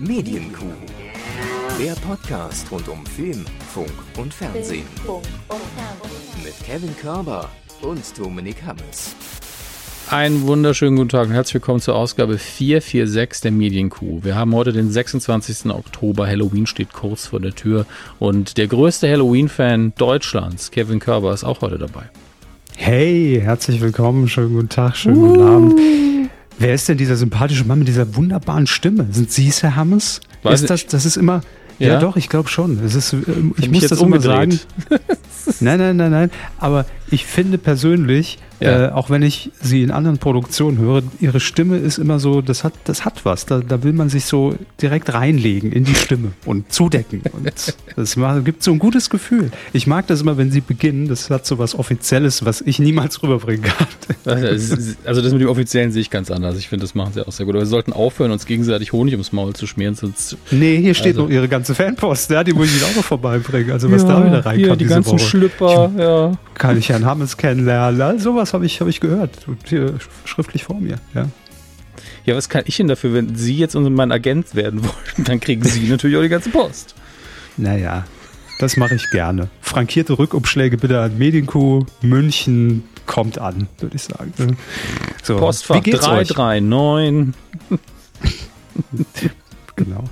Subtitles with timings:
[0.00, 0.64] Medienkuh.
[1.80, 4.84] Der Podcast rund um Film, Funk und Fernsehen.
[6.44, 7.48] Mit Kevin Körber
[7.82, 9.16] und Dominik Hammes.
[10.08, 14.22] Einen wunderschönen guten Tag und herzlich willkommen zur Ausgabe 446 der Medienkuh.
[14.22, 15.66] Wir haben heute den 26.
[15.72, 17.84] Oktober, Halloween steht kurz vor der Tür
[18.20, 22.04] und der größte Halloween-Fan Deutschlands, Kevin Körber, ist auch heute dabei.
[22.76, 26.07] Hey, herzlich willkommen, schönen guten Tag, schönen guten Abend.
[26.58, 29.06] Wer ist denn dieser sympathische Mann mit dieser wunderbaren Stimme?
[29.10, 30.20] Sind Sie es, Herr Hammes?
[30.42, 31.40] Weiß ist das, das ist immer.
[31.78, 32.00] Ja, Ja?
[32.00, 32.82] doch, ich glaube schon.
[32.84, 34.50] Es ist, ähm, ich hab muss das jetzt immer sagen.
[34.52, 35.06] umgedreht.
[35.60, 36.30] Nein, nein, nein, nein.
[36.58, 38.86] Aber ich finde persönlich, Ja.
[38.86, 42.64] äh, auch wenn ich sie in anderen Produktionen höre, ihre Stimme ist immer so, das
[42.64, 43.46] hat, das hat was.
[43.46, 47.22] Da, da will man sich so direkt reinlegen in die Stimme und zudecken.
[47.32, 47.46] Und
[47.96, 49.50] das gibt so ein gutes Gefühl.
[49.72, 51.08] Ich mag das immer, wenn sie beginnen.
[51.08, 53.86] Das hat so was Offizielles, was ich niemals rüberbringen kann.
[54.24, 56.58] Also das mit dem Offiziellen sehe ich ganz anders.
[56.58, 57.54] Ich finde, das machen sie auch sehr gut.
[57.54, 61.14] Aber wir sollten aufhören, uns gegenseitig Honig ums Maul zu schmieren, sonst Nee, hier steht
[61.14, 62.30] Also- noch ihre ganze Fanpost.
[62.30, 63.70] Ja, die muss ich Ihnen auch noch vorbeibringen.
[63.72, 65.18] Also was da wieder reinkam hier, die ganzen Woche.
[65.20, 66.32] Schlüpper, ja.
[66.54, 68.00] Kann ich Herrn Hammes kennenlernen.
[68.00, 69.46] All sowas habe ich, hab ich gehört.
[70.24, 70.96] Schriftlich vor mir.
[71.14, 71.28] Ja.
[72.24, 75.24] Ja, was kann ich denn dafür, wenn Sie jetzt mein Agent werden wollen?
[75.24, 76.94] Dann kriegen Sie natürlich auch die ganze Post.
[77.56, 78.04] Naja,
[78.60, 79.48] das mache ich gerne.
[79.60, 84.56] Frankierte Rückumschläge bitte an Medienkuh, München kommt an, würde ich sagen.
[85.22, 86.28] So, Postfach wie geht's euch?
[86.28, 87.34] 339.
[89.76, 90.04] Genau.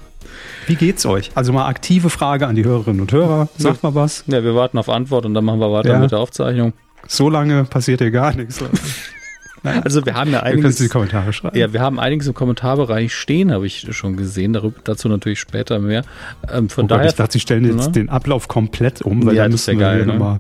[0.67, 1.31] Wie geht's euch?
[1.35, 3.49] Also mal aktive Frage an die Hörerinnen und Hörer.
[3.59, 4.25] Sagt mal was.
[4.29, 5.99] Ja, wir warten auf Antwort und dann machen wir weiter Ja.
[5.99, 6.73] mit der Aufzeichnung.
[7.09, 8.61] So lange passiert hier gar nichts.
[9.63, 11.57] Naja, Also wir haben ja einiges, es in die Kommentare schreiben.
[11.59, 14.53] ja, wir haben einiges im Kommentarbereich stehen, habe ich schon gesehen.
[14.53, 16.03] Darüber, dazu natürlich später mehr.
[16.53, 17.93] Ähm, von Oh Gott, daher, ich dachte, sie stellen jetzt Ne?
[17.93, 20.13] den Ablauf komplett um, weil Ja, dann müssen wir geil, ne?
[20.13, 20.39] nochmal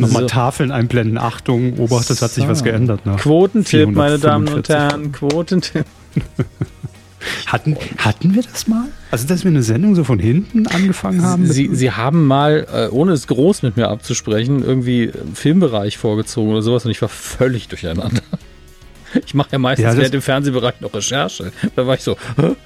[0.00, 0.26] noch mal So.
[0.26, 1.18] Tafeln einblenden.
[1.18, 2.50] Achtung, Obacht, es hat sich So.
[2.50, 3.00] was geändert.
[3.18, 4.74] Quotentipp, meine Damen und 445.
[4.76, 5.84] Herren, Quotentipp.
[7.46, 8.86] Hatten, hatten wir das mal?
[9.10, 11.46] Also, dass wir eine Sendung so von hinten angefangen haben?
[11.46, 16.62] Sie, Sie haben mal, äh, ohne es groß mit mir abzusprechen, irgendwie Filmbereich vorgezogen oder
[16.62, 18.22] sowas und ich war völlig durcheinander.
[19.26, 21.52] Ich mache ja meistens Ja, während im Fernsehbereich noch Recherche.
[21.76, 22.56] Da war ich so, was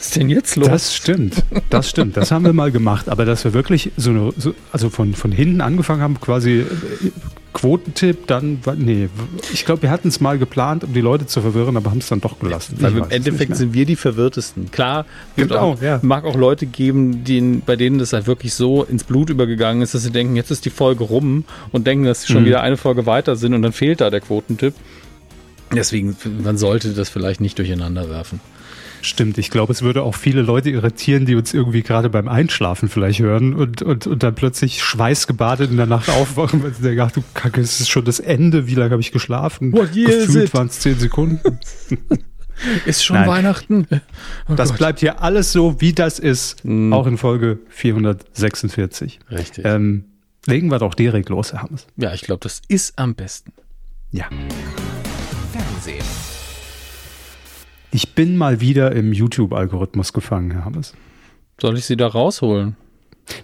[0.00, 0.68] ist denn jetzt los?
[0.68, 2.16] Das stimmt, das stimmt.
[2.16, 3.08] Das haben wir mal gemacht.
[3.08, 6.64] Aber dass wir wirklich so, eine, so also von, von hinten angefangen haben, quasi äh,
[7.52, 9.08] Quotentipp, dann, nee,
[9.52, 12.06] ich glaube, wir hatten es mal geplant, um die Leute zu verwirren, aber haben es
[12.08, 12.76] dann doch gelassen.
[12.78, 14.70] Weil Ich im Endeffekt sind wir die Verwirrtesten.
[14.70, 15.98] Klar, Genau, auch, ja.
[16.02, 19.94] mag auch Leute geben, die, bei denen das halt wirklich so ins Blut übergegangen ist,
[19.94, 22.46] dass sie denken, jetzt ist die Folge rum und denken, dass sie schon Mhm.
[22.46, 24.74] wieder eine Folge weiter sind und dann fehlt da der Quotentipp.
[25.74, 28.40] Deswegen, man sollte das vielleicht nicht durcheinander werfen.
[29.00, 32.88] Stimmt, ich glaube, es würde auch viele Leute irritieren, die uns irgendwie gerade beim Einschlafen
[32.88, 37.00] vielleicht hören und, und, und dann plötzlich schweißgebadet in der Nacht aufwachen, weil sie denken,
[37.02, 39.72] ach du Kacke, es ist schon das Ende, wie lange habe ich geschlafen?
[39.72, 41.60] What year Gefühlt waren es zehn Sekunden.
[42.86, 43.28] Ist schon Nein.
[43.28, 43.86] Weihnachten?
[44.48, 44.78] Oh Das Gott.
[44.78, 46.92] bleibt hier alles so, wie das ist, Mhm.
[46.92, 49.20] auch in Folge 446.
[49.30, 49.64] Richtig.
[49.64, 50.06] Ähm,
[50.46, 51.86] legen wir doch direkt los, Herr Hammes.
[51.96, 53.52] Ja, ich glaube, das ist am besten.
[54.10, 54.26] Ja.
[55.78, 56.04] Fernsehen.
[57.92, 60.94] Ich bin mal wieder im YouTube-Algorithmus gefangen, Herr Hammes.
[61.60, 62.76] Soll ich sie da rausholen?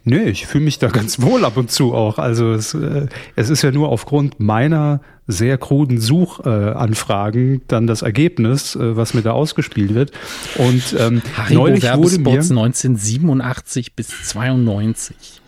[0.05, 2.19] Nee, ich fühle mich da ganz wohl ab und zu auch.
[2.19, 3.07] Also es, äh,
[3.37, 9.15] es ist ja nur aufgrund meiner sehr kruden Suchanfragen äh, dann das Ergebnis, äh, was
[9.15, 10.13] mir da ausgespielt wird.
[10.57, 12.33] Und ähm, Haribo neulich wurde mir...
[12.33, 15.41] Werbespots 1987 bis 92.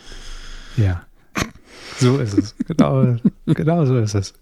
[0.77, 1.03] Ja,
[1.99, 2.55] so ist es.
[2.67, 4.35] Genau, genau so ist es.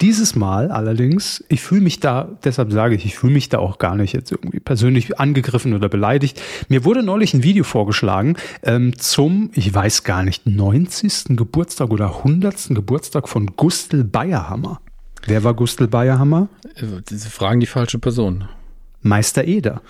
[0.00, 3.78] Dieses Mal allerdings, ich fühle mich da, deshalb sage ich, ich fühle mich da auch
[3.78, 6.40] gar nicht jetzt irgendwie persönlich angegriffen oder beleidigt.
[6.68, 11.36] Mir wurde neulich ein Video vorgeschlagen ähm, zum, ich weiß gar nicht, 90.
[11.36, 12.68] Geburtstag oder 100.
[12.70, 14.80] Geburtstag von Gustl Bayerhammer.
[15.26, 16.48] Wer war Gustl Bayerhammer?
[16.74, 18.48] Äh, Sie fragen die falsche Person.
[19.02, 19.82] Meister Eder.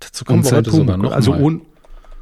[0.00, 1.42] Dazu kommen wir heute sogar noch Also mal.
[1.42, 1.60] ohne,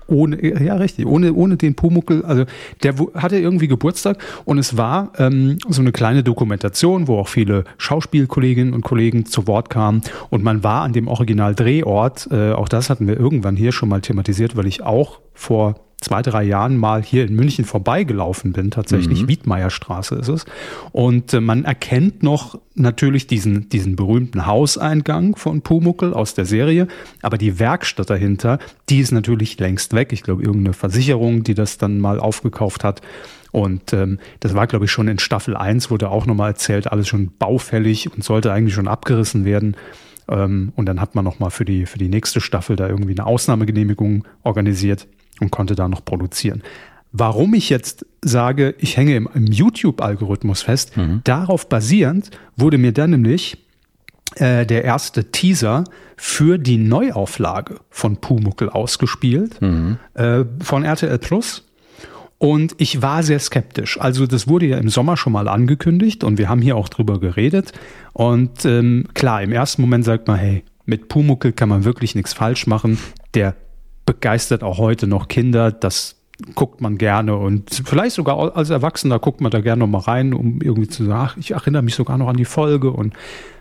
[0.08, 2.44] ohne, ja richtig, ohne, ohne den Pumuckel, also
[2.82, 7.64] der hatte irgendwie Geburtstag und es war ähm, so eine kleine Dokumentation, wo auch viele
[7.76, 12.90] Schauspielkolleginnen und Kollegen zu Wort kamen und man war an dem Original-Drehort, äh, auch das
[12.90, 17.02] hatten wir irgendwann hier schon mal thematisiert, weil ich auch vor zwei, drei Jahren mal
[17.02, 20.46] hier in München vorbeigelaufen bin, tatsächlich, Wiedmeierstraße ist es.
[20.92, 26.86] Und äh, man erkennt noch natürlich diesen, diesen berühmten Hauseingang von Pumuckel aus der Serie,
[27.22, 28.58] aber die Werkstatt dahinter,
[28.88, 30.12] die ist natürlich längst weg.
[30.12, 33.02] Ich glaube, irgendeine Versicherung, die das dann mal aufgekauft hat.
[33.50, 37.08] Und ähm, das war, glaube ich, schon in Staffel 1, wurde auch nochmal erzählt, alles
[37.08, 39.76] schon baufällig und sollte eigentlich schon abgerissen werden.
[40.28, 43.26] Ähm, und dann hat man nochmal für die, für die nächste Staffel da irgendwie eine
[43.26, 45.08] Ausnahmegenehmigung organisiert
[45.40, 46.62] und konnte da noch produzieren.
[47.12, 50.92] Warum ich jetzt sage, ich hänge im, im YouTube-Algorithmus fest,
[51.24, 53.56] darauf basierend wurde mir dann nämlich
[54.36, 55.84] äh, der erste Teaser
[56.16, 59.98] für die Neuauflage von Pumuckel ausgespielt mhm.
[60.14, 61.64] äh, von RTL Plus.
[62.36, 64.00] Und ich war sehr skeptisch.
[64.00, 67.18] Also das wurde ja im Sommer schon mal angekündigt und wir haben hier auch drüber
[67.18, 67.72] geredet.
[68.12, 72.34] Und ähm, klar, im ersten Moment sagt man, hey, mit Pumuckel kann man wirklich nichts
[72.34, 72.98] falsch machen.
[73.34, 73.56] Der
[74.08, 75.70] begeistert auch heute noch Kinder.
[75.70, 76.16] Das
[76.54, 80.32] guckt man gerne und vielleicht sogar als Erwachsener guckt man da gerne noch mal rein,
[80.32, 83.12] um irgendwie zu sagen, ach, ich erinnere mich sogar noch an die Folge und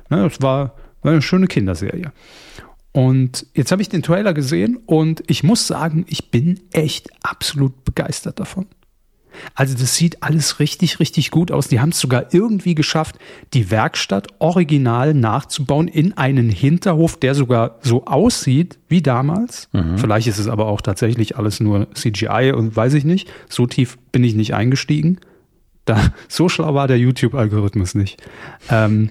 [0.09, 2.13] ne, war, war eine schöne Kinderserie.
[2.93, 7.83] Und jetzt habe ich den Trailer gesehen und ich muss sagen, ich bin echt absolut
[7.83, 8.67] begeistert davon.
[9.55, 11.67] Also das sieht alles richtig, richtig gut aus.
[11.67, 13.17] Die haben es sogar irgendwie geschafft,
[13.53, 19.69] die Werkstatt original nachzubauen in einen Hinterhof, der sogar so aussieht wie damals.
[19.73, 19.97] Mhm.
[19.97, 23.29] Vielleicht ist es aber auch tatsächlich alles nur CGI und weiß ich nicht.
[23.49, 25.19] So tief bin ich nicht eingestiegen.
[25.85, 28.21] Da, so schlau war der YouTube-Algorithmus nicht.
[28.69, 29.09] Ähm,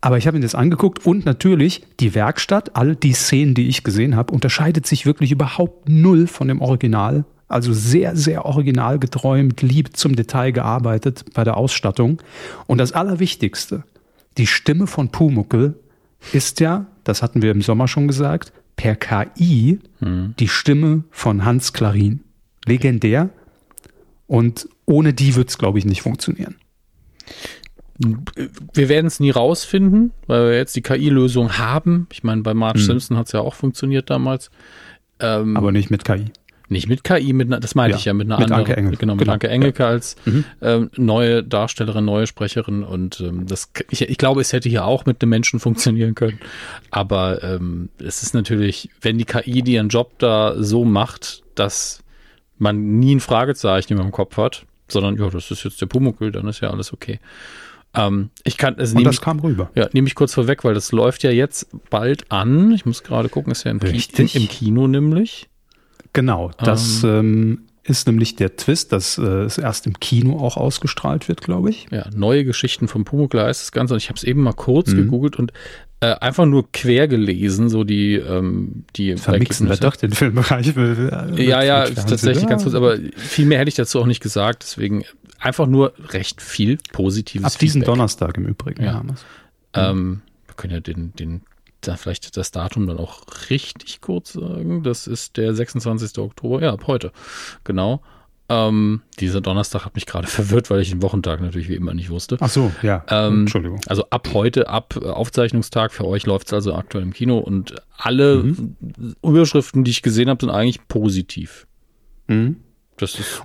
[0.00, 3.82] aber ich habe mir das angeguckt und natürlich die Werkstatt, all die Szenen, die ich
[3.82, 9.62] gesehen habe, unterscheidet sich wirklich überhaupt null von dem Original also sehr, sehr original geträumt,
[9.62, 12.22] lieb zum Detail gearbeitet bei der Ausstattung.
[12.66, 13.84] Und das Allerwichtigste,
[14.36, 15.78] die Stimme von Pumuckel
[16.32, 20.34] ist ja, das hatten wir im Sommer schon gesagt, per KI hm.
[20.38, 22.20] die Stimme von Hans Klarin.
[22.66, 23.30] Legendär.
[24.26, 26.56] Und ohne die wird es, glaube ich, nicht funktionieren.
[27.98, 32.06] Wir werden es nie rausfinden, weil wir jetzt die KI-Lösung haben.
[32.12, 32.86] Ich meine, bei Marge hm.
[32.86, 34.50] Simpson hat es ja auch funktioniert damals.
[35.18, 36.26] Ähm, Aber nicht mit KI.
[36.70, 38.60] Nicht mit KI, mit, das meinte ja, ich ja, mit einer mit anderen.
[38.60, 38.96] Anke Engelke.
[38.98, 39.32] Genau, mit genau.
[39.32, 39.88] Anke Engelke ja.
[39.88, 40.44] als mhm.
[40.60, 42.82] ähm, neue Darstellerin, neue Sprecherin.
[42.82, 46.40] Und ähm, das, ich, ich glaube, es hätte hier auch mit einem Menschen funktionieren können.
[46.90, 52.02] Aber ähm, es ist natürlich, wenn die KI ihren Job da so macht, dass
[52.58, 56.32] man nie ein Fragezeichen über dem Kopf hat, sondern ja, das ist jetzt der Pumuckl,
[56.32, 57.18] dann ist ja alles okay.
[57.94, 59.70] Ähm, ich kann, also Und das ich, kam rüber.
[59.74, 62.72] Ja, nehme ich kurz vorweg, weil das läuft ja jetzt bald an.
[62.72, 64.02] Ich muss gerade gucken, ist ja im, Ki
[64.34, 65.48] im Kino nämlich.
[66.12, 70.56] Genau, das ähm, ähm, ist nämlich der Twist, dass äh, es erst im Kino auch
[70.56, 71.86] ausgestrahlt wird, glaube ich.
[71.90, 73.94] Ja, neue Geschichten vom Pumuckl heißt das Ganze.
[73.94, 74.96] Und ich habe es eben mal kurz mhm.
[74.96, 75.52] gegoogelt und
[76.00, 80.74] äh, einfach nur quer gelesen, so die ähm, die Vermixen wir doch den Filmbereich.
[81.36, 82.48] Ja, ja, tatsächlich ja.
[82.48, 84.62] ganz kurz, aber viel mehr hätte ich dazu auch nicht gesagt.
[84.62, 85.04] Deswegen
[85.40, 87.54] einfach nur recht viel Positives.
[87.54, 88.84] Ab diesen Donnerstag im Übrigen.
[88.84, 89.02] Ja.
[89.74, 91.40] Ähm, wir können ja den, den
[91.88, 94.82] da vielleicht das Datum dann auch richtig kurz sagen.
[94.82, 96.18] Das ist der 26.
[96.18, 97.12] Oktober, ja, ab heute.
[97.64, 98.02] Genau.
[98.50, 102.10] Ähm, dieser Donnerstag hat mich gerade verwirrt, weil ich den Wochentag natürlich wie immer nicht
[102.10, 102.38] wusste.
[102.40, 103.04] Ach so, ja.
[103.10, 103.80] Ähm, Entschuldigung.
[103.86, 108.42] Also ab heute, ab Aufzeichnungstag, für euch läuft es also aktuell im Kino und alle
[108.42, 108.76] mhm.
[109.22, 111.66] Überschriften, die ich gesehen habe, sind eigentlich positiv.
[112.26, 112.56] Mhm.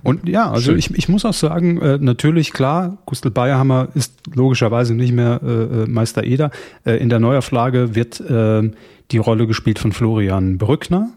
[0.02, 4.94] Und ja, also ich, ich muss auch sagen, äh, natürlich klar, Gustl Bayerhammer ist logischerweise
[4.94, 6.50] nicht mehr äh, äh, Meister Eder.
[6.84, 8.70] Äh, in der Neuauflage wird äh,
[9.10, 11.10] die Rolle gespielt von Florian Brückner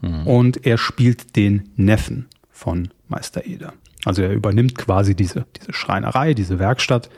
[0.00, 0.26] mhm.
[0.26, 3.72] und er spielt den Neffen von Meister Eder.
[4.04, 7.08] Also er übernimmt quasi diese, diese Schreinerei, diese Werkstatt.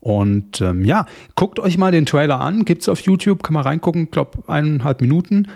[0.00, 4.10] Und ähm, ja, guckt euch mal den Trailer an, gibt's auf YouTube, kann man reingucken,
[4.10, 5.48] glaube eineinhalb Minuten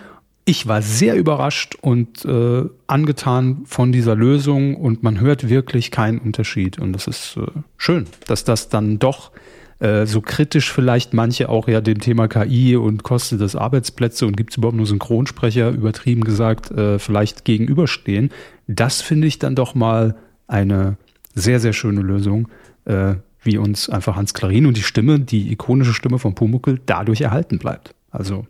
[0.49, 6.17] ich war sehr überrascht und äh, angetan von dieser Lösung und man hört wirklich keinen
[6.17, 6.79] Unterschied.
[6.79, 7.45] Und das ist äh,
[7.77, 9.31] schön, dass das dann doch
[9.77, 14.37] äh, so kritisch vielleicht manche auch ja dem Thema KI und kostet das Arbeitsplätze und
[14.37, 18.31] gibt es überhaupt nur Synchronsprecher, übertrieben gesagt, äh, vielleicht gegenüberstehen.
[18.65, 20.15] Das finde ich dann doch mal
[20.47, 20.97] eine
[21.35, 22.47] sehr, sehr schöne Lösung,
[22.85, 23.13] äh,
[23.43, 27.59] wie uns einfach Hans Klarin und die Stimme, die ikonische Stimme von Pumuckel dadurch erhalten
[27.59, 27.93] bleibt.
[28.09, 28.47] Also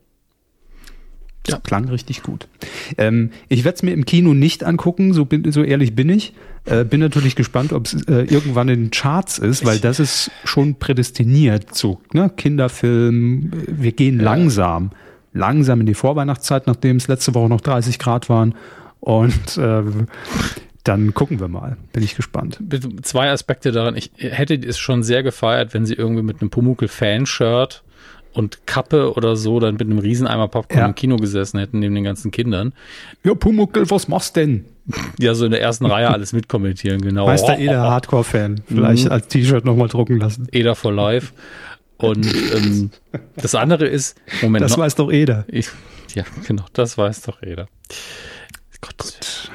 [1.52, 1.60] ja.
[1.60, 2.48] klang richtig gut.
[2.98, 6.34] Ähm, ich werde es mir im Kino nicht angucken, so, bin, so ehrlich bin ich.
[6.66, 10.32] Äh, bin natürlich gespannt, ob es äh, irgendwann in den Charts ist, weil das ist
[10.44, 12.30] schon prädestiniert zu ne?
[12.36, 13.52] Kinderfilm.
[13.68, 14.92] Wir gehen langsam,
[15.34, 18.56] langsam in die Vorweihnachtszeit, nachdem es letzte Woche noch 30 Grad waren.
[19.00, 19.84] Und äh,
[20.84, 21.78] dann gucken wir mal.
[21.94, 22.60] Bin ich gespannt.
[23.04, 23.96] Zwei Aspekte daran.
[23.96, 27.84] Ich hätte es schon sehr gefeiert, wenn sie irgendwie mit einem Pumuckl-Fanshirt
[28.34, 30.86] und Kappe oder so dann mit einem Rieseneimer Popcorn ja.
[30.88, 32.74] im Kino gesessen hätten, neben den ganzen Kindern.
[33.24, 34.66] Ja, Pumuckel, was machst denn?
[35.20, 37.26] Ja, so in der ersten Reihe alles mitkommentieren, genau.
[37.26, 37.82] Meister oh, Eder.
[37.82, 38.62] Hardcore-Fan.
[38.68, 39.12] Vielleicht mhm.
[39.12, 40.48] als T-Shirt nochmal drucken lassen.
[40.52, 41.34] Eder for life.
[41.98, 42.92] Und ähm,
[43.36, 44.64] das andere ist, Moment.
[44.64, 45.46] Das noch, weiß doch Eder.
[45.48, 45.70] Ich,
[46.16, 47.68] ja, genau, das weiß doch Eder.
[48.82, 48.98] Gott.
[48.98, 49.52] Gut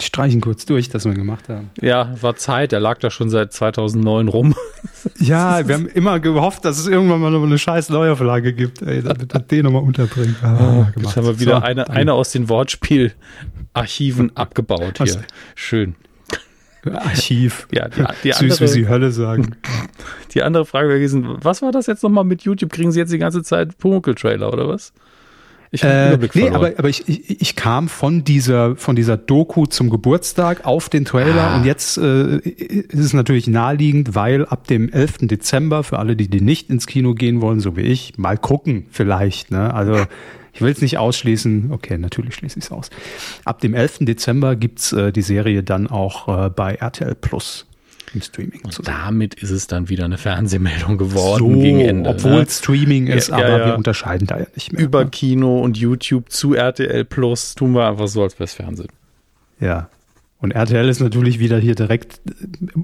[0.00, 0.02] abgehakt.
[0.02, 1.70] Streichen kurz durch, dass wir gemacht haben.
[1.80, 2.72] Ja, war Zeit.
[2.72, 4.54] Er lag da schon seit 2009 rum.
[5.18, 9.02] ja, wir haben immer gehofft, dass es irgendwann mal noch eine scheiß Neuauflage gibt, ey,
[9.02, 10.36] damit er den nochmal unterbringt.
[10.42, 15.22] Ah, oh, jetzt haben wir wieder so, eine, eine aus den Wortspielarchiven abgebaut hier.
[15.54, 15.94] Schön.
[16.84, 17.68] Archiv.
[17.72, 19.56] Ja, die, die Süß, andere, wie sie Hölle sagen.
[20.32, 22.72] die andere Frage wäre gewesen, was war das jetzt nochmal mit YouTube?
[22.72, 24.92] Kriegen Sie jetzt die ganze Zeit Pumuckl-Trailer oder was?
[25.72, 29.88] Ich äh, nee, aber, aber ich, ich, ich kam von dieser, von dieser Doku zum
[29.88, 31.56] Geburtstag auf den Trailer ah.
[31.56, 35.18] und jetzt äh, ist es natürlich naheliegend, weil ab dem 11.
[35.22, 38.86] Dezember, für alle, die, die nicht ins Kino gehen wollen, so wie ich, mal gucken
[38.90, 39.52] vielleicht.
[39.52, 39.72] Ne?
[39.72, 39.94] Also
[40.52, 41.70] ich will es nicht ausschließen.
[41.70, 42.90] Okay, natürlich schließe ich es aus.
[43.44, 43.98] Ab dem 11.
[44.00, 47.69] Dezember gibt's äh, die Serie dann auch äh, bei RTL Plus
[48.14, 48.60] im Streaming.
[48.64, 52.10] Und damit ist es dann wieder eine Fernsehmeldung geworden so, gegen Ende.
[52.10, 52.46] Obwohl ne?
[52.48, 54.82] Streaming ist, ja, aber ja, wir unterscheiden da ja nicht mehr.
[54.82, 55.10] Über ne?
[55.10, 58.90] Kino und YouTube zu RTL Plus tun wir einfach so, als wäre es Fernsehen.
[59.60, 59.88] Ja.
[60.38, 62.32] Und RTL ist natürlich wieder hier direkt äh,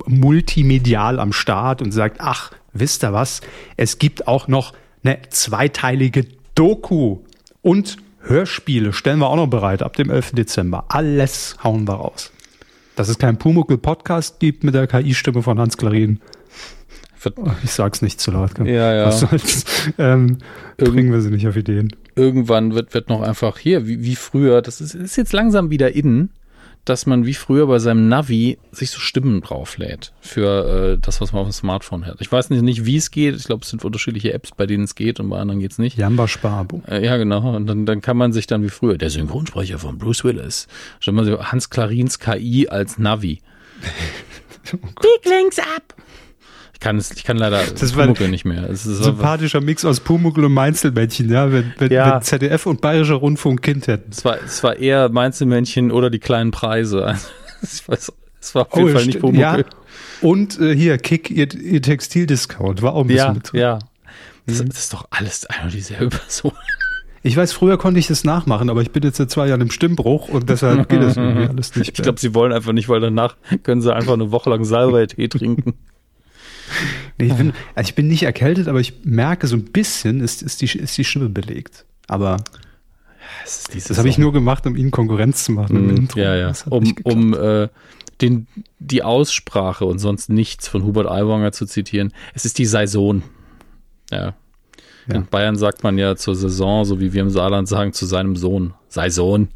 [0.07, 3.41] multimedial am Start und sagt, ach, wisst ihr was?
[3.77, 7.19] Es gibt auch noch eine zweiteilige Doku
[7.63, 10.33] und Hörspiele stellen wir auch noch bereit ab dem 11.
[10.33, 10.87] Dezember.
[10.89, 12.33] Alles hauen wir raus.
[12.97, 16.21] Dass es keinen Pumuckl-Podcast gibt mit der KI-Stimme von Hans Klarin.
[17.65, 18.59] Ich sag's nicht zu laut.
[18.59, 19.07] Ja, ja.
[19.07, 19.65] Was soll's?
[19.99, 20.39] Ähm,
[20.77, 21.95] bringen wir sie nicht auf Ideen.
[22.15, 25.95] Irgendwann wird, wird noch einfach hier, wie, wie früher, das ist, ist jetzt langsam wieder
[25.95, 26.31] innen,
[26.87, 31.33] dass man wie früher bei seinem Navi sich so Stimmen drauflädt für äh, das, was
[31.33, 32.17] man auf dem Smartphone hat.
[32.21, 33.37] Ich weiß nicht, nicht wie es geht.
[33.37, 35.79] Ich glaube, es sind unterschiedliche Apps, bei denen es geht und bei anderen geht es
[35.79, 35.99] nicht.
[35.99, 36.83] Jamba Sparbo.
[36.89, 37.57] Äh, ja, genau.
[37.57, 40.69] Und dann, dann kann man sich dann wie früher, der Synchronsprecher von Bruce Willis,
[41.01, 43.41] stellt man sich Hans Clarins KI als Navi.
[44.73, 45.95] oh Bieg links ab!
[46.77, 48.69] Ich kann, es, ich kann leider das Pumuckl nicht mehr.
[48.69, 52.17] Es ist sympathischer Mix aus Pumuckl und Mainzelmännchen, ja, wenn, wenn, ja.
[52.17, 54.11] wenn ZDF und Bayerischer Rundfunk Kind hätten.
[54.11, 57.17] Es war, es war eher Mainzelmännchen oder die kleinen Preise.
[57.63, 59.41] Ich weiß, es war auf jeden oh, Fall nicht Pumuckl.
[59.41, 59.59] Ja.
[60.21, 63.61] Und äh, hier, Kick, ihr, ihr Textildiscount, war auch ein bisschen ja, mit drin.
[63.61, 63.79] Ja,
[64.45, 66.53] das, das ist doch alles eine und dieselbe Person.
[67.23, 69.71] Ich weiß, früher konnte ich das nachmachen, aber ich bin jetzt seit zwei Jahren im
[69.71, 71.95] Stimmbruch und deshalb geht das irgendwie alles nicht mehr.
[71.97, 75.29] Ich glaube, sie wollen einfach nicht, weil danach können sie einfach eine Woche lang Salbei-Tee
[75.29, 75.75] trinken.
[77.19, 80.43] Nee, ich, bin, also ich bin nicht erkältet, aber ich merke so ein bisschen, ist,
[80.43, 81.85] ist, die, ist die Stimme belegt.
[82.09, 82.39] Aber
[83.45, 85.95] das, habe ich nur gemacht, um ihnen Konkurrenz zu machen.
[85.95, 86.53] Mm, ja, ja.
[86.69, 87.69] Um, um äh,
[88.21, 88.47] den,
[88.79, 92.13] die Aussprache und sonst nichts von Hubert Aiwanger zu zitieren.
[92.35, 93.23] Es ist die Saison.
[94.11, 94.35] Ja.
[95.09, 95.15] ja.
[95.15, 98.37] In Bayern sagt man ja zur Saison, so wie wir im Saarland sagen, zu seinem
[98.37, 98.75] Sohn.
[98.89, 99.49] Saison.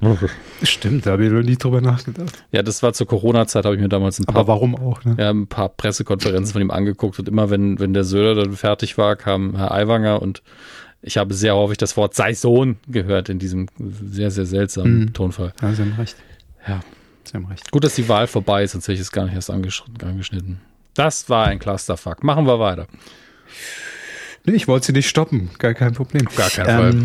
[0.62, 2.44] Stimmt, da habe ich noch nie drüber nachgedacht.
[2.52, 5.16] Ja, das war zur Corona-Zeit, habe ich mir damals ein paar, Aber warum auch, ne?
[5.18, 8.98] ja, ein paar Pressekonferenzen von ihm angeguckt und immer, wenn, wenn der Söder dann fertig
[8.98, 10.42] war, kam Herr Aiwanger und
[11.02, 15.12] ich habe sehr häufig das Wort sei Sohn gehört in diesem sehr, sehr seltsamen mhm.
[15.12, 15.52] Tonfall.
[15.62, 16.16] Ja, Sie haben recht.
[16.66, 16.80] Ja.
[17.24, 17.70] Sie haben recht.
[17.70, 20.60] Gut, dass die Wahl vorbei ist, sonst hätte ich es gar nicht erst angeschnitten.
[20.94, 22.24] Das war ein Clusterfuck.
[22.24, 22.86] Machen wir weiter.
[24.44, 25.50] Nee, ich wollte sie nicht stoppen.
[25.58, 26.26] Gar kein Problem.
[26.36, 27.02] Gar kein Fall.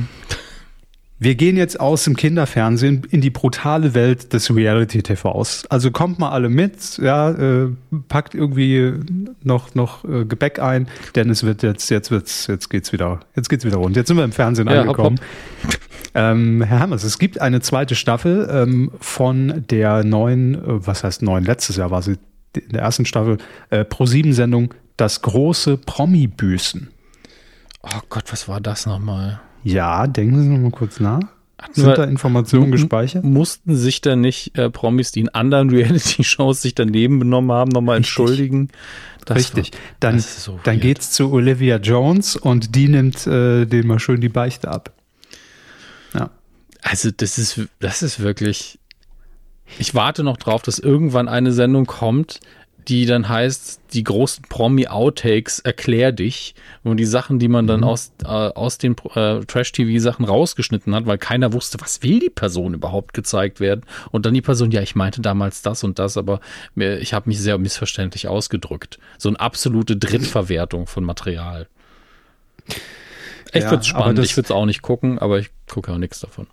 [1.24, 5.68] Wir gehen jetzt aus dem Kinderfernsehen in die brutale Welt des Reality-TVs.
[5.70, 7.70] Also kommt mal alle mit, ja, äh,
[8.08, 8.96] packt irgendwie
[9.44, 13.50] noch noch äh, Gebäck ein, denn es wird jetzt jetzt wird's jetzt geht's wieder jetzt
[13.50, 13.96] geht's wieder rund.
[13.96, 15.20] Jetzt sind wir im Fernsehen ja, angekommen.
[15.64, 15.80] Hopp, hopp.
[16.16, 21.22] Ähm, Herr Hammers, es gibt eine zweite Staffel ähm, von der neuen, äh, was heißt
[21.22, 21.46] neuen?
[21.46, 22.18] Letztes Jahr war sie
[22.56, 23.38] in der ersten Staffel
[23.70, 26.90] äh, Pro 7 Sendung Das große Promi-Büßen.
[27.84, 29.40] Oh Gott, was war das nochmal?
[29.64, 31.22] Ja, denken Sie noch mal kurz nach.
[31.74, 33.24] Sind da Informationen gespeichert?
[33.24, 37.98] Mussten sich da nicht äh, Promis, die in anderen Reality-Shows sich daneben benommen haben, nochmal
[37.98, 38.70] entschuldigen?
[39.26, 39.72] Das Richtig.
[39.72, 44.20] War, dann, so dann geht's zu Olivia Jones und die nimmt äh, dem mal schön
[44.20, 44.92] die Beichte ab.
[46.14, 46.32] Ja.
[46.82, 48.80] Also das ist, das ist wirklich.
[49.80, 52.42] Ich warte noch drauf, dass irgendwann eine Sendung kommt,
[52.88, 56.56] die dann heißt, die großen Promi-Outtakes erklär dich.
[56.84, 57.88] Und die Sachen, die man dann mhm.
[57.88, 62.74] aus, äh, aus den äh, Trash-TV-Sachen rausgeschnitten hat, weil keiner wusste, was will die Person
[62.74, 63.82] überhaupt gezeigt werden.
[64.12, 66.40] Und dann die Person, ja, ich meinte damals das und das, aber
[66.76, 69.00] mir, ich habe mich sehr missverständlich ausgedrückt.
[69.18, 71.68] So eine absolute Drittverwertung von Material.
[73.54, 75.98] Ich ja, würde es spannend, ich würde es auch nicht gucken, aber ich gucke auch
[75.98, 76.48] nichts davon.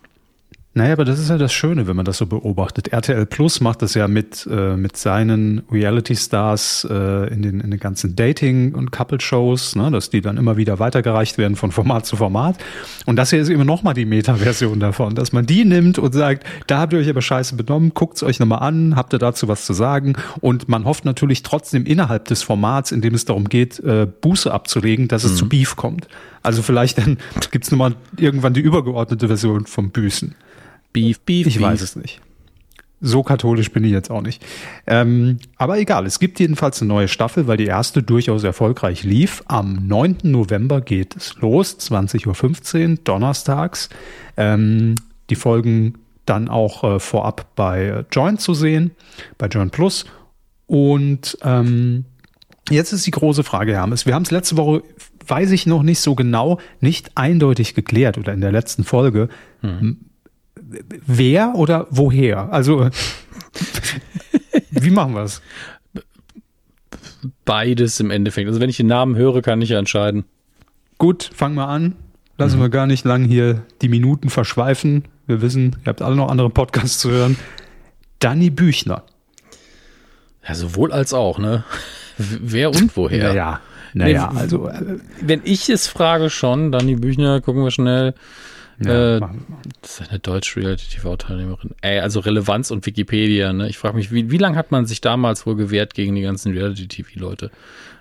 [0.78, 2.92] Naja, aber das ist ja das Schöne, wenn man das so beobachtet.
[2.92, 7.80] RTL Plus macht das ja mit, äh, mit seinen Reality-Stars äh, in, den, in den
[7.80, 12.14] ganzen Dating- und Couple-Shows, ne, dass die dann immer wieder weitergereicht werden von Format zu
[12.14, 12.58] Format.
[13.06, 16.47] Und das hier ist immer nochmal die Meta-Version davon, dass man die nimmt und sagt,
[16.68, 19.66] da habt ihr euch aber scheiße benommen, guckt's euch nochmal an, habt ihr dazu was
[19.66, 20.14] zu sagen.
[20.38, 24.54] Und man hofft natürlich trotzdem innerhalb des Formats, in dem es darum geht, äh, Buße
[24.54, 25.37] abzulegen, dass es mhm.
[25.38, 26.06] zu Beef kommt.
[26.44, 27.18] Also vielleicht dann
[27.50, 30.37] gibt's nochmal irgendwann die übergeordnete Version vom Büßen.
[30.92, 31.47] Beef, Beef.
[31.47, 31.62] Ich Beef.
[31.62, 32.21] weiß es nicht.
[33.00, 34.45] So katholisch bin ich jetzt auch nicht.
[34.87, 39.45] Ähm, aber egal, es gibt jedenfalls eine neue Staffel, weil die erste durchaus erfolgreich lief.
[39.47, 40.18] Am 9.
[40.25, 43.88] November geht es los, 20.15 Uhr, donnerstags.
[44.37, 44.97] Ähm,
[45.30, 48.90] die Folgen dann auch äh, vorab bei Join zu sehen,
[49.38, 50.04] bei Join Plus.
[50.66, 52.04] Und ähm,
[52.68, 54.07] jetzt ist die große Frage, Hermes.
[54.07, 54.83] Wir haben es letzte Woche,
[55.26, 59.28] weiß ich noch nicht so genau, nicht eindeutig geklärt oder in der letzten Folge.
[59.61, 60.07] Hm.
[61.06, 62.52] Wer oder woher?
[62.52, 62.90] Also,
[64.70, 65.42] wie machen wir es?
[67.44, 68.48] Beides im Endeffekt.
[68.48, 70.24] Also, wenn ich den Namen höre, kann ich ja entscheiden.
[70.98, 71.96] Gut, fangen wir an.
[72.36, 72.62] Lassen mhm.
[72.62, 75.04] wir gar nicht lang hier die Minuten verschweifen.
[75.26, 77.36] Wir wissen, ihr habt alle noch andere Podcasts zu hören.
[78.20, 79.04] Danny Büchner.
[80.46, 81.64] Ja, sowohl als auch, ne?
[82.16, 83.28] Wer und woher?
[83.28, 83.60] Naja,
[83.94, 84.68] naja, nee, also.
[84.68, 88.14] Äh, wenn ich es frage schon, Danny Büchner, gucken wir schnell.
[88.80, 89.20] Ja, äh,
[89.82, 91.75] das ist eine deutsche Reality-TV-Teilnehmerin.
[91.80, 93.68] Ey, also Relevanz und Wikipedia, ne?
[93.68, 96.52] Ich frage mich, wie, wie lange hat man sich damals wohl gewehrt gegen die ganzen
[96.52, 97.50] Reality-TV-Leute?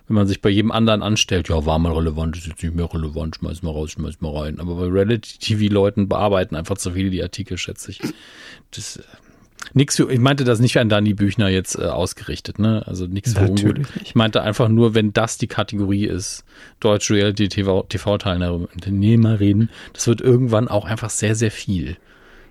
[0.07, 2.91] Wenn man sich bei jedem anderen anstellt, ja, war mal relevant, ist jetzt nicht mehr
[2.93, 4.59] relevant, schmeiß mal raus, schmeiß mal rein.
[4.59, 7.99] Aber bei Reality-TV-Leuten bearbeiten einfach zu viele die Artikel, schätze ich.
[8.71, 9.01] Das, äh,
[9.73, 12.83] Nix für, ich meinte das nicht an Dani Büchner jetzt äh, ausgerichtet, ne?
[12.85, 13.79] Also nichts für ungut.
[14.03, 16.43] Ich meinte einfach nur, wenn das die Kategorie ist,
[16.79, 21.97] deutsche Reality TV-Teilnehmerin, das wird irgendwann auch einfach sehr, sehr viel.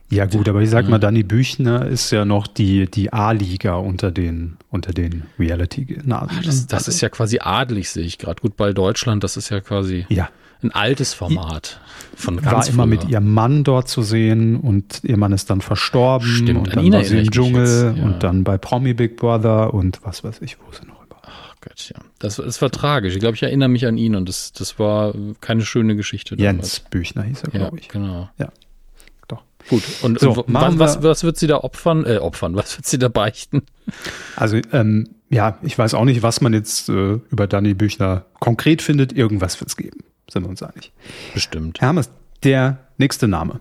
[0.08, 4.12] Ja gut, aber ich sag mal, Dani Büchner ist ja noch die, die A-Liga unter
[4.12, 8.40] den, unter den reality nasen Das, das also, ist ja quasi adlig, sehe ich gerade.
[8.40, 10.06] Gut, bei Deutschland, das ist ja quasi.
[10.08, 10.28] Ja,
[10.66, 11.80] ein altes Format
[12.16, 12.87] von ganz War immer früher.
[12.87, 16.92] mit ihrem Mann dort zu sehen und ihr Mann ist dann verstorben Stimmt, und dann
[16.92, 18.04] war sie im Dschungel ja.
[18.04, 21.23] und dann bei Promi Big Brother und was weiß ich, wo sie noch überall.
[21.25, 22.00] Ach Gott, ja.
[22.18, 23.14] Das, das war tragisch.
[23.14, 26.37] Ich glaube, ich erinnere mich an ihn und das, das war keine schöne Geschichte.
[26.37, 26.80] Jens damals.
[26.90, 27.88] Büchner hieß er, glaube ja, ich.
[27.88, 28.30] Genau.
[28.38, 28.49] Ja.
[29.28, 29.42] Doch.
[29.68, 32.06] Gut, und, so, und was, was, was, wird sie da opfern?
[32.06, 33.62] Äh, opfern, was wird sie da beichten?
[34.37, 38.80] Also, ähm, ja, ich weiß auch nicht, was man jetzt äh, über Danny Büchner konkret
[38.80, 39.12] findet.
[39.12, 39.99] Irgendwas wird es geben
[40.30, 40.92] sind wir uns einig.
[41.35, 41.80] Bestimmt.
[41.80, 42.11] Hermes,
[42.42, 43.61] der nächste Name.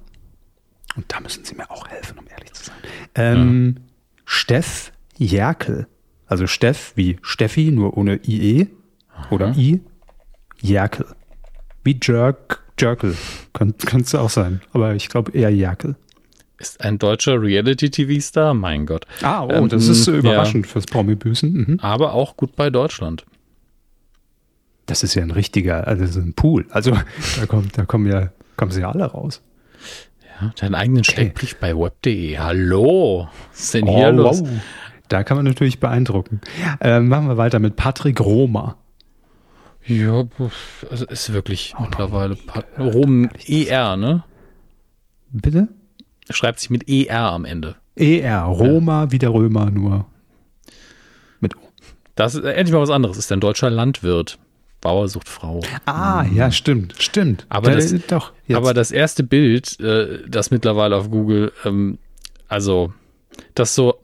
[0.95, 2.77] Und da müssen Sie mir auch helfen, um ehrlich zu sein.
[3.15, 3.83] Ähm, ja.
[4.25, 5.87] Steff Jerkel.
[6.27, 8.67] Also Steff wie Steffi, nur ohne IE.
[9.13, 9.27] Aha.
[9.31, 9.81] Oder I.
[10.61, 11.05] Jerkel.
[11.83, 13.15] Wie Jerk, Jerkel.
[13.53, 14.61] Könnte es auch sein.
[14.73, 15.95] Aber ich glaube eher Jerkel.
[16.57, 18.53] Ist ein deutscher Reality-TV-Star?
[18.53, 19.05] Mein Gott.
[19.21, 20.71] Ah, oh, ähm, das ist überraschend ja.
[20.71, 21.53] fürs Promi-Büßen.
[21.53, 21.79] Mhm.
[21.81, 23.25] Aber auch gut bei Deutschland.
[24.85, 26.67] Das ist ja ein richtiger, also so ein Pool.
[26.69, 26.97] Also
[27.39, 29.41] da kommt, da kommen ja, kommen sie ja alle raus.
[30.41, 31.11] Ja, deinen eigenen okay.
[31.11, 32.37] Steckbrief bei web.de.
[32.37, 34.41] Hallo, was ist denn hier oh, los?
[34.41, 34.49] Wow.
[35.07, 36.41] Da kann man natürlich beeindrucken.
[36.81, 38.77] Äh, machen wir weiter mit Patrick Roma.
[39.87, 40.23] Ja,
[40.89, 44.23] also ist wirklich oh, mittlerweile Pat Rom ER, ne?
[45.31, 45.67] Bitte?
[46.29, 47.75] Schreibt sich mit ER am Ende.
[47.95, 49.11] ER, Roma ja.
[49.11, 50.07] wie der Römer, nur
[51.39, 51.61] mit O.
[52.15, 53.17] Das ist endlich mal was anderes.
[53.17, 54.39] Ist ein deutscher Landwirt.
[54.85, 55.61] Bauer sucht Frau.
[55.85, 56.37] Ah, mhm.
[56.37, 57.47] ja, stimmt, stimmt.
[57.49, 61.97] Aber, da, das, doch, aber das erste Bild, äh, das mittlerweile auf Google, ähm,
[62.47, 62.93] also
[63.55, 63.95] das so,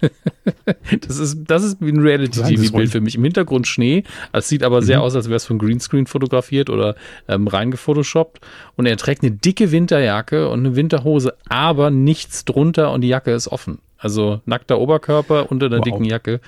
[1.00, 3.16] das ist, das ist wie ein Reality-TV-Bild für mich.
[3.16, 4.04] Im Hintergrund Schnee.
[4.32, 5.02] Es sieht aber sehr mhm.
[5.02, 6.94] aus, als wäre es von Greenscreen fotografiert oder
[7.26, 8.38] ähm, reingefotoshoppt.
[8.76, 13.32] Und er trägt eine dicke Winterjacke und eine Winterhose, aber nichts drunter und die Jacke
[13.32, 13.80] ist offen.
[13.98, 15.84] Also nackter Oberkörper unter einer wow.
[15.84, 16.40] dicken Jacke.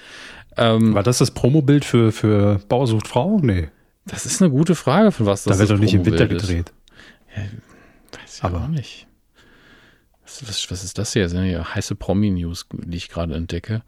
[0.57, 3.39] Ähm, War das das Promobild für, für Bauer sucht Frau?
[3.41, 3.69] Nee.
[4.05, 6.73] Das ist eine gute Frage, von was das Da wird doch nicht im Winter gedreht.
[7.35, 9.07] Ja, weiß ich aber auch nicht.
[10.25, 11.23] Was, was, was, ist das hier?
[11.25, 13.83] Das sind ja heiße Promi-News, die ich gerade entdecke.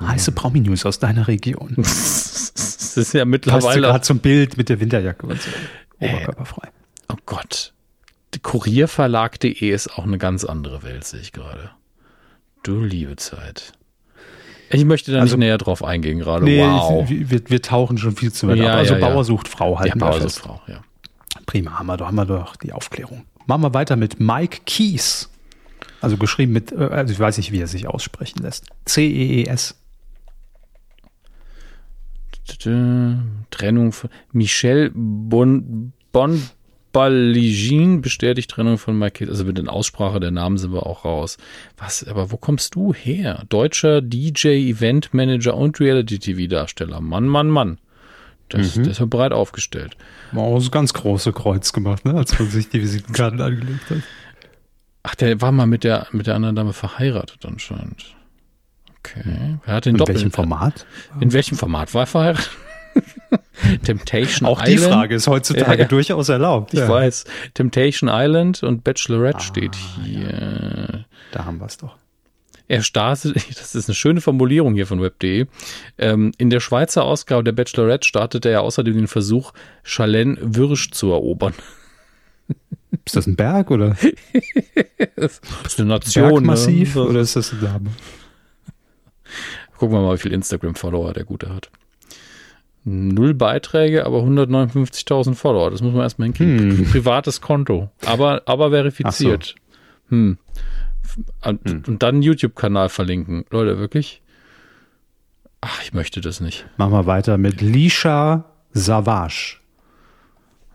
[0.00, 1.74] Heiße Promi-News aus deiner Region.
[1.76, 3.82] das ist ja mittlerweile.
[3.82, 5.50] gerade zum Bild mit der Winterjacke und so.
[6.00, 6.68] Äh, Oberkörperfrei.
[7.08, 7.72] oh Gott.
[8.42, 11.70] Kurierverlag.de ist auch eine ganz andere Welt, sehe ich gerade.
[12.62, 13.72] Du liebe Zeit.
[14.72, 16.44] Ich möchte da also, nicht näher drauf eingehen gerade.
[16.44, 17.04] Nee, wow.
[17.08, 18.78] Wir, wir, tauchen schon viel zu weit ja, ab.
[18.78, 19.90] Also ja, Bauer sucht Frau halt.
[19.90, 20.80] Ja, Bauer sucht Frau, ja.
[21.46, 23.24] Prima, haben wir, doch, haben wir doch die Aufklärung.
[23.46, 25.28] Machen wir weiter mit Mike Keys.
[26.00, 28.66] Also geschrieben mit, äh, also ich weiß nicht, wie er sich aussprechen lässt.
[28.86, 29.76] C-E-E-S.
[33.50, 36.42] Trennung von Michel Bon, bon
[36.92, 41.38] Baligin bestätigt Trennung von Mike Also mit der Aussprache der Namen sind wir auch raus.
[41.76, 43.44] Was, aber wo kommst du her?
[43.48, 47.00] Deutscher DJ, Event Manager und Reality-TV-Darsteller.
[47.00, 47.78] Mann, Mann, Mann.
[48.48, 48.82] Das, mhm.
[48.82, 49.96] das ist ja breit aufgestellt.
[50.32, 52.14] Wow, das ganz große Kreuz gemacht, ne?
[52.14, 54.02] als man sich die Visitenkarten angelegt hat.
[55.02, 58.14] Ach, der war mal mit der, mit der anderen Dame verheiratet anscheinend.
[58.98, 59.58] Okay.
[59.64, 60.86] Wer hat den In welchem Format?
[61.20, 62.50] In welchem Format war er verheiratet?
[63.84, 64.80] Temptation Auch Island.
[64.80, 65.88] Auch die Frage ist heutzutage ja, ja.
[65.88, 66.74] durchaus erlaubt.
[66.74, 66.88] Ich ja.
[66.88, 67.24] weiß.
[67.54, 71.04] Temptation Island und Bachelorette ah, steht hier.
[71.32, 71.96] Da haben wir es doch.
[72.68, 75.46] Er startet, das ist eine schöne Formulierung hier von web.de.
[75.98, 79.52] Ähm, in der Schweizer Ausgabe der Bachelorette startete er außerdem den Versuch,
[79.84, 81.54] Chalene Würsch zu erobern.
[83.04, 83.96] Ist das ein Berg oder?
[85.16, 86.30] das ist eine Nation.
[86.30, 87.04] Bergmassiv ne?
[87.04, 87.90] oder ist das eine Dame?
[89.78, 91.70] Gucken wir mal, wie viel Instagram-Follower der Gute hat.
[92.84, 95.70] Null Beiträge, aber 159.000 Follower.
[95.70, 96.78] Das muss man erstmal hinkriegen.
[96.78, 96.84] Hm.
[96.86, 99.54] Privates Konto, aber, aber verifiziert.
[100.08, 100.16] So.
[100.16, 100.38] Hm.
[101.44, 101.82] Und, hm.
[101.86, 103.44] und dann YouTube-Kanal verlinken.
[103.50, 104.22] Leute, wirklich?
[105.60, 106.66] Ach, ich möchte das nicht.
[106.76, 109.58] Machen wir weiter mit Lisha Savage.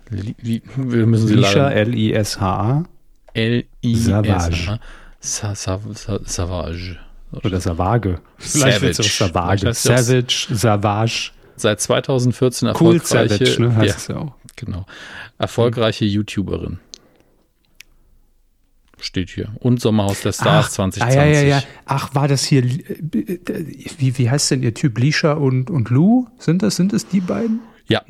[0.10, 2.86] Li wir müssen sie Lisha, L-I-S-H-A.
[3.34, 4.80] L-I-S-H.
[5.20, 6.98] Savage.
[7.32, 8.22] Oder Savage.
[8.38, 9.74] Vielleicht auch Savage.
[9.74, 11.32] Savage, Savage.
[11.58, 13.04] Seit 2014 erfolgreiche.
[13.04, 13.76] Cool Savage, ne?
[13.76, 14.34] Heißt ja, ja auch.
[14.56, 14.86] Genau.
[15.38, 16.12] Erfolgreiche mhm.
[16.12, 16.80] YouTuberin.
[19.00, 19.50] Steht hier.
[19.60, 21.04] Und Sommerhaus der Stars Ach, 2020.
[21.04, 21.64] Ah, ja, ja, ja.
[21.86, 24.98] Ach, war das hier, wie, wie heißt denn ihr Typ?
[24.98, 26.28] Lisha und, und Lou?
[26.40, 27.60] Sind das, sind das die beiden?
[27.90, 28.02] Ja,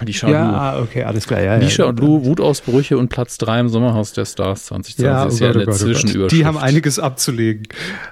[0.00, 0.58] Lisha ja, und Lou.
[0.58, 1.40] Ah, okay, alles klar.
[1.40, 5.24] Ja, Lisha ja, und Lou, Wutausbrüche und Platz 3 im Sommerhaus der Stars 2020 ja,
[5.24, 7.66] ist oh ja Gott, eine oh Gott, Die haben einiges abzulegen,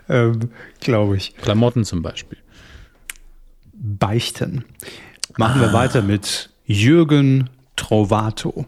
[0.08, 1.36] ähm, glaube ich.
[1.36, 2.38] Klamotten zum Beispiel.
[3.84, 4.64] Beichten.
[5.36, 5.66] Machen ah.
[5.66, 8.64] wir weiter mit Jürgen Trovato.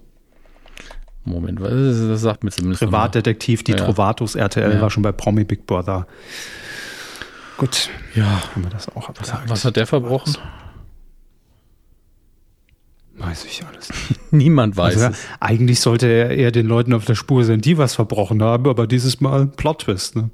[1.24, 2.82] Moment, was das sagt mir zumindest.
[2.82, 3.78] Privatdetektiv, die ja.
[3.78, 4.80] Trovatos RTL ja.
[4.80, 6.06] war schon bei Promi Big Brother.
[7.56, 7.88] Gut.
[8.14, 8.42] Ja.
[8.54, 9.48] Haben wir das auch abgesagt.
[9.48, 10.36] Was hat der verbrochen?
[13.14, 14.20] Weiß ich alles nicht.
[14.32, 15.26] Niemand weiß also, es.
[15.40, 18.86] Eigentlich sollte er eher den Leuten auf der Spur sein, die was verbrochen haben, aber
[18.86, 20.30] dieses Mal Plot-Twist, ne?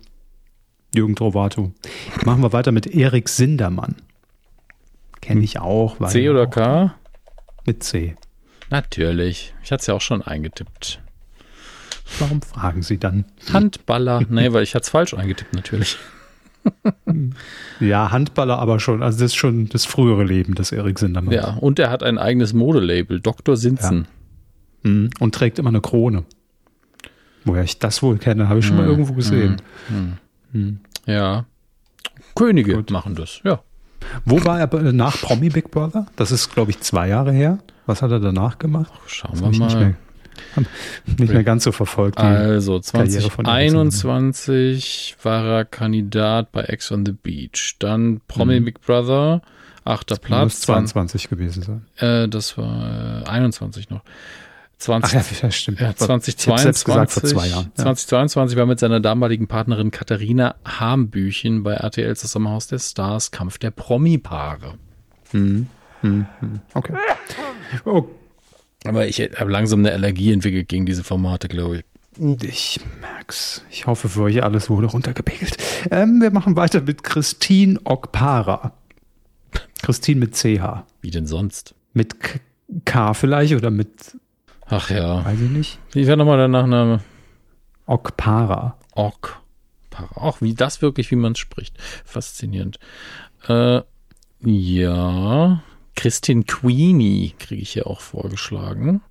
[0.94, 1.72] Jürgen Trovato.
[2.24, 3.94] Machen wir weiter mit Erik Sindermann.
[5.22, 5.96] Kenne ich auch.
[6.08, 6.94] C oder K?
[7.64, 8.16] Mit C.
[8.68, 9.54] Natürlich.
[9.62, 11.00] Ich hatte es ja auch schon eingetippt.
[12.18, 13.24] Warum fragen Sie dann?
[13.52, 14.22] Handballer.
[14.28, 15.96] nee, weil ich hatte es falsch eingetippt, natürlich.
[17.80, 19.02] ja, Handballer aber schon.
[19.02, 21.32] Also das ist schon das frühere Leben des Erik Sindermann.
[21.32, 23.56] Ja, und er hat ein eigenes Modelabel, Dr.
[23.56, 24.08] Sinzen.
[24.84, 24.90] Ja.
[24.90, 25.10] Mhm.
[25.20, 26.24] Und trägt immer eine Krone.
[27.44, 28.90] Woher ich das wohl kenne, habe ich schon mal mhm.
[28.90, 29.62] irgendwo gesehen.
[31.06, 31.46] Ja.
[32.34, 32.90] Könige Gut.
[32.90, 33.62] machen das, ja.
[34.24, 36.06] Wo war er nach Promi Big Brother?
[36.16, 37.58] Das ist, glaube ich, zwei Jahre her.
[37.86, 38.92] Was hat er danach gemacht?
[39.06, 39.96] Schauen wir mal
[41.18, 42.18] nicht mehr ganz so verfolgt.
[42.18, 47.76] Also 2021 war er Kandidat bei Ex on the Beach.
[47.78, 48.66] Dann Promi mhm.
[48.66, 49.42] Big Brother,
[49.84, 50.44] achter das Platz.
[50.44, 51.86] Muss 22 gewesen sein.
[51.96, 54.02] Äh, das war äh, 21 noch.
[54.82, 55.80] 20, Ach ja, stimmt.
[55.80, 57.72] Ja, 2022, gesagt, vor zwei Jahren.
[57.78, 57.84] Ja.
[57.84, 63.58] 2022 war mit seiner damaligen Partnerin Katharina Hambüchen bei RTL das Sommerhaus der Stars Kampf
[63.58, 64.74] der Promi-Paare.
[65.32, 65.68] Mhm.
[66.02, 66.26] Mhm.
[66.74, 66.94] Okay.
[67.84, 68.06] Oh
[68.84, 71.84] aber ich habe langsam eine Allergie entwickelt gegen diese Formate, glaube ich.
[72.42, 73.64] Ich merk's.
[73.70, 75.56] Ich hoffe, für euch alles wurde runtergepegelt.
[75.90, 78.74] Ähm, wir machen weiter mit Christine Okpara.
[79.82, 80.84] Christine mit CH.
[81.00, 81.74] Wie denn sonst?
[81.94, 82.16] Mit
[82.84, 84.16] K vielleicht oder mit.
[84.72, 85.22] Ach ja.
[85.22, 85.78] Weiß ich nicht.
[85.92, 87.00] Wie wäre nochmal der Nachname?
[87.84, 88.78] Okpara.
[88.92, 90.16] Okpara.
[90.16, 91.76] Auch wie das wirklich, wie man spricht.
[92.06, 92.78] Faszinierend.
[93.46, 93.82] Äh,
[94.40, 95.62] ja.
[95.94, 99.02] Christine Queenie kriege ich hier auch vorgeschlagen.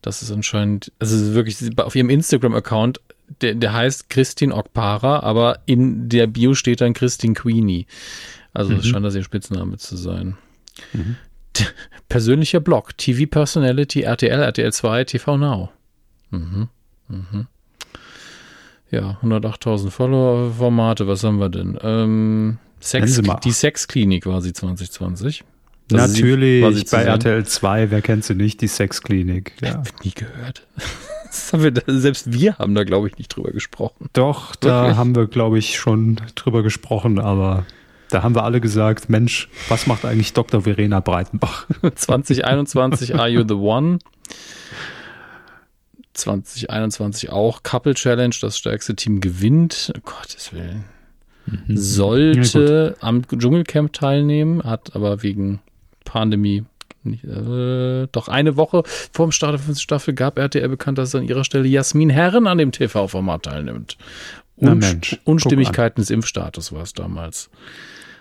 [0.00, 3.02] Das ist anscheinend, also wirklich auf ihrem Instagram-Account,
[3.42, 7.86] der, der heißt Christine Okpara, aber in der Bio steht dann Christine Queenie.
[8.54, 8.82] Also mhm.
[8.82, 10.38] scheint das ihr Spitzname zu sein.
[10.94, 11.16] Mhm.
[12.08, 15.70] Persönlicher Blog, TV Personality, RTL, RTL 2, TV Now.
[16.30, 16.68] Mhm.
[17.08, 17.46] Mhm.
[18.90, 21.78] Ja, 108.000 Follower-Formate, was haben wir denn?
[21.82, 25.44] Ähm, Sex, die Sexklinik war sie 2020.
[25.88, 29.54] Das Natürlich, bei RTL 2, wer kennt sie nicht, die Sexklinik.
[29.62, 29.82] Ja.
[29.84, 30.66] Ich nie gehört.
[31.52, 34.08] Wir, selbst wir haben da, glaube ich, nicht drüber gesprochen.
[34.14, 34.96] Doch, da Wirklich?
[34.96, 37.66] haben wir, glaube ich, schon drüber gesprochen, aber
[38.10, 40.62] da haben wir alle gesagt, Mensch, was macht eigentlich Dr.
[40.62, 41.66] Verena Breitenbach?
[41.94, 43.98] 2021 Are You the One?
[46.14, 49.92] 2021 auch Couple Challenge, das stärkste Team gewinnt.
[49.94, 50.84] Um Gottes Willen.
[51.46, 51.76] Mhm.
[51.76, 55.60] Sollte ja, am Dschungelcamp teilnehmen, hat aber wegen
[56.04, 56.64] Pandemie.
[57.04, 61.14] Nicht, äh, doch eine Woche vor dem Start der fünften Staffel gab RTL bekannt, dass
[61.14, 63.96] an ihrer Stelle Jasmin Herren an dem TV-Format teilnimmt.
[64.56, 67.48] Un Mensch, Unstimmigkeiten des Impfstatus war es damals.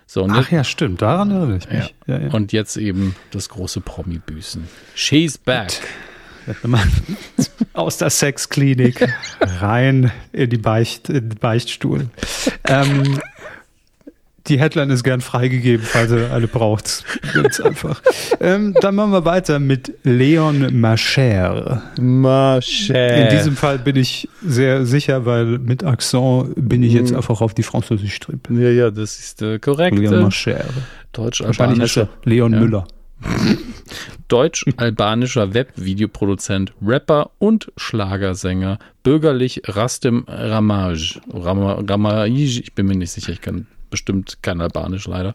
[0.10, 1.94] So, Ach jetzt, ja, stimmt, daran erinnere ich mich.
[2.08, 2.16] Ja.
[2.18, 2.34] Ja, ja.
[2.34, 4.66] Und jetzt eben das große Promi-Büßen.
[4.96, 5.74] She's back.
[7.74, 9.06] Aus der Sexklinik
[9.42, 12.10] rein in die Beicht, in den Beichtstuhl.
[12.70, 13.20] ähm,
[14.48, 17.04] die Headline ist gern freigegeben, falls ihr alle braucht.
[17.34, 18.02] Ganz einfach.
[18.40, 21.84] ähm, dann machen wir weiter mit Leon Macher.
[22.00, 23.30] Macher.
[23.32, 27.18] In diesem Fall bin ich sehr sicher, weil mit Accent bin ich jetzt mhm.
[27.18, 28.48] einfach auf die Französisch trip.
[28.50, 29.98] Ja, ja, das ist äh, korrekt.
[29.98, 30.66] Leon Macher.
[31.12, 32.60] Deutsch Wahrscheinlich ist er Leon ja.
[32.60, 32.88] Müller.
[34.28, 41.20] Deutsch-albanischer Web-Videoproduzent, Rapper und Schlagersänger, bürgerlich Rastem Ramaj.
[41.32, 45.34] Ram Ramaj, ich bin mir nicht sicher, ich kann bestimmt kein Albanisch leider.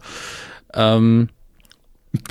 [0.75, 1.29] Ähm,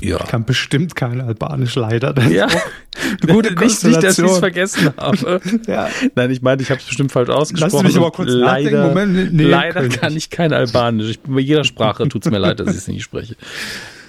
[0.02, 0.18] ja.
[0.22, 2.14] Ich kann bestimmt kein Albanisch leider.
[2.14, 2.48] Das ja,
[3.28, 5.42] gute nicht, nicht, dass ich es vergessen habe.
[5.68, 5.90] ja.
[6.14, 7.74] Nein, ich meine, ich habe es bestimmt falsch ausgesprochen.
[7.74, 11.10] Lass mich aber kurz leider, Moment, nee, leider kann ich kein Albanisch.
[11.10, 13.36] Ich, bei jeder Sprache tut es mir leid, dass ich es nicht spreche.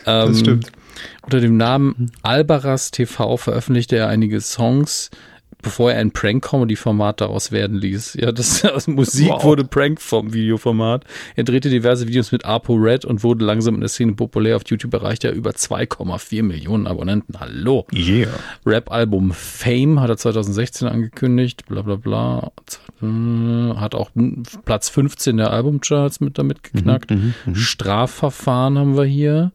[0.05, 0.73] Ähm, das stimmt.
[1.23, 5.11] Unter dem Namen Albaras TV veröffentlichte er einige Songs,
[5.63, 8.15] bevor er ein Prank-Comedy-Format daraus werden ließ.
[8.21, 9.45] Ja, das also Musik wow.
[9.45, 11.05] wurde Prank vom Videoformat.
[11.37, 14.57] Er drehte diverse Videos mit Apo Red und wurde langsam in der Szene populär.
[14.57, 17.39] Auf YouTube erreichte er über 2,4 Millionen Abonnenten.
[17.41, 17.87] Hallo.
[17.93, 18.29] Yeah.
[18.67, 21.67] Rap-Album Fame hat er 2016 angekündigt.
[21.67, 22.53] Bla bla bla.
[23.81, 24.11] Hat auch
[24.65, 27.11] Platz 15 der Albumcharts mit damit geknackt.
[27.11, 27.55] Mhm, mh, mh.
[27.55, 29.53] Strafverfahren haben wir hier.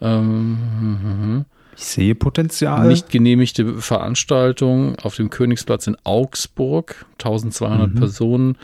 [0.00, 1.44] Ähm,
[1.76, 2.86] ich sehe Potenzial.
[2.86, 7.98] Nicht genehmigte Veranstaltung auf dem Königsplatz in Augsburg, 1200 mhm.
[7.98, 8.56] Personen,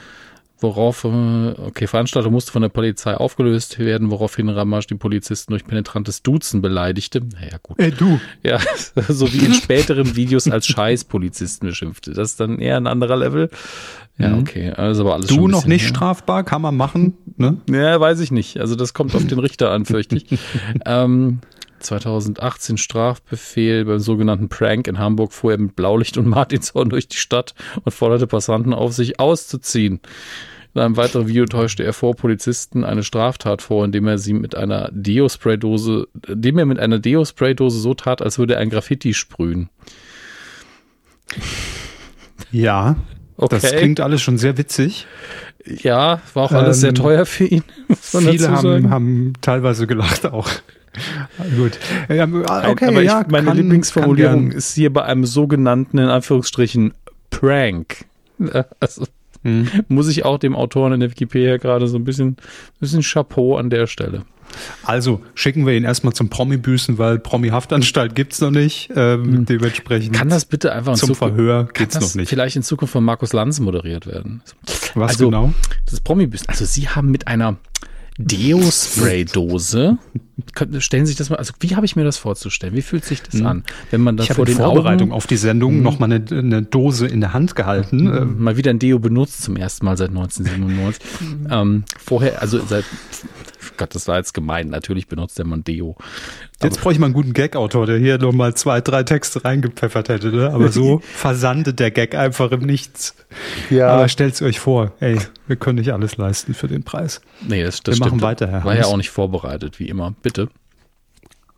[0.61, 5.65] worauf, äh, okay, Veranstaltung musste von der Polizei aufgelöst werden, woraufhin Ramasch die Polizisten durch
[5.65, 7.21] penetrantes Duzen beleidigte.
[7.21, 7.79] Naja, gut.
[7.79, 8.21] Ey, du.
[8.43, 8.59] Ja,
[9.09, 12.13] so wie in späteren Videos als Scheißpolizisten beschimpfte.
[12.13, 13.51] Das ist dann eher ein anderer Level.
[14.19, 14.41] Ja, mhm.
[14.41, 14.73] okay.
[14.73, 15.89] Also aber alles Du noch nicht mehr.
[15.89, 17.59] strafbar, kann man machen, ne?
[17.71, 18.59] Ja, weiß ich nicht.
[18.59, 20.39] Also das kommt auf den Richter an, fürchte ich.
[20.87, 21.39] ähm,
[21.83, 27.17] 2018 Strafbefehl beim sogenannten Prank in Hamburg fuhr er mit Blaulicht und Martinshorn durch die
[27.17, 30.01] Stadt und forderte Passanten auf, sich auszuziehen.
[30.75, 34.55] In einem weiteren Video täuschte er vor Polizisten eine Straftat vor, indem er sie mit
[34.55, 39.71] einer Deo-Spray-Dose, indem er mit einer Deo-Spray-Dose so tat, als würde er ein Graffiti sprühen.
[42.53, 42.97] Ja.
[43.37, 43.59] Okay.
[43.61, 45.07] Das klingt alles schon sehr witzig.
[45.65, 47.65] Ja, war auch alles ähm, sehr teuer für ihn.
[48.01, 50.49] Viele haben, haben teilweise gelacht auch.
[51.57, 51.79] Gut.
[52.09, 56.09] Ja, okay, aber ja, ich, meine kann, Lieblingsformulierung kann ist hier bei einem sogenannten, in
[56.09, 56.93] Anführungsstrichen,
[57.31, 58.07] Prank.
[58.81, 59.07] Also,
[59.43, 59.69] hm.
[59.89, 62.37] Muss ich auch dem Autoren in der Wikipedia gerade so ein bisschen,
[62.81, 64.25] bisschen Chapeau an der Stelle.
[64.83, 68.91] Also schicken wir ihn erstmal zum Promi-Büßen, weil Promi-Haftanstalt gibt es noch nicht.
[68.97, 69.47] Ähm, hm.
[69.47, 70.17] Dementsprechend.
[70.17, 72.29] Kann das bitte einfach zum Zukunft, Verhör geht's noch nicht.
[72.29, 74.43] Vielleicht in Zukunft von Markus Lanz moderiert werden.
[74.95, 75.53] Was also, genau?
[75.89, 76.49] Das Promi-Büßen.
[76.49, 77.57] Also Sie haben mit einer
[78.19, 79.99] Deo-Spray-Dose.
[80.79, 82.75] Stellen Sie sich das mal, also wie habe ich mir das vorzustellen?
[82.75, 83.47] Wie fühlt sich das hm.
[83.47, 85.83] an, wenn man da ich vor den Vorbereitung Augen, auf die Sendung hm.
[85.83, 88.11] noch mal eine, eine, Dose in der Hand gehalten.
[88.11, 88.43] Hm.
[88.43, 91.03] Mal wieder ein Deo benutzt zum ersten Mal seit 1997.
[91.51, 92.85] ähm, vorher, also seit
[93.79, 94.69] Gott, das war jetzt gemein.
[94.69, 95.97] Natürlich benutzt der man Deo.
[96.63, 100.09] Jetzt brauche ich mal einen guten Gag-Autor, der hier noch mal zwei, drei Texte reingepfeffert
[100.09, 100.29] hätte.
[100.29, 100.51] Ne?
[100.51, 103.15] Aber so versandet der Gag einfach im Nichts.
[103.71, 103.89] Ja.
[103.91, 107.21] Aber stellt's euch vor, ey, wir können nicht alles leisten für den Preis.
[107.47, 108.11] Nee, das, das wir stimmt.
[108.11, 108.87] machen weiter, Herr War Hans.
[108.87, 110.15] ja auch nicht vorbereitet, wie immer.
[110.29, 110.49] Bitte.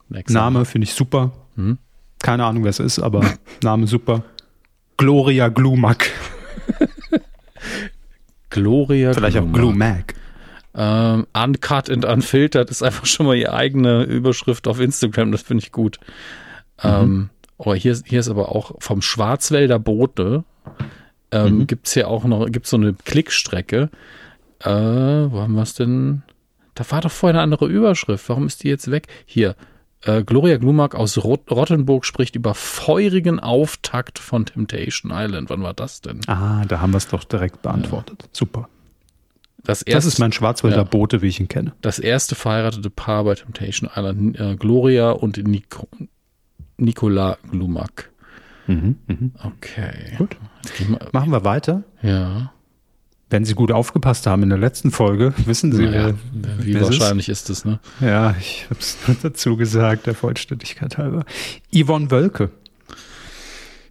[0.09, 1.31] Next Name finde ich super.
[1.55, 1.77] Hm?
[2.21, 3.21] Keine Ahnung, wer es ist, aber
[3.63, 4.23] Name super.
[4.97, 6.09] Gloria Glumack.
[8.49, 9.49] Gloria Vielleicht Glumack.
[9.49, 10.13] auch Glumack.
[10.73, 15.63] Ähm, uncut and unfiltered ist einfach schon mal ihre eigene Überschrift auf Instagram, das finde
[15.63, 15.99] ich gut.
[16.81, 16.89] Mhm.
[16.89, 20.45] Ähm, oh, hier, hier ist aber auch vom Schwarzwälder Boote
[21.31, 21.67] ähm, mhm.
[21.67, 23.89] gibt es hier auch noch, gibt so eine Klickstrecke.
[24.59, 26.23] Äh, wo haben wir es denn?
[26.81, 28.27] Da war doch vorher eine andere Überschrift.
[28.27, 29.07] Warum ist die jetzt weg?
[29.27, 29.55] Hier.
[30.03, 35.51] Äh, Gloria Glumack aus Rot Rottenburg spricht über feurigen Auftakt von Temptation Island.
[35.51, 36.21] Wann war das denn?
[36.25, 38.23] Ah, da haben wir es doch direkt beantwortet.
[38.23, 38.29] Ja.
[38.31, 38.67] Super.
[39.63, 41.73] Das, erste, das ist mein Schwarzwälder ja, Bote, wie ich ihn kenne.
[41.81, 45.87] Das erste verheiratete Paar bei Temptation Island, äh, Gloria und Nico,
[46.77, 48.09] Nicola Glumack.
[48.65, 49.31] Mhm, mhm.
[49.43, 50.15] Okay.
[50.17, 50.35] Gut.
[51.11, 51.83] Machen wir weiter.
[52.01, 52.51] Ja.
[53.31, 57.29] Wenn Sie gut aufgepasst haben in der letzten Folge, wissen Sie, naja, wer, wie wahrscheinlich
[57.29, 57.79] ist es, ne?
[58.01, 61.23] Ja, ich habe es dazu gesagt, der Vollständigkeit halber.
[61.73, 62.51] Yvonne Wölke.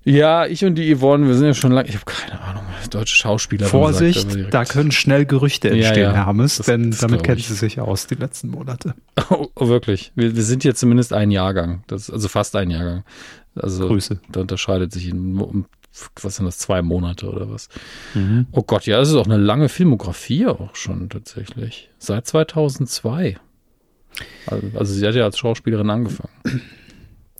[0.04, 3.16] Ja, ich und die Yvonne, wir sind ja schon lange, ich habe keine Ahnung, deutsche
[3.16, 3.66] Schauspieler.
[3.66, 6.26] Vorsicht, da können schnell Gerüchte entstehen, ja, ja.
[6.26, 8.94] Hermes, das, denn das damit kennen sie sich aus die letzten Monate.
[9.32, 10.10] Oh, oh, wirklich.
[10.16, 13.04] Wir, wir, sind jetzt zumindest ein Jahrgang, das, also fast ein Jahrgang.
[13.54, 14.20] Also Grüße.
[14.28, 15.64] Da unterscheidet sich in,
[16.22, 17.68] was sind das, zwei Monate oder was?
[18.14, 18.46] Mhm.
[18.52, 21.90] Oh Gott, ja, das ist auch eine lange Filmografie auch schon tatsächlich.
[21.98, 23.38] Seit 2002.
[24.46, 26.32] Also, also sie hat ja als Schauspielerin angefangen.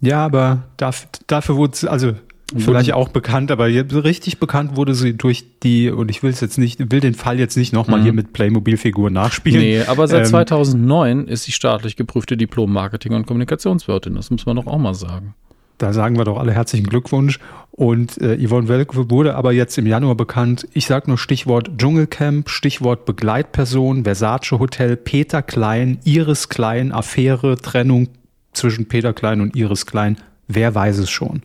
[0.01, 2.15] Ja, aber dafür, dafür wurde sie, also
[2.57, 6.59] Vielleicht auch bekannt, aber richtig bekannt wurde sie durch die, und ich will es jetzt
[6.59, 8.05] nicht, will den Fall jetzt nicht nochmal mhm.
[8.05, 9.61] hier mit Playmobil-Figuren nachspielen.
[9.61, 14.17] Nee, aber seit ähm, 2009 ist sie staatlich geprüfte Diplom-Marketing- und Kommunikationswirtin.
[14.17, 15.35] Das muss man doch auch mal sagen.
[15.79, 17.39] Da sagen wir doch alle herzlichen Glückwunsch.
[17.81, 20.69] Und äh, Yvonne Welke wurde aber jetzt im Januar bekannt.
[20.75, 28.09] Ich sage nur Stichwort Dschungelcamp, Stichwort Begleitperson, Versace Hotel, Peter Klein, Iris Klein, Affäre, Trennung,
[28.53, 31.43] zwischen Peter Klein und Iris Klein, wer weiß es schon.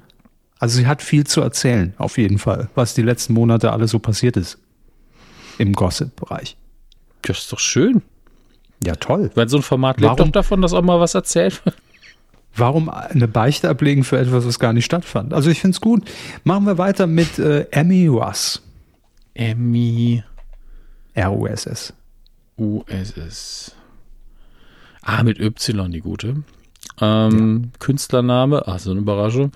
[0.59, 3.99] Also sie hat viel zu erzählen, auf jeden Fall, was die letzten Monate alles so
[3.99, 4.57] passiert ist
[5.57, 6.57] im Gossip-Bereich.
[7.21, 8.01] Das ist doch schön.
[8.83, 9.31] Ja, toll.
[9.35, 10.17] Weil so ein Format lebt Warum?
[10.17, 11.77] doch davon, dass auch mal was erzählt wird.
[12.55, 15.33] Warum eine Beichte ablegen für etwas, was gar nicht stattfand?
[15.33, 16.09] Also ich finde es gut.
[16.43, 18.61] Machen wir weiter mit äh, Emmy Russ.
[19.33, 20.23] Emmy
[21.13, 21.93] R-U-S-S.
[22.57, 23.75] USS.
[25.01, 26.43] Ah, mit Y, die gute.
[27.01, 29.51] Ähm, Künstlername, ah, so eine Überraschung.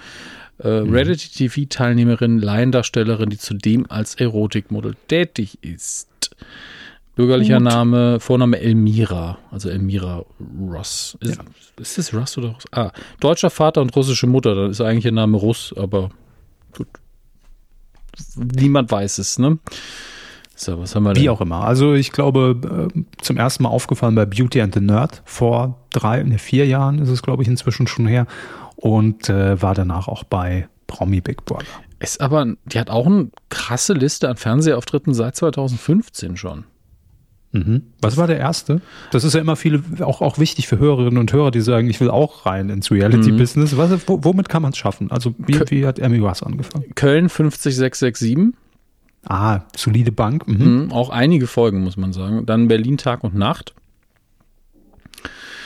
[0.61, 0.91] Äh, Mhm.
[0.93, 6.07] Reality-TV-Teilnehmerin, Laiendarstellerin, die zudem als Erotikmodel tätig ist.
[7.19, 7.65] Bürgerlicher Gut.
[7.65, 10.23] Name, Vorname Elmira, also Elmira
[10.69, 11.17] Ross.
[11.19, 11.41] Ist,
[11.77, 12.63] ist das Russ oder Russ?
[12.71, 16.11] Ah, deutscher Vater und russische Mutter, dann ist eigentlich ihr Name Russ, aber
[16.77, 16.87] gut.
[18.37, 19.59] Niemand weiß es, ne?
[20.55, 21.21] So, was haben wir denn?
[21.21, 21.65] Wie auch immer.
[21.65, 26.23] Also ich glaube, äh, zum ersten Mal aufgefallen bei Beauty and the Nerd vor drei,
[26.23, 28.27] ne, vier Jahren ist es, glaube ich, inzwischen schon her.
[28.77, 31.65] Und äh, war danach auch bei Promi Big Brother.
[31.99, 36.63] Ist aber, die hat auch eine krasse Liste an Fernsehauftritten seit 2015 schon.
[37.51, 37.83] Mhm.
[38.01, 38.81] Was war der erste?
[39.11, 41.99] Das ist ja immer viele, auch, auch wichtig für Hörerinnen und Hörer, die sagen, ich
[41.99, 43.75] will auch rein ins Reality-Business.
[43.75, 45.09] Was, wo, womit kann man es schaffen?
[45.09, 46.85] Also wie, wie hat Emmy Russ angefangen?
[46.95, 48.53] Köln 50667,
[49.25, 50.47] Ah, solide Bank.
[50.47, 50.83] Mhm.
[50.83, 50.91] mhm.
[50.91, 52.45] auch einige Folgen, muss man sagen.
[52.45, 53.73] Dann Berlin Tag und Nacht.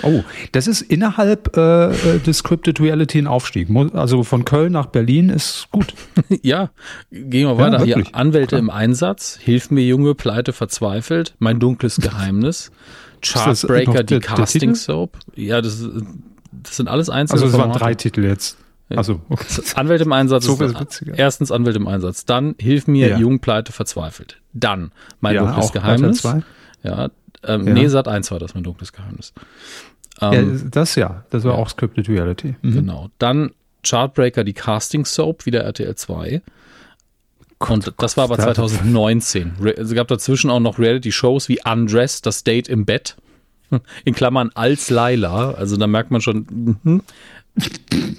[0.04, 3.70] Oh, das ist innerhalb äh, äh, des Scripted Reality ein Aufstieg.
[3.94, 5.94] Also von Köln nach Berlin ist gut.
[6.44, 6.70] ja,
[7.12, 7.84] gehen wir weiter.
[7.84, 8.16] Hier, wirklich.
[8.16, 12.72] Anwälte im Einsatz, Hilf mir Junge, Pleite verzweifelt, Mein dunkles Geheimnis,
[13.22, 14.76] Chartbreaker, die Casting?
[14.76, 15.18] Soap.
[15.36, 15.88] Ja, das,
[16.52, 18.58] das sind alles einzelne Also es waren drei Titel jetzt.
[18.89, 19.46] Also okay.
[19.76, 20.58] Anwälte im Einsatz So
[21.16, 23.18] erstens Anwälte im Einsatz, dann Hilf mir, Ja.
[23.18, 24.42] Jung, Pleite, verzweifelt.
[24.54, 26.24] Dann Mein Ja, dunkles auch Geheimnis.
[26.84, 27.10] Ja,
[27.46, 27.74] ähm, Ja.
[27.74, 29.34] nee, Sat 1 war das mein dunkles Geheimnis.
[30.22, 31.58] ja, Ähm, das ja, das war ja.
[31.60, 32.56] auch Scripted Reality.
[32.62, 32.74] Mhm.
[32.74, 33.10] Genau.
[33.20, 33.52] Dann
[33.86, 36.42] Chartbreaker, die Casting Soap, wieder RTL 2.
[37.60, 39.54] Und das war aber da- 2019.
[39.62, 43.16] Re- Es gab dazwischen auch noch Reality-Shows wie Undress, das Date im Bett.
[44.06, 45.52] In Klammern als Laila.
[45.52, 47.02] Also da merkt man schon, mhm.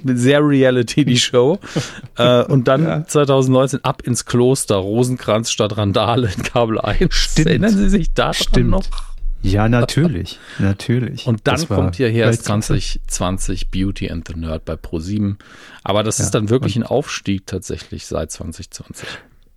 [0.04, 1.58] sehr Reality die Show.
[2.18, 3.06] äh, und dann Ja.
[3.06, 7.14] 2019 ab ins Kloster, Rosenkranz statt Randale in Kabel 1.
[7.14, 7.48] Stimmt.
[7.48, 8.70] Erinnern Sie sich daran Stimmt.
[8.70, 8.84] noch?
[9.52, 10.38] Ja, natürlich.
[10.58, 11.26] natürlich.
[11.26, 12.80] Und dann kommt ja hier erst Weltklasse.
[13.08, 15.36] 2020 Beauty and the Nerd bei Pro7.
[15.82, 19.06] Aber das Ja, ist dann wirklich ein Aufstieg tatsächlich seit 2020.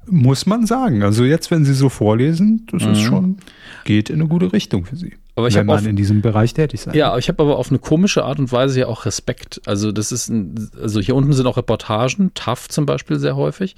[0.09, 1.03] Muss man sagen.
[1.03, 3.37] Also jetzt, wenn Sie so vorlesen, das ist schon,
[3.83, 5.07] geht in eine gute Richtung für Sie.
[5.07, 5.17] Mhm.
[5.35, 7.69] Aber ich wenn man auf- in diesem Bereich tätig sein Ja, ich habe aber auf
[7.69, 9.61] eine komische Art und Weise ja auch Respekt.
[9.65, 13.75] Also das ist, ein, also hier unten sind auch Reportagen, TAF zum Beispiel sehr häufig.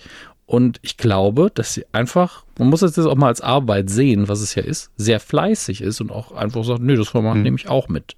[0.52, 4.28] Und ich glaube, dass sie einfach, man muss das jetzt auch mal als Arbeit sehen,
[4.30, 7.44] was es ja ist, sehr fleißig ist und auch einfach sagt, nee, das Format Hm.
[7.44, 8.16] nehme ich auch mit.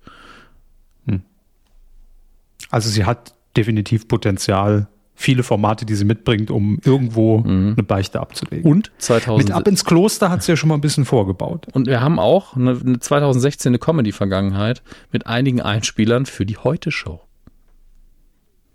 [2.70, 7.74] Also sie hat definitiv Potenzial, viele Formate, die sie mitbringt, um irgendwo Mhm.
[7.76, 8.70] eine Beichte abzulegen.
[8.72, 11.68] Und 2000, Mit Ab ins Kloster hat sie ja schon mal ein bisschen vorgebaut.
[11.74, 17.20] Und wir haben auch eine, eine 2016 eine Comedy-Vergangenheit mit einigen Einspielern für die Heute-Show.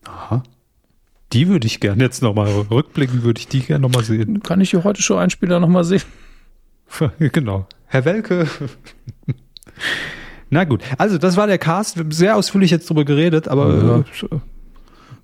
[0.05, 0.43] Aha.
[1.33, 4.43] Die würde ich gerne jetzt nochmal rückblicken, würde ich die gerne nochmal sehen.
[4.43, 6.03] Kann ich die Heute-Show-Einspieler nochmal sehen?
[7.19, 7.67] genau.
[7.87, 8.47] Herr Welke.
[10.51, 11.97] Na gut, also das war der Cast.
[11.97, 14.37] Wir haben sehr ausführlich jetzt drüber geredet, aber äh,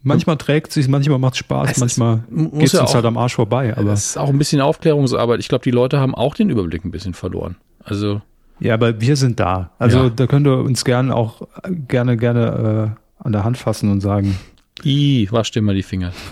[0.03, 2.95] manchmal trägt sich, manchmal macht es Spaß, Es ist- manchmal geht es ja uns auch-
[2.97, 3.73] halt am Arsch vorbei.
[3.77, 5.39] Aber Das ist auch ein bisschen Aufklärungsarbeit.
[5.39, 7.55] Ich glaube, die Leute haben auch den Überblick ein bisschen verloren.
[7.85, 8.21] Also,
[8.59, 9.71] ja, aber wir sind da.
[9.79, 10.11] Also Ja.
[10.11, 11.47] da könnt ihr uns gerne auch
[11.89, 14.37] gerne gerne äh, an der Hand fassen und sagen,
[14.85, 16.13] i, wasch dir mal die Finger.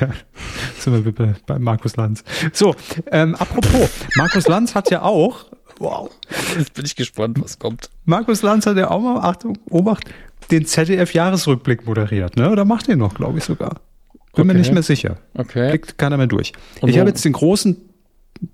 [0.00, 0.08] Ja,
[0.78, 2.24] sind wir bei, bei Markus Lanz.
[2.54, 2.74] So,
[3.10, 5.44] ähm, apropos, Markus Lanz hat ja auch,
[5.78, 6.10] wow,
[6.56, 7.90] Jetzt bin ich gespannt, was kommt.
[8.06, 10.04] Markus Lanz hat ja auch mal, Achtung, Obacht,
[10.50, 12.50] den ZDF-Jahresrückblick moderiert, ne?
[12.50, 13.82] Oder macht den noch, glaube ich sogar.
[14.34, 14.58] Bin mir Okay.
[14.60, 15.18] nicht mehr sicher.
[15.34, 15.68] Okay.
[15.68, 16.54] Blickt keiner mehr durch.
[16.80, 17.76] Und ich habe jetzt den großen,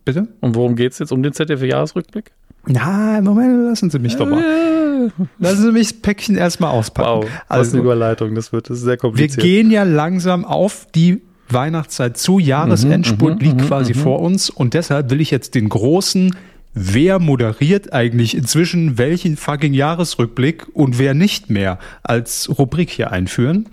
[0.04, 0.26] bitte?
[0.40, 1.12] Und worum geht es jetzt?
[1.12, 2.32] Um den ZDF-Jahresrückblick?
[2.66, 5.10] Na, Moment, lassen Sie mich doch mal.
[5.38, 7.22] Lassen Sie mich das Päckchen erstmal auspacken.
[7.22, 8.68] Wow, also, eine Überleitung das wird.
[8.68, 9.42] Das ist sehr wir kompliziert.
[9.42, 12.38] gehen ja langsam auf die Weihnachtszeit zu.
[12.38, 16.36] Jahresendspurt liegt quasi vor uns und deshalb will ich jetzt den großen
[16.72, 23.68] Wer moderiert eigentlich inzwischen welchen fucking Jahresrückblick und wer nicht mehr als Rubrik hier einführen?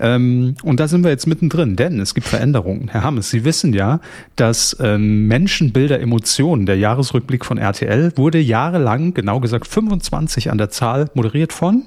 [0.00, 2.88] Ähm, und da sind wir jetzt mittendrin, denn es gibt Veränderungen.
[2.88, 4.00] Herr Hammes, Sie wissen ja,
[4.34, 10.58] dass ähm, Menschen, Bilder, Emotionen, der Jahresrückblick von RTL, wurde jahrelang, genau gesagt 25 an
[10.58, 11.84] der Zahl, moderiert von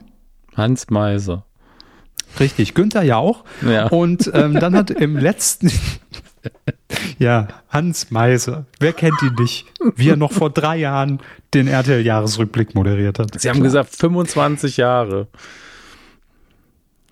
[0.56, 1.46] Hans Meiser.
[2.40, 3.44] Richtig, Günther Jauch.
[3.68, 3.88] Ja.
[3.88, 5.72] Und ähm, dann hat im letzten,
[7.20, 9.66] ja, Hans Meiser, wer kennt ihn nicht,
[9.96, 11.20] wie er noch vor drei Jahren
[11.54, 13.40] den RTL-Jahresrückblick moderiert hat.
[13.40, 15.28] Sie haben gesagt 25 Jahre.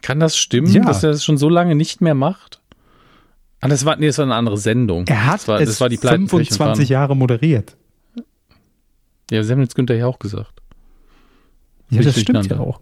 [0.01, 0.83] Kann das stimmen, Ja.
[0.83, 2.59] dass er das schon so lange nicht mehr macht?
[3.61, 5.05] Ah, das war, nee, das war eine andere Sendung.
[5.07, 6.87] Er hat das war, es das war die Pleiten, Pech und 25 Pannen.
[6.87, 7.77] Jahre moderiert.
[9.29, 10.61] Ja, sie haben jetzt Günther ja auch gesagt.
[11.91, 12.81] Ja, das stimmt ja auch.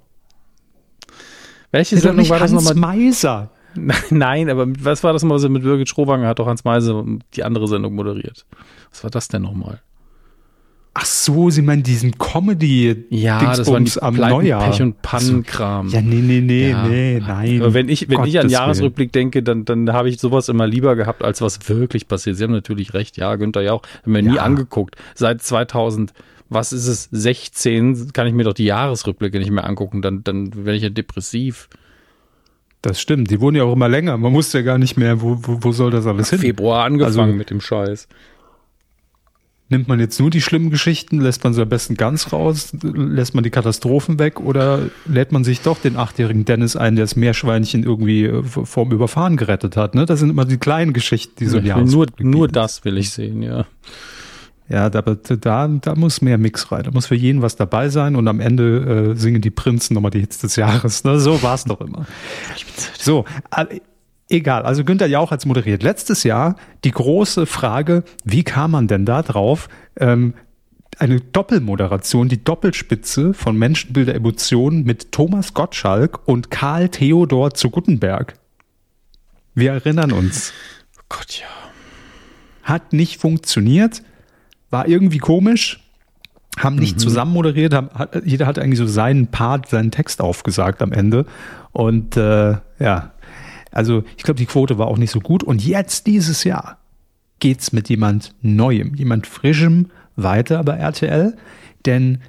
[1.72, 2.96] Welche doch Sendung war das Hans nochmal?
[2.98, 3.52] Meiser.
[4.10, 6.28] Nein, aber was war das mal so mit Birgit Schrowanger?
[6.28, 7.04] Hat doch Hans Meise
[7.36, 8.46] die andere Sendung moderiert.
[8.92, 9.82] Was war das denn nochmal?
[10.96, 14.70] Ach so, Sie meinen diesen Comedy Ja, das die Dingsbums am Pleiten, Neujahr.
[14.72, 15.88] Pech und Pannenkram.
[15.90, 16.88] Ja, nee, nee, nee, Ja.
[16.88, 17.62] nee, nein.
[17.62, 20.96] Aber wenn ich, wenn ich an Jahresrückblick denke, dann, dann habe ich sowas immer lieber
[20.96, 22.36] gehabt, als was wirklich passiert.
[22.38, 23.84] Sie haben natürlich recht, ja, Günther ja auch.
[24.04, 24.42] Haben wir nie Ja.
[24.44, 24.96] angeguckt.
[25.16, 26.12] Seit 2000,
[26.50, 30.02] was ist es, 16, kann ich mir doch die Jahresrückblicke nicht mehr angucken.
[30.02, 31.70] Dann, dann werde ich ja depressiv.
[32.82, 34.18] Das stimmt, die wurden ja auch immer länger.
[34.18, 36.40] Man wusste ja gar nicht mehr, wo, wo, wo soll das alles hin.
[36.40, 38.08] Februar angefangen Also- mit dem Scheiß.
[39.72, 43.36] Nimmt man jetzt nur die schlimmen Geschichten, lässt man sie am besten ganz raus, lässt
[43.36, 47.16] man die Katastrophen weg oder lädt man sich doch den achtjährigen Dennis ein, der das
[47.16, 49.94] Meerschweinchen irgendwie äh, vorm Überfahren gerettet hat?
[49.94, 50.08] Ne?
[50.08, 53.12] Das sind immer die kleinen Geschichten, die so ich will nur, nur das will ich
[53.12, 53.68] sehen, ja.
[54.70, 56.84] Ja, da, da, da muss mehr Mix rein.
[56.84, 60.12] Da muss für jeden was dabei sein und am Ende äh, singen die Prinzen nochmal
[60.12, 61.04] die Hits des Jahres.
[61.04, 61.20] Ne?
[61.20, 62.06] So war es doch immer.
[63.00, 63.80] So, äh,
[64.30, 64.64] egal.
[64.64, 65.82] Also Günther Jauch hat's moderiert.
[65.82, 69.70] Letztes Jahr die große Frage, wie kam man denn da drauf?
[70.00, 70.36] Ähm,
[71.00, 78.36] eine Doppelmoderation, die Doppelspitze von Menschenbilder Emotionen mit Thomas Gottschalk und Karl Theodor zu Guttenberg.
[79.56, 80.54] Wir erinnern uns.
[80.98, 81.48] Oh Gott, ja.
[82.64, 84.04] Hat nicht funktioniert,
[84.70, 85.80] war irgendwie komisch,
[86.58, 90.82] haben nicht zusammen moderiert, haben, hat, jeder hat eigentlich so seinen Part, seinen Text aufgesagt
[90.82, 91.26] am Ende.
[91.72, 93.12] Und äh, ja,
[93.72, 95.44] also ich glaube, die Quote war auch nicht so gut.
[95.44, 96.78] Und jetzt dieses Jahr
[97.40, 101.38] geht's mit jemand Neuem, jemand Frischem weiter bei RTL.
[101.86, 102.20] Denn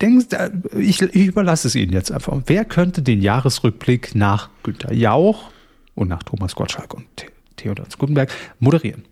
[0.00, 2.40] denkst, äh, ich, ich überlasse es Ihnen jetzt einfach.
[2.46, 5.50] Wer könnte den Jahresrückblick nach Günter Jauch
[5.94, 7.26] und nach Thomas Gottschalk und The-
[7.56, 8.30] Theodor Gutenberg
[8.60, 9.04] moderieren?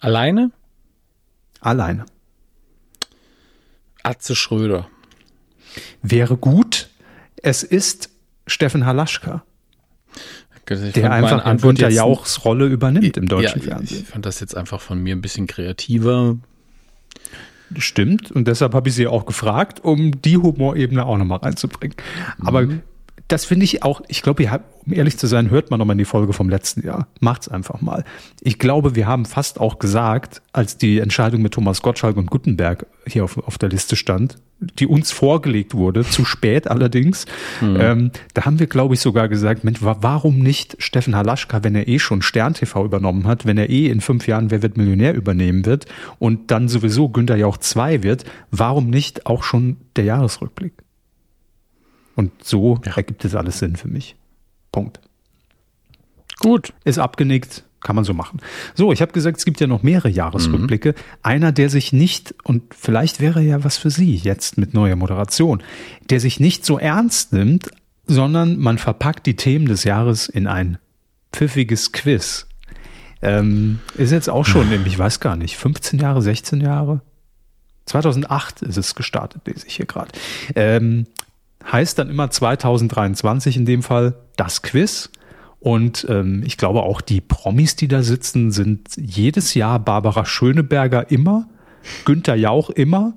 [0.00, 0.50] Alleine?
[1.62, 2.04] Alleine.
[4.02, 4.88] Atze Schröder.
[6.02, 6.90] Wäre gut.
[7.36, 8.10] Es ist
[8.46, 9.44] Steffen Halaschka,
[10.68, 14.02] Ich der einfach Antwort Günther Jauchs Rolle übernimmt im deutschen ja, Fernsehen.
[14.02, 16.36] Ich fand das jetzt einfach von mir ein bisschen kreativer.
[17.76, 18.30] Stimmt.
[18.32, 21.96] Und deshalb habe ich sie auch gefragt, um die Humorebene auch nochmal reinzubringen.
[22.40, 22.66] Aber
[23.28, 25.94] das finde ich auch, ich glaube, ihr habt, um ehrlich zu sein, hört man nochmal
[25.94, 27.06] in die Folge vom letzten Jahr.
[27.20, 28.04] Macht's einfach mal.
[28.40, 32.86] Ich glaube, wir haben fast auch gesagt, als die Entscheidung mit Thomas Gottschalk und Gutenberg
[33.06, 34.36] hier auf, auf der Liste stand,
[34.78, 37.26] die uns vorgelegt wurde, zu spät allerdings,
[37.62, 41.74] ähm, da haben wir, glaube ich, sogar gesagt, Mensch, wa- warum nicht Steffen Halaschka, wenn
[41.74, 44.76] er eh schon Stern TV übernommen hat, wenn er eh in fünf Jahren Wer wird
[44.76, 45.86] Millionär übernehmen wird
[46.18, 50.74] und dann sowieso Günther Jauch 2 wird, warum nicht auch schon der Jahresrückblick?
[52.14, 54.16] Und so ergibt es alles Sinn für mich.
[54.70, 55.00] Punkt.
[56.40, 56.72] Gut.
[56.84, 58.40] Ist abgenickt, kann man so machen.
[58.74, 60.94] So, ich habe gesagt, es gibt ja noch mehrere Jahresrückblicke.
[61.22, 65.62] Einer, der sich nicht, und vielleicht wäre ja was für Sie jetzt mit neuer Moderation,
[66.10, 67.70] der sich nicht so ernst nimmt,
[68.06, 70.78] sondern man verpackt die Themen des Jahres in ein
[71.32, 72.46] pfiffiges Quiz.
[73.22, 77.00] Ähm, ist jetzt auch schon, ich weiß gar nicht, 15 Jahre, 16 Jahre?
[77.86, 80.10] 2008 ist es gestartet, lese ich hier gerade.
[80.54, 81.06] Ähm,
[81.70, 85.10] heißt dann immer 2023 in dem Fall das Quiz.
[85.60, 91.10] Und ähm, ich glaube auch die Promis, die da sitzen, sind jedes Jahr Barbara Schöneberger
[91.10, 91.48] immer,
[92.04, 93.14] Günther Jauch immer,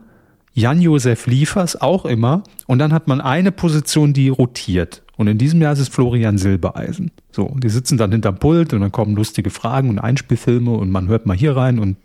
[0.54, 2.44] Jan-Josef Liefers auch immer.
[2.68, 5.04] Und dann hat man eine Position, die rotiert.
[5.18, 7.12] Und in diesem Jahr ist es Florian Silbereisen.
[7.32, 11.08] So, die sitzen dann hinterm Pult und dann kommen lustige Fragen und Einspielfilme und man
[11.08, 11.98] hört mal hier rein und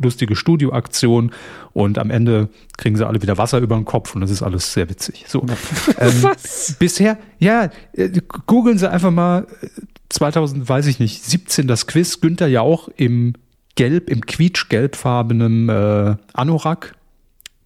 [0.00, 1.32] lustige Studioaktion
[1.72, 4.72] und am Ende kriegen sie alle wieder Wasser über den Kopf und das ist alles
[4.72, 5.24] sehr witzig.
[5.28, 5.44] So.
[5.98, 6.28] ähm,
[6.78, 8.10] bisher, ja, äh,
[8.46, 9.68] googeln Sie einfach mal äh,
[10.08, 13.34] 2000, weiß ich nicht, 17 das Quiz, Günther Jauch im
[13.76, 16.94] Gelb, im quietschgelbfarbenen äh, Anorak,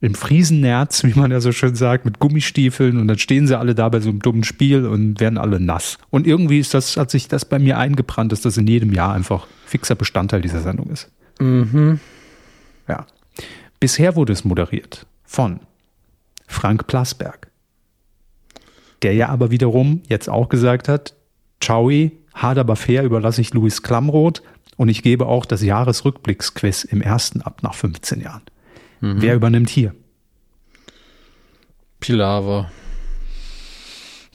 [0.01, 3.74] im Friesennerz, wie man ja so schön sagt, mit Gummistiefeln und dann stehen sie alle
[3.74, 5.99] da bei so einem dummen Spiel und werden alle nass.
[6.11, 9.12] Und irgendwie ist das, hat sich das bei mir eingebrannt, dass das in jedem Jahr
[9.12, 11.11] einfach fixer Bestandteil dieser Sendung ist.
[12.89, 13.07] Ja.
[13.80, 15.61] Bisher wurde es moderiert von
[16.47, 17.51] Frank Plasberg,
[19.03, 21.14] der ja aber wiederum jetzt auch gesagt hat,
[21.61, 21.91] Ciao,
[22.34, 24.43] hart aber fair überlasse ich Louis Klamroth
[24.76, 28.43] und ich gebe auch das Jahresrückblicksquiz im ersten ab nach 15 Jahren.
[29.01, 29.95] Wer übernimmt hier?
[32.01, 32.70] Pilawa.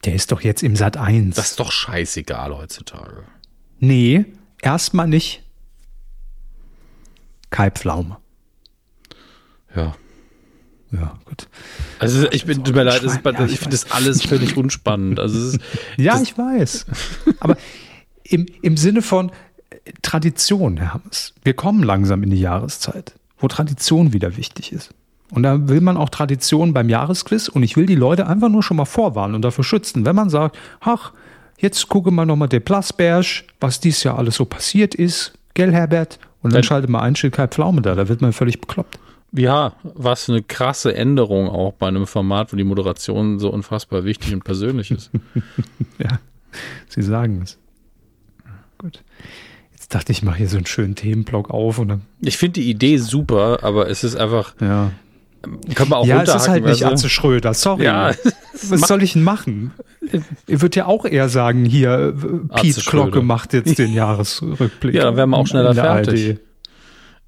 [0.05, 1.35] Der ist doch jetzt im Sat 1.
[1.35, 3.23] Das ist doch scheißegal heutzutage.
[3.79, 4.25] nee,
[4.61, 5.42] erstmal nicht.
[7.53, 8.17] Kai Pflaume.
[9.75, 9.93] Ja.
[10.91, 11.47] Ja, gut.
[11.99, 15.19] Also ich bin, tut mir leid, ist, ja, ich finde das alles völlig unspannend.
[15.19, 15.59] Also ist,
[15.97, 16.87] ja, ich weiß.
[17.39, 17.55] Aber
[18.23, 19.29] im, im Sinne von
[19.69, 21.33] äh, Tradition, Herr Hammes.
[21.43, 24.89] Wir kommen langsam in die Jahreszeit, wo Tradition wieder wichtig ist.
[25.29, 28.63] Und da will man auch Tradition beim Jahresquiz und ich will die Leute einfach nur
[28.63, 30.05] schon mal vorwarnen und dafür schützen.
[30.05, 31.13] Wenn man sagt, ach,
[31.59, 36.17] jetzt gucke mal nochmal der Plasberg, was dies Jahr alles so passiert ist, gell, Herbert?
[36.43, 38.99] Und dann schalte mal ein, steht kein Pflaume da, da wird man völlig bekloppt.
[39.31, 44.33] Ja, was eine krasse Änderung auch bei einem Format, wo die Moderation so unfassbar wichtig
[44.33, 45.09] und persönlich ist.
[45.97, 46.19] ja,
[46.87, 47.57] Sie sagen es.
[48.77, 49.01] Gut.
[49.71, 52.01] Jetzt dachte ich, ich mache hier so einen schönen Themenblock auf und dann.
[52.21, 54.53] Ich finde die Idee super, aber es ist einfach.
[54.59, 54.91] Ja.
[55.75, 56.93] Kann man auch ja, es ist halt nicht also.
[56.93, 57.83] Atze Schröder, sorry.
[57.83, 58.11] Ja,
[58.69, 59.71] Was soll ich denn machen?
[60.47, 62.15] Ihr würdet ja auch eher sagen, hier,
[62.55, 64.95] Piet Glocke macht jetzt den Jahresrückblick.
[64.95, 66.29] Ja, dann wären wir auch schneller fertig.
[66.29, 66.39] ARD.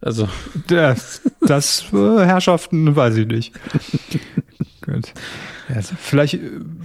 [0.01, 0.29] Also.
[0.67, 3.53] Das, das äh, Herrschaften weiß ich nicht.
[4.85, 5.13] Gut.
[5.67, 6.39] Ja, vielleicht äh,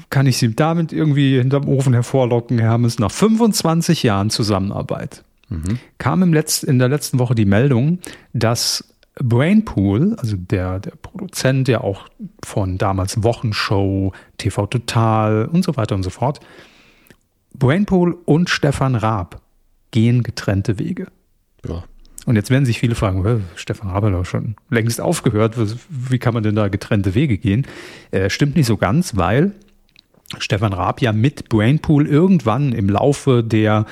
[0.08, 2.98] kann ich sie damit irgendwie hinterm Ofen hervorlocken, Hermes.
[2.98, 5.78] Nach 25 Jahren Zusammenarbeit mhm.
[5.98, 7.98] kam im Letz-, in der letzten Woche die Meldung,
[8.32, 12.08] dass Brainpool, also der, der Produzent, der auch
[12.44, 16.40] von damals Wochenshow, TV Total und so weiter und so fort,
[17.54, 19.42] Brainpool und Stefan Raab
[19.90, 21.08] gehen getrennte Wege.
[21.66, 21.84] Ja.
[22.26, 25.56] Und jetzt werden sich viele fragen, Stefan Raab hat doch schon längst aufgehört,
[25.88, 27.66] wie kann man denn da getrennte Wege gehen?
[28.10, 29.52] Äh, stimmt nicht so ganz, weil
[30.38, 33.86] Stefan Raab ja mit Brainpool irgendwann im Laufe der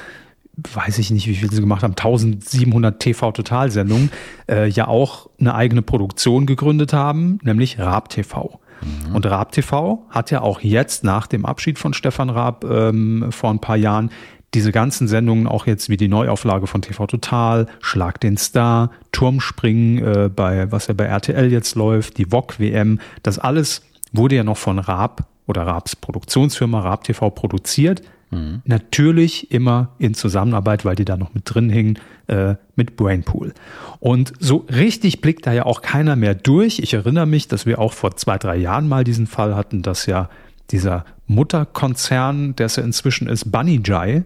[0.73, 4.11] weiß ich nicht, wie viel sie gemacht haben, 1700 TV-Totalsendungen,
[4.49, 8.61] äh, ja auch eine eigene Produktion gegründet haben, nämlich Raab TV.
[8.83, 9.15] Mhm.
[9.15, 13.51] Und Raab TV hat ja auch jetzt nach dem Abschied von Stefan Raab ähm, vor
[13.51, 14.11] ein paar Jahren
[14.55, 20.05] diese ganzen Sendungen, auch jetzt wie die Neuauflage von TV Total, Schlag den Star, Turmspringen,
[20.05, 23.83] äh, bei, was ja bei RTL jetzt läuft, die VOG WM, das alles
[24.13, 28.03] wurde ja noch von Raab oder Raabs Produktionsfirma Raab TV produziert.
[28.31, 28.63] Mhm.
[28.65, 33.55] Natürlich immer in Zusammenarbeit, weil die da noch mit drin hingen, äh, mit Brainpool.
[34.01, 36.79] Und so richtig blickt da ja auch keiner mehr durch.
[36.79, 40.07] Ich erinnere mich, dass wir auch vor zwei, drei Jahren mal diesen Fall hatten, dass
[40.07, 40.29] ja
[40.71, 44.25] dieser Mutterkonzern, der es ja inzwischen ist, Bunny Jai,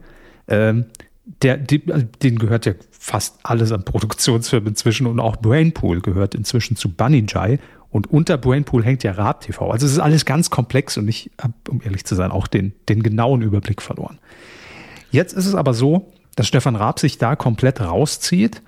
[0.49, 0.87] ähm,
[1.43, 6.35] der, die, also den gehört ja fast alles an Produktionsfirmen inzwischen und auch Brainpool gehört
[6.35, 7.59] inzwischen zu Bunny Jai
[7.93, 9.71] und unter Brainpool hängt ja Raab TV.
[9.71, 12.73] Also es ist alles ganz komplex und ich habe, um ehrlich zu sein, auch den,
[12.89, 14.19] den genauen Überblick verloren.
[15.11, 18.63] Jetzt ist es aber so, dass Stefan Raab sich da komplett rauszieht.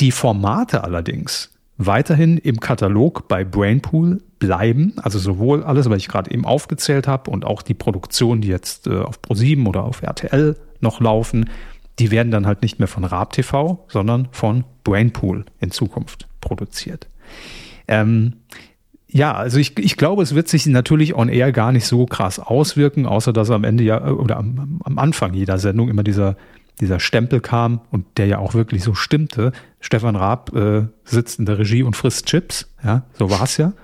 [0.00, 4.94] Die Formate allerdings weiterhin im Katalog bei Brainpool bleiben.
[4.96, 8.86] Also sowohl alles, was ich gerade eben aufgezählt habe und auch die Produktionen, die jetzt
[8.86, 11.50] äh, auf Pro7 oder auf RTL noch laufen,
[11.98, 17.08] die werden dann halt nicht mehr von Raab TV, sondern von Brainpool in Zukunft produziert.
[17.86, 18.34] Ähm,
[19.12, 22.38] ja, also ich, ich glaube, es wird sich natürlich on air gar nicht so krass
[22.38, 26.36] auswirken, außer dass am Ende ja oder am, am Anfang jeder Sendung immer dieser
[26.80, 29.52] dieser Stempel kam und der ja auch wirklich so stimmte.
[29.80, 33.74] Stefan Raab äh, sitzt in der Regie und frisst Chips, ja, so war es ja,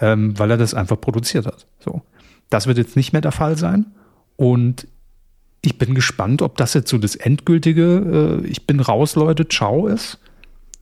[0.00, 1.66] ähm, weil er das einfach produziert hat.
[1.78, 2.02] So,
[2.50, 3.86] das wird jetzt nicht mehr der Fall sein
[4.36, 4.86] und
[5.62, 9.86] ich bin gespannt, ob das jetzt so das endgültige, äh, ich bin raus, Leute, ciao
[9.86, 10.18] ist,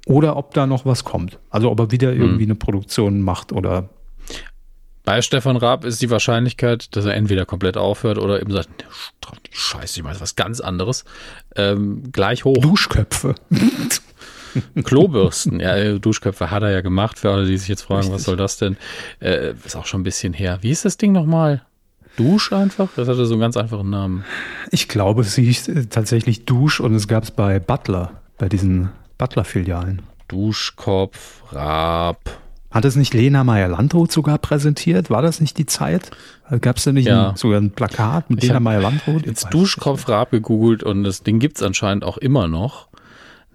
[0.09, 1.39] oder ob da noch was kommt.
[1.51, 2.21] Also ob er wieder hm.
[2.21, 2.51] irgendwie hm.
[2.51, 3.91] eine Produktion macht oder
[5.05, 8.69] bei Stefan Raab ist die Wahrscheinlichkeit, dass er entweder komplett aufhört oder eben sagt,
[9.51, 11.07] scheiße, ich meine was ganz anderes,
[11.57, 12.59] ähm, gleich hoch.
[12.59, 13.35] Duschköpfe.
[14.85, 18.15] Klobürsten, ja, Duschköpfe hat er ja gemacht, für alle, die sich jetzt fragen, Richtig.
[18.17, 18.77] was soll das denn?
[19.21, 20.59] Äh, ist auch schon ein bisschen her.
[20.61, 21.63] Wie ist das Ding nochmal?
[22.17, 22.91] Dusch einfach?
[22.95, 24.25] Das hatte so einen ganz einfachen Namen.
[24.71, 30.03] Ich glaube, es hieß tatsächlich Dusch und es gab es bei Butler, bei diesen Butler-Filialen.
[30.29, 32.39] Duschkopf, Raab,
[32.71, 35.09] hat es nicht Lena Meyer-Landrut sogar präsentiert?
[35.09, 36.11] War das nicht die Zeit?
[36.61, 37.31] Gab es da nicht ja.
[37.31, 39.27] ein, sogar ein Plakat mit ich Lena Meyer-Landrut?
[39.27, 42.89] Jetzt Duschkopf Raab gegoogelt und das Ding gibt es anscheinend auch immer noch.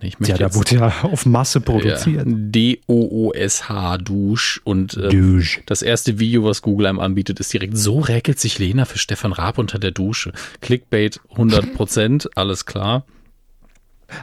[0.01, 2.27] Ich ja, da wurde ja auf Masse produziert.
[2.27, 4.59] Ja, D-O-O-S-H, Dusch.
[4.65, 5.61] Und äh, Dusch.
[5.65, 9.31] das erste Video, was Google einem anbietet, ist direkt, so räkelt sich Lena für Stefan
[9.31, 10.33] Raab unter der Dusche.
[10.59, 13.05] Clickbait 100 Prozent, alles klar.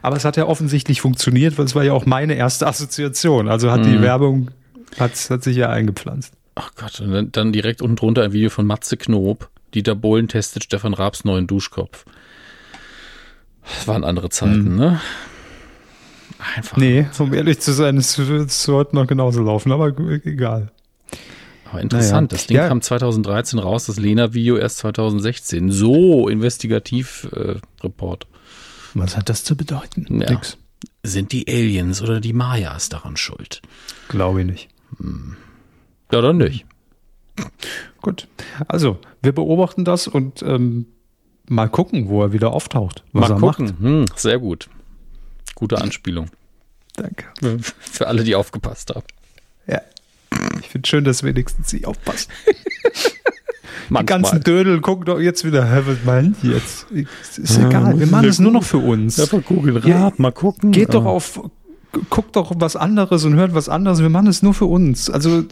[0.02, 3.48] Aber es hat ja offensichtlich funktioniert, weil es war ja auch meine erste Assoziation.
[3.48, 3.92] Also hat mhm.
[3.92, 4.50] die Werbung
[4.98, 6.34] hat, hat sich ja eingepflanzt.
[6.54, 9.48] Ach Gott, und dann, dann direkt unten drunter ein Video von Matze Knob.
[9.74, 12.04] Dieter Bohlen testet Stefan Raabs neuen Duschkopf.
[13.62, 14.76] Das waren andere Zeiten, mhm.
[14.76, 15.00] ne?
[16.56, 16.76] Einfach.
[16.78, 19.88] Nee, um ehrlich zu sein, es wird heute noch genauso laufen, aber
[20.24, 20.70] egal.
[21.70, 22.38] Aber interessant, naja.
[22.38, 22.68] das Ding ja.
[22.68, 25.70] kam 2013 raus, das Lena-Video erst 2016.
[25.70, 28.24] So, Investigativ-Report.
[28.24, 28.26] Äh,
[28.94, 30.20] Was hat das zu bedeuten?
[30.20, 30.30] Ja.
[30.30, 30.56] Nix.
[31.02, 33.62] Sind die Aliens oder die Mayas daran schuld?
[34.08, 34.68] Glaube ich nicht.
[36.12, 36.66] Ja, dann nicht.
[38.00, 38.28] Gut.
[38.68, 40.86] Also, wir beobachten das und ähm,
[41.48, 43.04] mal gucken, wo er wieder auftaucht.
[43.12, 43.76] Was mal gucken.
[43.78, 44.68] Hm, sehr gut.
[45.54, 46.30] Gute Anspielung.
[46.96, 47.26] Danke.
[47.78, 49.06] Für alle, die aufgepasst haben.
[49.66, 49.80] Ja.
[50.60, 52.30] Ich finde schön, dass wenigstens Sie aufpassen.
[53.90, 56.86] Die ganzen Dödel gucken doch jetzt wieder, hä, was meint jetzt?
[56.90, 59.18] Ist egal, wir machen es nur noch für uns.
[59.20, 60.72] Einfach googeln, ja, mal gucken.
[60.72, 61.40] Geht doch auf
[62.08, 64.00] guckt doch was anderes und hört was anderes.
[64.00, 65.10] Wir machen es nur für uns.
[65.10, 65.44] Also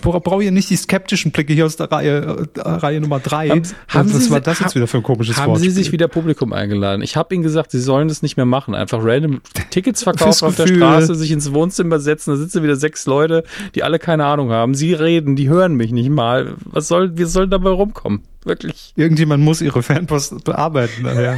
[0.00, 3.48] brauche ich nicht die skeptischen Blicke hier aus der Reihe, äh, Reihe Nummer drei.
[3.48, 5.70] Haben, haben was Sie, war das jetzt wieder für ein komisches Haben Wortspiel?
[5.70, 7.02] Sie sich wieder Publikum eingeladen?
[7.02, 8.74] Ich habe Ihnen gesagt, Sie sollen das nicht mehr machen.
[8.74, 13.06] Einfach random Tickets verkaufen auf der Straße, sich ins Wohnzimmer setzen, da sitzen wieder sechs
[13.06, 14.74] Leute, die alle keine Ahnung haben.
[14.74, 16.54] Sie reden, die hören mich nicht mal.
[16.64, 18.22] Was soll, wie soll dabei rumkommen?
[18.44, 18.92] Wirklich.
[18.96, 21.04] Irgendjemand muss Ihre Fanpost bearbeiten.
[21.04, 21.36] Ja.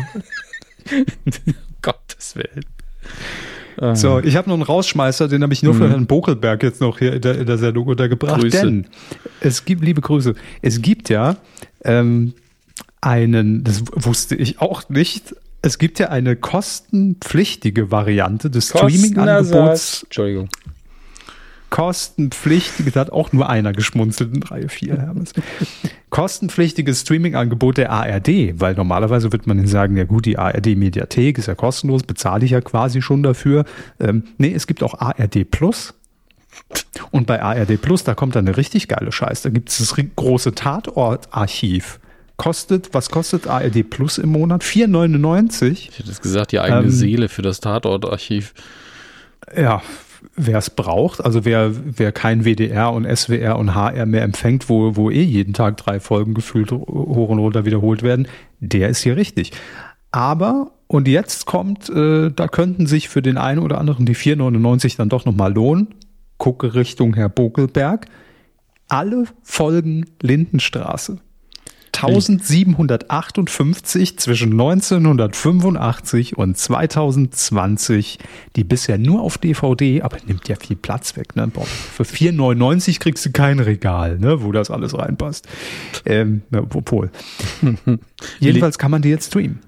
[1.82, 2.64] Gottes Willen.
[3.94, 6.98] So, ich habe noch einen Rausschmeißer, den habe ich nur für Herrn Bokelberg jetzt noch
[7.00, 8.40] hier in der, in der Sendung untergebracht.
[8.40, 8.60] Grüße.
[8.60, 8.86] Denn
[9.40, 11.36] es gibt, liebe Grüße, es gibt ja
[11.84, 12.34] ähm,
[13.00, 20.04] einen, das wusste ich auch nicht, es gibt ja eine kostenpflichtige Variante des Streaming-Angebots.
[20.04, 20.48] Entschuldigung.
[21.72, 25.14] Kostenpflichtige, da hat auch nur einer geschmunzelt in Reihe 4.
[26.10, 31.54] Kostenpflichtiges Streaming-Angebot der ARD, weil normalerweise wird man sagen, ja gut, die ARD-Mediathek ist ja
[31.54, 33.64] kostenlos, bezahle ich ja quasi schon dafür.
[33.98, 35.94] Ähm, nee, es gibt auch ARD Plus.
[37.10, 39.40] Und bei ARD Plus, da kommt dann eine richtig geile Scheiß.
[39.40, 42.00] Da gibt es das große Tatort-Archiv.
[42.36, 44.62] Kostet, was kostet ARD Plus im Monat?
[44.62, 45.70] 4,99.
[45.70, 48.52] Ich hätte es gesagt, die eigene Ähm, Seele für das Tatortarchiv.
[49.56, 49.80] Ja,
[50.36, 54.96] wer es braucht, also wer, wer kein WDR und SWR und HR mehr empfängt, wo,
[54.96, 58.28] wo eh jeden Tag drei Folgen gefühlt hoch und runter wiederholt werden,
[58.60, 59.52] der ist hier richtig.
[60.10, 64.96] Aber, und jetzt kommt, äh, da könnten sich für den einen oder anderen die 4,99
[64.96, 65.88] dann doch nochmal lohnen.
[66.36, 68.06] Gucke Richtung Herr Bokelberg.
[68.88, 71.18] Alle Folgen Lindenstraße.
[72.02, 78.18] 1758 zwischen 1985 und 2020,
[78.56, 81.36] die bisher nur auf DVD, aber nimmt ja viel Platz weg.
[81.36, 81.48] Ne?
[81.48, 85.48] Boah, für 4,99 kriegst du kein Regal, ne, wo das alles reinpasst.
[86.04, 87.10] Ähm, obwohl.
[88.40, 89.60] Jedenfalls kann man die jetzt streamen.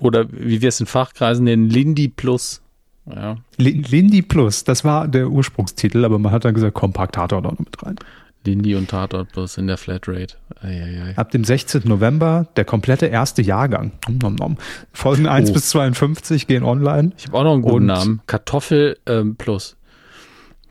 [0.00, 2.62] Oder wie wir es in Fachkreisen nennen, Lindy Plus.
[3.06, 3.36] Ja.
[3.56, 7.82] Lin- Lindy Plus, das war der Ursprungstitel, aber man hat dann gesagt, Kompaktator noch mit
[7.82, 7.96] rein.
[8.44, 10.36] Lindy und Tatort Plus in der Flatrate.
[10.62, 11.16] Eieiei.
[11.16, 11.82] Ab dem 16.
[11.84, 13.92] November der komplette erste Jahrgang.
[14.08, 14.56] Nom, nom.
[14.92, 15.52] Folgen 1 Oh.
[15.52, 17.12] bis 52 gehen online.
[17.18, 18.22] Ich habe auch noch einen guten Und- Namen.
[18.26, 19.76] Kartoffel ähm, Plus.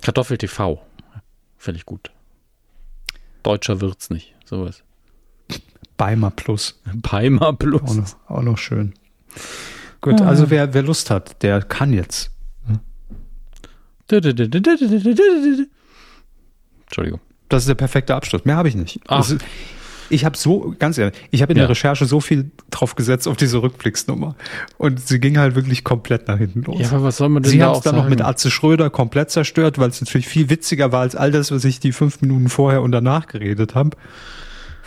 [0.02, 0.82] Kartoffel TV.
[1.58, 2.12] Finde ich gut.
[3.44, 4.34] Deutscher wird's nicht.
[4.46, 4.84] Sowas.
[5.98, 6.82] Beimer Plus.
[7.04, 7.96] Peimer Auch Plus.
[7.96, 8.94] noch, auch noch schön.
[10.02, 12.32] Gut, also wer, wer Lust hat, der kann jetzt.
[16.88, 17.20] Entschuldigung.
[17.50, 18.46] Das ist der perfekte Abschluss.
[18.46, 19.00] Mehr habe ich nicht.
[19.08, 19.18] Ach.
[19.18, 19.42] Das ist,
[20.12, 21.64] ich habe so, ganz ehrlich, ich habe in Ja.
[21.64, 24.36] der Recherche so viel drauf gesetzt auf diese Rückblicksnummer.
[24.78, 26.80] Und sie ging halt wirklich komplett nach hinten los.
[26.80, 28.04] Ja, aber was soll man denn Sie haben es dann sagen?
[28.06, 31.52] noch mit Atze Schröder komplett zerstört, weil es natürlich viel witziger war als all das,
[31.52, 33.98] was ich die fünf Minuten vorher und danach geredet habe.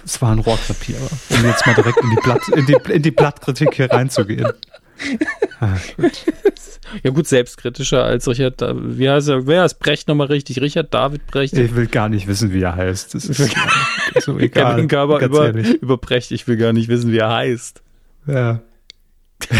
[0.04, 0.98] Es war ein Rohrkrepierer,
[1.30, 4.48] um jetzt mal direkt in die, Blatt, in die, in die Blattkritik hier reinzugehen.
[5.60, 6.12] Ah, gut.
[7.02, 10.60] Ja gut, selbstkritischer als Richard, Da- wie heißt er, wer ist Brecht nochmal richtig?
[10.60, 11.56] Richard David Brecht?
[11.56, 13.14] Ich will gar nicht wissen, wie er heißt.
[13.14, 13.38] Das ist
[14.20, 14.74] so egal.
[14.74, 15.80] Kevin Körber über, ehrlich.
[15.82, 17.82] über Brecht, ich will gar nicht wissen, wie er heißt.
[18.26, 18.60] Ja.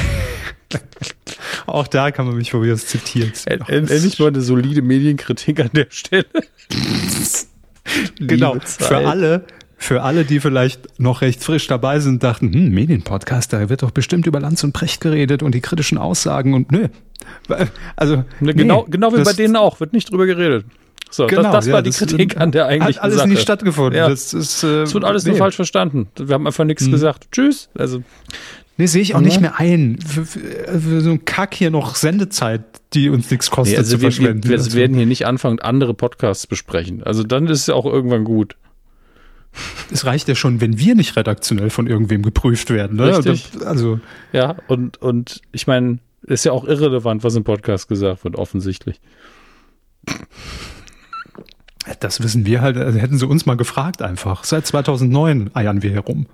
[1.67, 3.33] Auch da kann man mich von mir zitieren.
[3.47, 6.27] End- end- Endlich mal eine solide Medienkritik an der Stelle.
[8.19, 9.45] Genau, für alle,
[9.83, 13.91] für alle, die vielleicht noch recht frisch dabei sind, dachten, hm, Medienpodcast, da wird doch
[13.91, 16.89] bestimmt über Lanz und Precht geredet und die kritischen Aussagen und nö.
[17.97, 20.65] Also, Ne, nee, genau, genau wie das- bei denen auch, wird nicht drüber geredet.
[21.11, 23.29] So, Genau, das, das ja, war die das, Kritik an der eigentlichen Hat alles Sache.
[23.29, 23.99] nicht stattgefunden.
[23.99, 24.09] Ja.
[24.09, 25.39] Das, ist, äh, Es wird alles nur nee.
[25.39, 26.09] falsch verstanden.
[26.17, 27.29] Wir haben einfach nichts gesagt.
[27.33, 27.69] Tschüss.
[27.75, 28.03] Also,
[28.79, 29.27] Nee, sehe ich auch Ja.
[29.27, 29.99] nicht mehr ein.
[30.01, 30.41] Für, für,
[30.81, 32.63] für so ein Kack hier noch Sendezeit,
[32.95, 34.49] die uns nichts kostet nee, also zu wir, wir, verschwenden.
[34.49, 37.03] wir Also, werden hier nicht anfangen, andere Podcasts besprechen.
[37.03, 38.57] Also dann ist es auch irgendwann gut.
[39.91, 42.97] Es reicht ja schon, wenn wir nicht redaktionell von irgendwem geprüft werden.
[42.97, 43.17] Ne?
[43.17, 43.51] Richtig.
[43.65, 44.01] Also,
[44.33, 49.01] Ja, und, und ich meine, ist ja auch irrelevant, was im Podcast gesagt wird, offensichtlich.
[52.01, 54.45] das wissen wir halt, also hätten sie uns mal gefragt einfach.
[54.45, 56.27] Seit 2009 eiern wir herum.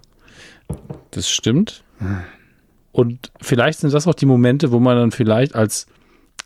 [1.10, 1.82] Das stimmt.
[2.92, 5.86] Und vielleicht sind das auch die Momente, wo man dann vielleicht als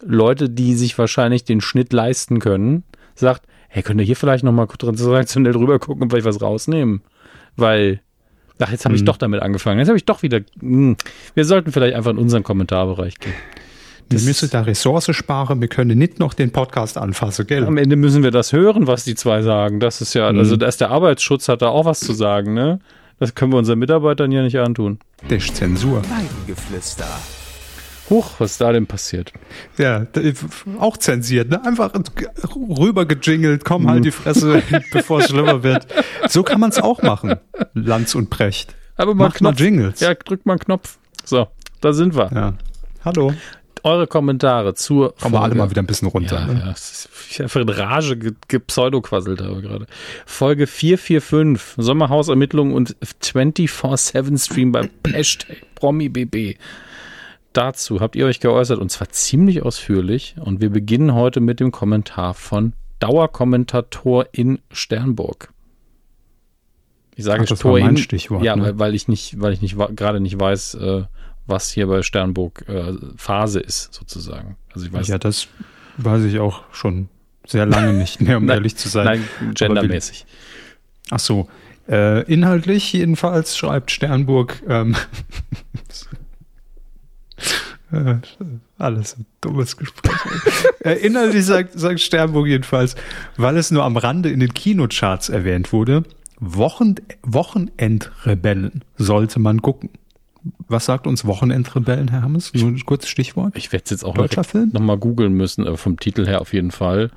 [0.05, 4.67] Leute, die sich wahrscheinlich den Schnitt leisten können, sagt, hey, könnt ihr hier vielleicht nochmal
[4.69, 7.01] transaktionell drüber gucken und vielleicht was rausnehmen?
[7.57, 8.01] Weil,
[8.59, 9.07] ach, jetzt habe ich Mhm.
[9.07, 9.79] doch damit angefangen.
[9.79, 10.97] Jetzt habe ich doch wieder, hm,
[11.35, 13.33] wir sollten vielleicht einfach in unseren Kommentarbereich gehen.
[14.11, 17.65] Wir müssen da Ressourcen sparen, wir können nicht noch den Podcast anfassen, gell?
[17.65, 19.81] Am Ende müssen wir das hören, was die zwei sagen.
[19.81, 22.79] Das ist ja, also da ist der Arbeitsschutz hat da auch was zu sagen, ne?
[23.21, 24.99] Das können wir unseren Mitarbeitern ja nicht antun.
[25.31, 26.03] Der ist Zensur.
[26.11, 27.07] Weidengeflüster.
[28.13, 29.33] Huch, was ist da denn passiert?
[29.79, 30.21] Ja, da-
[30.79, 31.65] auch zensiert, ne?
[31.65, 31.93] Einfach
[32.79, 35.87] rüber gejingelt, komm, halt die Fresse, bevor es schlimmer wird.
[36.29, 37.37] So kann man es auch machen.
[37.75, 38.75] Lanz und Precht.
[38.97, 39.61] Aber mal Macht mal Knopf.
[39.61, 40.01] Jingles.
[40.01, 40.99] Ja, drückt mal einen Knopf.
[41.25, 41.49] So,
[41.81, 42.31] da sind wir.
[42.35, 42.55] Ja.
[43.05, 43.33] Hallo.
[43.85, 46.39] Eure Kommentare zur Kommen wir alle mal wieder ein bisschen runter.
[46.39, 46.63] Ja, ne?
[46.67, 46.75] ja,
[47.31, 49.87] ich einfach in Rage ge- gepseudoquasselt habe gerade.
[50.25, 56.59] Folge 445, Sommerhausermittlungen und 24-7-Stream bei Hashtag PromiBB.
[57.53, 61.71] Dazu habt ihr euch geäußert und zwar ziemlich ausführlich und wir beginnen heute mit dem
[61.71, 65.53] Kommentar von Dauerkommentator in Sternburg.
[67.15, 68.63] Ich sage Ach, das war Tor mein in, Stichwort, ja, ne?
[68.63, 71.03] weil, weil ich nicht, weil ich nicht gerade nicht weiß, äh,
[71.47, 74.57] was hier bei Sternburg äh, Phase ist sozusagen.
[74.73, 75.49] Also ich weiß Ja, das
[75.99, 77.09] weiß ich auch schon
[77.47, 79.05] sehr lange nicht mehr, um Nein, ehrlich zu sein.
[79.05, 80.25] Nein, gendermäßig.
[81.11, 81.49] Ach so.
[81.89, 84.95] Äh, inhaltlich jedenfalls schreibt Sternburg ähm,
[87.93, 88.17] äh,
[88.79, 90.15] alles ein dummes Gespräch.
[90.81, 92.97] äh, inhaltlich sagt, sagt Sternburg jedenfalls,
[93.37, 96.05] weil es nur am Rande in den Kinocharts erwähnt wurde,
[96.41, 99.91] Wochen, Wochenendrebellen sollte man gucken.
[100.67, 102.53] Was sagt uns Wochenendrebellen, Herr Hammes?
[102.53, 103.57] Nur ein kurzes Stichwort.
[103.57, 104.71] Ich werde es jetzt auch Deutscher Film?
[104.73, 107.11] nochmal googeln müssen, aber vom Titel her auf jeden Fall.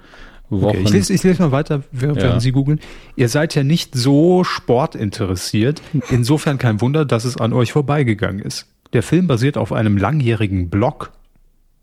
[0.50, 0.66] Wochen.
[0.66, 2.40] Okay, ich, lese, ich lese mal weiter, während Ja.
[2.40, 2.80] Sie googeln.
[3.16, 5.82] Ihr seid ja nicht so sportinteressiert.
[6.12, 8.68] Insofern kein Wunder, dass es an euch vorbeigegangen ist.
[8.96, 11.12] Der Film basiert auf einem langjährigen Blog,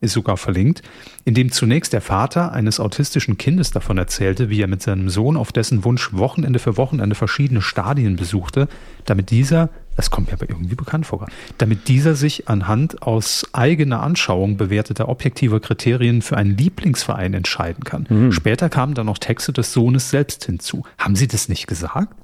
[0.00, 0.80] ist sogar verlinkt,
[1.26, 5.36] in dem zunächst der Vater eines autistischen Kindes davon erzählte, wie er mit seinem Sohn
[5.36, 8.66] auf dessen Wunsch Wochenende für Wochenende verschiedene Stadien besuchte,
[9.04, 11.26] damit dieser, das kommt mir aber irgendwie bekannt vor,
[11.58, 18.06] damit dieser sich anhand aus eigener Anschauung bewerteter objektiver Kriterien für einen Lieblingsverein entscheiden kann.
[18.32, 20.84] Später kamen dann noch Texte des Sohnes selbst hinzu.
[20.96, 22.14] Haben Sie das nicht gesagt?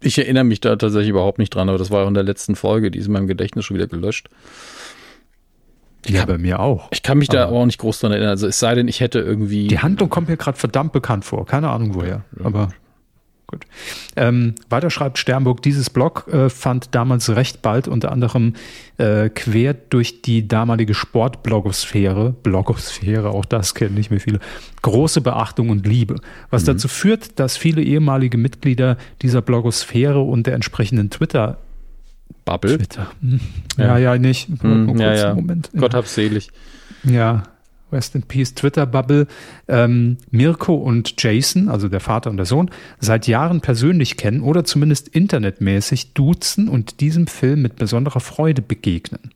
[0.00, 2.56] Ich erinnere mich da tatsächlich überhaupt nicht dran, aber das war auch in der letzten
[2.56, 4.28] Folge, die ist in meinem Gedächtnis schon wieder gelöscht.
[6.06, 6.88] Ja, bei mir auch.
[6.90, 8.30] Ich kann mich da Aber- aber auch nicht groß dran erinnern.
[8.30, 9.68] Also es sei denn, ich hätte irgendwie.
[9.68, 11.46] Die Handlung kommt mir gerade verdammt bekannt vor.
[11.46, 12.24] Keine Ahnung woher.
[12.42, 12.70] Aber
[13.52, 13.64] gut.
[14.16, 18.54] Ähm, weiter schreibt Sternburg, dieses Blog äh, fand damals recht bald unter anderem
[18.98, 24.40] äh, quer durch die damalige Sportblogosphäre, Blogosphäre, auch das kennen nicht mehr viele,
[24.82, 26.16] große Beachtung und Liebe.
[26.50, 31.58] Was dazu führt, dass viele ehemalige Mitglieder dieser Blogosphäre und der entsprechenden Twitter
[32.44, 32.78] Bubble.
[32.78, 33.10] Twitter.
[33.20, 33.40] Hm.
[33.78, 34.48] Ja, ja, nicht.
[34.62, 35.34] Hm, ja, ja.
[35.34, 35.70] Moment.
[35.76, 36.50] Gott hab's selig.
[37.04, 37.44] Ja,
[37.92, 39.26] Rest in Peace Twitter-Bubble.
[39.68, 44.64] Ähm, Mirko und Jason, also der Vater und der Sohn, seit Jahren persönlich kennen oder
[44.64, 49.30] zumindest internetmäßig duzen und diesem Film mit besonderer Freude begegnen.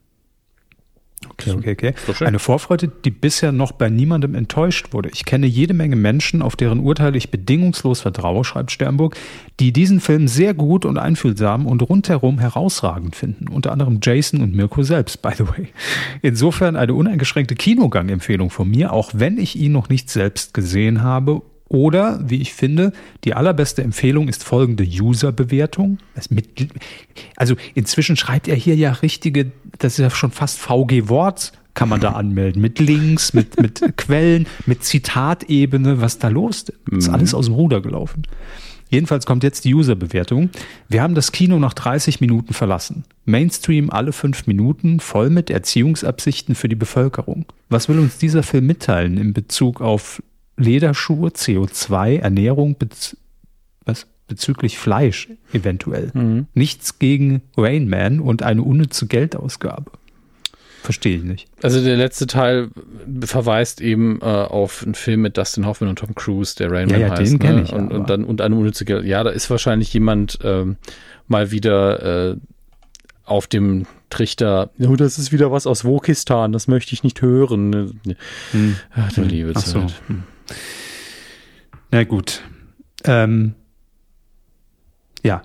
[1.39, 2.24] Okay, okay, okay.
[2.24, 5.11] Eine Vorfreude, die bisher noch bei niemandem enttäuscht wurde.
[5.11, 9.16] Ich kenne jede Menge Menschen, auf deren Urteile ich bedingungslos vertraue, schreibt Sternburg,
[9.61, 13.49] die diesen Film sehr gut und einfühlsam und rundherum herausragend finden.
[13.49, 15.68] Unter anderem Jason und Mirko selbst, by the way.
[16.22, 21.43] Insofern eine uneingeschränkte Kinogang-Empfehlung von mir, auch wenn ich ihn noch nicht selbst gesehen habe.
[21.68, 22.92] Oder, wie ich finde,
[23.24, 25.98] die allerbeste Empfehlung ist folgende User-Bewertung.
[27.34, 32.00] Also inzwischen schreibt er hier ja richtige, das ist ja schon fast VG-Wort, kann man
[32.00, 32.62] da anmelden.
[32.62, 36.72] Mit Links, mit, mit Quellen, mit Zitatebene, was da los ist.
[36.92, 38.22] Ist alles aus dem Ruder gelaufen.
[38.88, 40.50] Jedenfalls kommt jetzt die User-Bewertung.
[40.88, 43.04] Wir haben das Kino nach 30 Minuten verlassen.
[43.24, 47.46] Mainstream alle fünf Minuten, voll mit Erziehungsabsichten für die Bevölkerung.
[47.68, 50.22] Was will uns dieser Film mitteilen in Bezug auf
[50.57, 53.16] Lederschuhe, CO2, Ernährung, bez
[53.84, 54.07] was?
[54.28, 56.46] bezüglich Fleisch eventuell?
[56.54, 59.92] Nichts gegen Rain Man und eine unnütze Geldausgabe.
[60.82, 61.48] Verstehe ich nicht.
[61.62, 62.68] Also der letzte Teil
[63.22, 66.98] verweist eben äh, auf einen Film mit Dustin Hoffman und Tom Cruise, der Rain Ja,
[66.98, 67.42] Man ja, heißt.
[67.42, 67.62] den ne?
[67.62, 69.04] ich, und, und dann und eine unnütze Geld.
[69.04, 70.76] Ja, da ist wahrscheinlich jemand ähm,
[71.26, 72.36] mal wieder äh,
[73.24, 74.70] auf dem Trichter.
[74.78, 76.52] Oh, das ist wieder was aus Wokistan.
[76.52, 77.98] Das möchte ich nicht hören.
[78.94, 79.80] Ach, du liebe Ach so.
[79.80, 79.94] Zeit.
[81.90, 82.42] Na gut.
[83.05, 83.55] Ähm,
[85.24, 85.42] ja.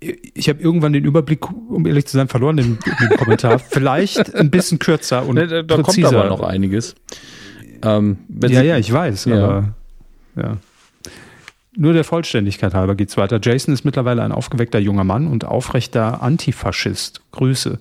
[0.00, 3.58] Ich habe irgendwann den Überblick, um ehrlich zu sein, verloren im, im Kommentar.
[3.58, 6.08] Vielleicht ein bisschen kürzer und Da, da da kommt präziser.
[6.20, 6.94] aber noch einiges.
[7.82, 9.36] Ähm, Ja, ja, ich weiß, Ja.
[9.44, 9.74] aber
[10.36, 10.56] ja.
[11.78, 13.38] Nur der Vollständigkeit halber geht's weiter.
[13.42, 17.20] Jason ist mittlerweile ein aufgeweckter junger Mann und aufrechter Antifaschist.
[17.32, 17.78] Grüße.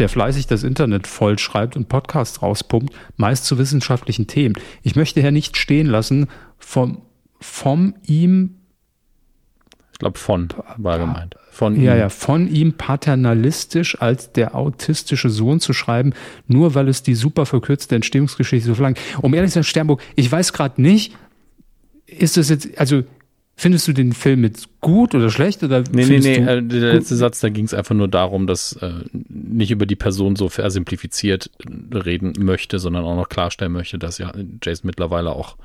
[0.00, 4.54] Der fleißig das Internet vollschreibt und Podcasts rauspumpt, meist zu wissenschaftlichen Themen.
[4.82, 6.26] Ich möchte hier nicht stehen lassen
[6.56, 7.02] vom,
[7.38, 8.56] vom ihm
[9.92, 10.48] Ich glaube, von
[10.78, 11.36] war gemeint.
[11.50, 11.98] Von ja, ihm.
[11.98, 16.14] ja, von ihm paternalistisch als der autistische Sohn zu schreiben,
[16.46, 18.98] nur weil es die super verkürzte Entstehungsgeschichte so verlangt.
[19.20, 21.14] Um ehrlich zu sein, Sternburg, ich weiß gerade nicht,
[22.06, 23.02] ist das jetzt, also
[23.60, 25.62] Findest du den Film jetzt gut oder schlecht?
[25.62, 26.36] Oder nee, nee, nee.
[26.36, 29.96] Äh, der letzte Satz, da ging es einfach nur darum, dass äh, nicht über die
[29.96, 31.50] Person so versimplifiziert
[31.92, 35.56] reden möchte, sondern auch noch klarstellen möchte, dass ja Jason mittlerweile auch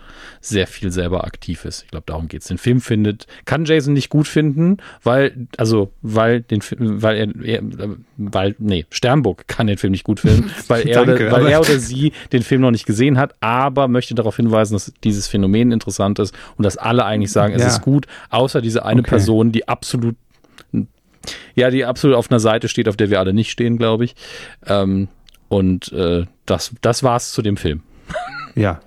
[0.42, 1.84] sehr viel selber aktiv ist.
[1.84, 2.48] Ich glaube, darum geht es.
[2.48, 7.62] Den Film findet, kann Jason nicht gut finden, weil, also, weil den weil er, er
[8.18, 11.60] weil, nee, Sternburg kann den Film nicht gut finden, weil er, Danke, oder, weil er
[11.60, 15.72] oder sie den Film noch nicht gesehen hat, aber möchte darauf hinweisen, dass dieses Phänomen
[15.72, 17.68] interessant ist und dass alle eigentlich sagen, es ja.
[17.68, 19.12] ist gut, außer diese eine okay.
[19.12, 20.16] Person, die absolut,
[21.56, 24.16] ja, die absolut auf einer Seite steht, auf der wir alle nicht stehen, glaube ich.
[24.66, 25.08] Ähm,
[25.48, 27.84] und äh, das, das war's zu dem Film.
[28.56, 28.80] Ja,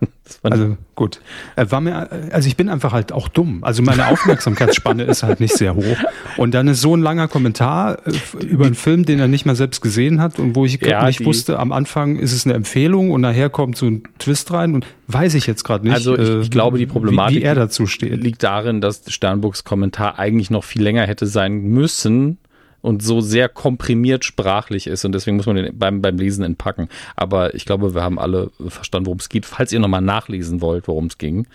[0.42, 1.20] also gut.
[1.56, 3.62] War mir, also ich bin einfach halt auch dumm.
[3.62, 5.96] Also meine Aufmerksamkeitsspanne ist halt nicht sehr hoch.
[6.38, 9.56] Und dann ist so ein langer Kommentar äh, über einen Film, den er nicht mal
[9.56, 13.10] selbst gesehen hat und wo ich ja, nicht wusste, am Anfang ist es eine Empfehlung
[13.10, 15.94] und nachher kommt so ein Twist rein und weiß ich jetzt gerade nicht.
[15.94, 18.22] Also ich, ich, äh, glaube, die Problematik wie, wie er dazu steht.
[18.22, 22.38] liegt darin, dass Sternbuchs Kommentar eigentlich noch viel länger hätte sein müssen
[22.80, 26.88] und so sehr komprimiert sprachlich ist und deswegen muss man den beim, beim Lesen entpacken.
[27.16, 29.46] Aber ich glaube, wir haben alle verstanden, worum es geht.
[29.46, 31.46] Falls ihr nochmal nachlesen wollt, worum es ging,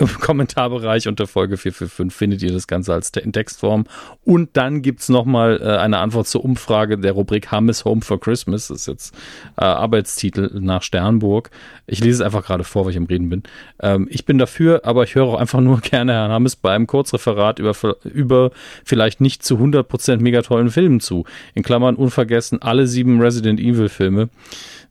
[0.00, 3.84] im Kommentarbereich unter Folge 445 findet ihr das Ganze als Textform.
[4.24, 8.18] Und dann gibt es nochmal äh, eine Antwort zur Umfrage der Rubrik Hammes Home for
[8.18, 8.68] Christmas.
[8.68, 9.14] Das ist jetzt
[9.58, 11.50] äh, Arbeitstitel nach Sternburg.
[11.86, 13.42] Ich lese es einfach gerade vor, weil ich am Reden bin.
[13.80, 17.58] Ähm, ich bin dafür, aber ich höre auch einfach nur gerne Herrn Hammes beim Kurzreferat
[17.58, 17.74] über,
[18.04, 18.52] über
[18.84, 21.24] vielleicht nicht zu 100% mega tollen Filmen zu.
[21.54, 24.30] In Klammern unvergessen alle sieben Resident Evil Filme.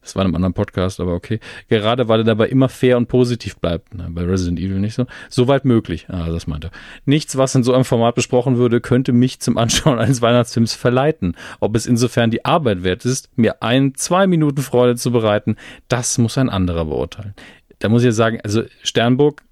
[0.10, 1.40] Das war in einem anderen Podcast, aber okay.
[1.68, 3.94] Gerade weil er dabei immer fair und positiv bleibt.
[3.94, 5.06] Na, bei Resident Evil nicht so.
[5.30, 6.08] Soweit möglich.
[6.10, 6.72] Ah, das meinte er.
[7.06, 11.36] Nichts, was in so einem Format besprochen würde, könnte mich zum Anschauen eines Weihnachtsfilms verleiten.
[11.60, 15.58] Ob es insofern die Arbeit wert ist, mir ein, zwei Minuten Freude zu bereiten,
[15.90, 17.36] das muss ein anderer beurteilen.
[17.78, 19.44] Da muss ich ja sagen, also Sternburg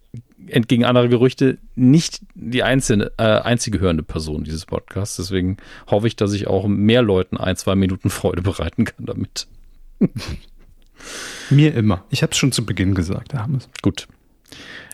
[0.47, 5.17] entgegen anderer Gerüchte nicht die einzelne, äh, einzige hörende Person dieses Podcasts.
[5.17, 9.47] Deswegen hoffe ich, dass ich auch mehr Leuten ein, zwei Minuten Freude bereiten kann damit.
[11.49, 12.03] mir immer.
[12.09, 13.69] Ich habe es schon zu Beginn gesagt, Herr Hammes.
[13.81, 14.07] Gut.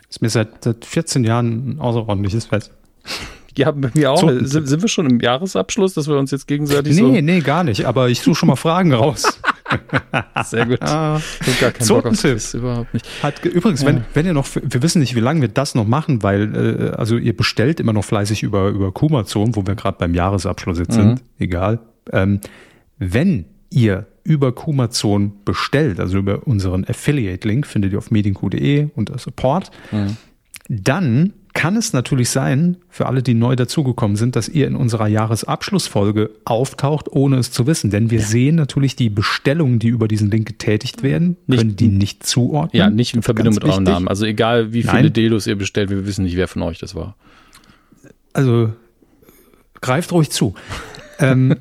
[0.08, 2.72] Ist mir seit, seit 14 Jahren ein außerordentliches Fest.
[3.56, 4.20] Ja, bei mir auch.
[4.20, 7.06] So, sind, sind, wir schon im Jahresabschluss, dass wir uns jetzt gegenseitig nee, so...
[7.06, 7.84] Nee, nee, gar nicht.
[7.84, 9.40] Aber ich suche schon mal Fragen raus.
[10.44, 10.82] Sehr gut.
[10.82, 13.06] Ah, ich habe gar keinen Bock auf das überhaupt nicht.
[13.22, 13.88] Hat, übrigens, ja.
[13.88, 16.96] wenn, wenn ihr noch, wir wissen nicht, wie lange wir das noch machen, weil, äh,
[16.96, 20.96] also ihr bestellt immer noch fleißig über, über Kumazon, wo wir gerade beim Jahresabschluss jetzt
[20.96, 21.02] mhm.
[21.02, 21.78] sind, egal.
[22.12, 22.40] Ähm,
[22.98, 29.70] wenn ihr über Kumazon bestellt, also über unseren Affiliate-Link, findet ihr auf medienq.de unter Support,
[29.92, 30.16] mhm.
[30.68, 35.06] dann kann es natürlich sein, für alle, die neu dazugekommen sind, dass ihr in unserer
[35.06, 37.90] Jahresabschlussfolge auftaucht, ohne es zu wissen.
[37.90, 38.26] Denn wir ja.
[38.26, 42.78] sehen natürlich die Bestellungen, die über diesen Link getätigt werden, nicht, können die nicht zuordnen.
[42.78, 44.08] Ja, nicht in Verbindung mit eurem Namen.
[44.08, 45.12] Also egal, wie viele Nein.
[45.12, 47.14] Delos ihr bestellt, wir wissen nicht, wer von euch das war.
[48.32, 48.72] Also
[49.80, 50.54] greift ruhig zu.
[51.20, 51.54] ähm,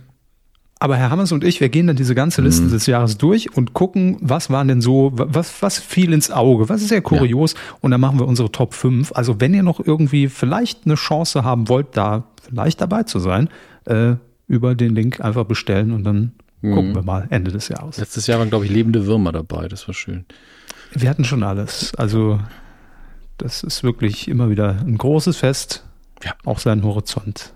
[0.83, 2.71] aber Herr Hammers und ich, wir gehen dann diese ganze Liste mhm.
[2.71, 6.81] des Jahres durch und gucken, was waren denn so, was, was fiel ins Auge, was
[6.81, 7.53] ist sehr kurios.
[7.53, 7.59] Ja.
[7.79, 9.13] Und dann machen wir unsere Top 5.
[9.13, 13.47] Also wenn ihr noch irgendwie vielleicht eine Chance haben wollt, da vielleicht dabei zu sein,
[13.85, 14.15] äh,
[14.49, 16.73] über den Link einfach bestellen und dann mhm.
[16.73, 17.97] gucken wir mal Ende des Jahres.
[17.97, 19.69] Letztes Jahr waren, glaube ich, lebende Würmer dabei.
[19.69, 20.25] Das war schön.
[20.91, 21.95] Wir hatten schon alles.
[21.95, 22.41] Also
[23.37, 25.85] das ist wirklich immer wieder ein großes Fest.
[26.25, 26.33] Ja.
[26.43, 27.52] Auch seinen Horizont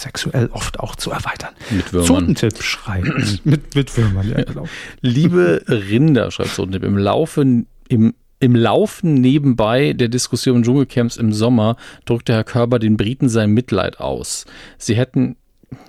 [0.00, 1.54] sexuell oft auch zu erweitern.
[1.70, 2.06] Mit Würmern.
[2.06, 3.06] Zotentipp schreibt.
[3.44, 4.66] mit, mit Würmern, ja, genau.
[5.00, 7.42] Liebe Rinder, schreibt Zotentipp, im Laufe,
[7.88, 11.76] im, im Laufen nebenbei der Diskussion Dschungelcamps im Sommer
[12.06, 14.46] drückte Herr Körber den Briten sein Mitleid aus.
[14.78, 15.36] Sie hätten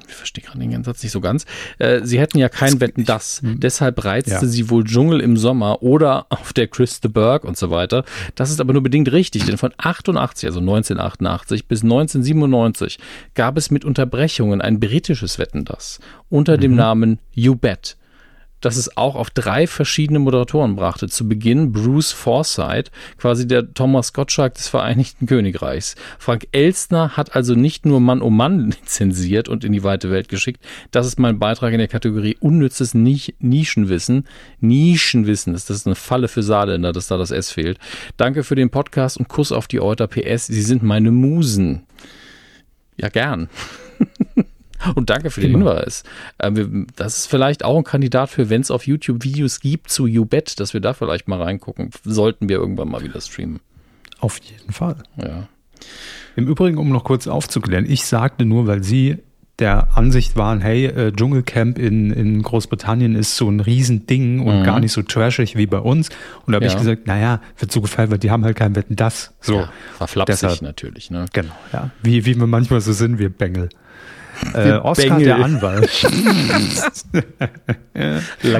[0.07, 1.45] ich verstehe gerade den Satz nicht so ganz.
[1.79, 3.41] Äh, sie hätten ja kein Wetten das.
[3.41, 3.59] Mhm.
[3.59, 4.45] Deshalb reizte ja.
[4.45, 8.03] sie wohl Dschungel im Sommer oder auf der Chris de Burgh und so weiter.
[8.36, 12.99] Das ist aber nur bedingt richtig, denn von 88, also 1988 bis 1997
[13.34, 16.61] gab es mit Unterbrechungen ein britisches Wetten das unter mhm.
[16.61, 17.97] dem Namen You Bet
[18.62, 21.09] dass es auch auf drei verschiedene Moderatoren brachte.
[21.09, 25.95] Zu Beginn Bruce Forsyth, quasi der Thomas Gottschalk des Vereinigten Königreichs.
[26.18, 30.30] Frank Elstner hat also nicht nur Mann um Mann lizenziert und in die weite Welt
[30.30, 30.64] geschickt.
[30.91, 34.28] Das ist mein Beitrag in der Kategorie unnützes Nischenwissen.
[34.59, 37.80] Nischenwissen, das ist eine Falle für Saarländer, dass da das S fehlt.
[38.18, 40.47] Danke für den Podcast und Kuss auf die Euter PS.
[40.47, 41.84] Sie sind meine Musen.
[42.97, 43.49] Ja, gern.
[44.95, 46.03] Und danke für den Hinweis.
[46.41, 50.07] Ähm, das ist vielleicht auch ein Kandidat für, wenn es auf YouTube Videos gibt zu
[50.07, 51.91] YouBet, dass wir da vielleicht mal reingucken.
[52.03, 53.59] Sollten wir irgendwann mal wieder streamen.
[54.19, 54.97] Auf jeden Fall.
[55.17, 55.47] Ja.
[56.36, 59.17] Im Übrigen, um noch kurz aufzuklären, ich sagte nur, weil Sie
[59.59, 64.63] der Ansicht waren, hey, äh, Dschungelcamp in, in Großbritannien ist so ein Riesending und Mhm.
[64.63, 66.09] gar nicht so trashig wie bei uns.
[66.45, 66.71] Und da habe Ja.
[66.71, 69.34] ich gesagt, naja, wird so gefallen, weil die haben halt kein Wetten das.
[69.39, 69.57] So.
[69.59, 69.69] Ja,
[69.99, 70.61] war flapsig Deshalb.
[70.63, 71.25] natürlich, ne?
[71.34, 71.91] Genau, ja.
[72.01, 73.69] Wie, wie wir manchmal so sind, wir Bengel.
[74.53, 75.25] Äh, Oscar Bengel.
[75.25, 75.89] der Anwalt.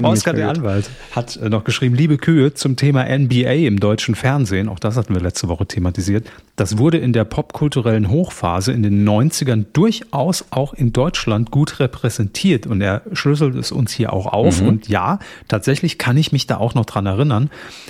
[0.04, 0.50] Oscar der.
[0.50, 4.98] Anwalt hat äh, noch geschrieben, liebe Kühe, zum Thema NBA im deutschen Fernsehen, auch das
[4.98, 10.46] hatten wir letzte Woche thematisiert, das wurde in der popkulturellen Hochphase in den 90ern durchaus
[10.52, 15.20] auch in Deutschland gut repräsentiert und er schlüsselt es uns hier auch auf und ja,
[15.48, 17.50] tatsächlich kann ich mich da auch noch dran erinnern.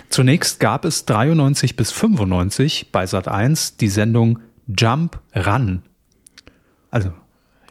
[0.09, 5.81] Zunächst gab es 93 bis 95 bei Sat1 die Sendung Jump Run.
[6.89, 7.11] Also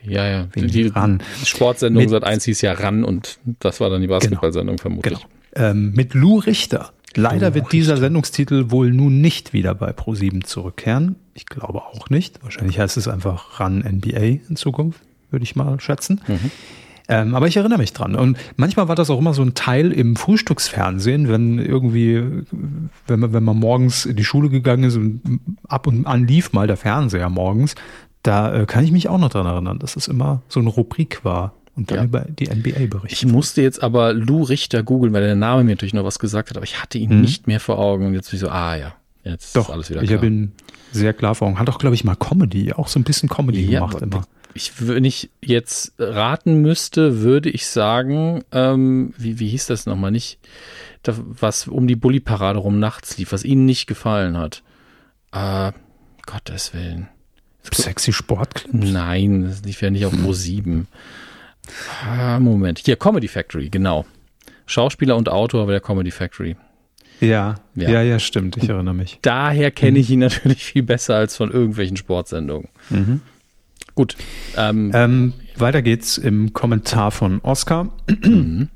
[0.02, 0.48] Ja, ja.
[0.54, 1.22] Die ran.
[1.44, 5.18] Sportsendung Mit- seit eins hieß ja ran und das war dann die Basketballsendung vermutlich.
[5.18, 5.70] Genau.
[5.70, 6.92] Ähm, mit Lou Richter.
[7.16, 11.16] Leider wird dieser Sendungstitel wohl nun nicht wieder bei Pro7 zurückkehren.
[11.34, 12.42] Ich glaube auch nicht.
[12.44, 16.20] Wahrscheinlich heißt es einfach Run NBA in Zukunft, würde ich mal schätzen.
[17.08, 18.14] Ähm, aber ich erinnere mich dran.
[18.14, 22.22] Und manchmal war das auch immer so ein Teil im Frühstücksfernsehen, wenn irgendwie,
[23.08, 25.20] wenn man, wenn man morgens in die Schule gegangen ist und
[25.66, 27.74] ab und an lief mal der Fernseher morgens,
[28.22, 31.24] da äh, kann ich mich auch noch dran erinnern, dass es immer so eine Rubrik
[31.24, 32.04] war und dann Ja.
[32.04, 33.28] über die NBA Ich berichtet.
[33.30, 36.56] musste jetzt aber Lou Richter googeln, weil der Name mir natürlich noch was gesagt hat,
[36.56, 38.06] aber ich hatte ihn nicht mehr vor Augen.
[38.06, 38.94] Und jetzt bin ich so, ah ja,
[39.24, 40.18] jetzt Doch, ist alles wieder ich klar.
[40.18, 40.52] habe ihn
[40.92, 41.58] sehr klar vor Augen.
[41.58, 44.22] Hat auch, glaube ich, mal Comedy, auch so ein bisschen Comedy Ja, gemacht immer.
[44.52, 50.10] Ich, wenn ich jetzt raten müsste, würde ich sagen, ähm, wie, wie hieß das nochmal
[50.10, 50.40] nicht,
[51.04, 54.64] da, was um die Bulli-Parade rum nachts lief, was Ihnen nicht gefallen hat.
[55.32, 55.70] Äh,
[56.26, 57.08] Gottes Willen.
[57.74, 58.72] Sexy Sportclip.
[58.72, 60.86] Nein, das lief ja nicht auf Pro 7.
[62.04, 62.78] Ah, Moment.
[62.80, 64.04] Hier, Comedy Factory, genau.
[64.66, 66.56] Schauspieler und Autor bei der Comedy Factory.
[67.20, 67.90] Ja, Ja.
[67.90, 68.56] ja, ja, stimmt.
[68.56, 69.18] Ich erinnere mich.
[69.22, 72.68] Daher kenne ich ihn natürlich viel besser als von irgendwelchen Sportsendungen.
[73.94, 74.16] Gut.
[74.56, 77.90] Ähm, Ähm, weiter geht's im Kommentar von Oscar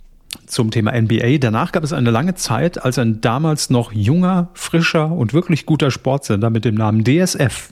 [0.46, 1.38] zum Thema NBA.
[1.38, 5.90] Danach gab es eine lange Zeit, als ein damals noch junger, frischer und wirklich guter
[5.90, 7.70] Sportsender mit dem Namen DSF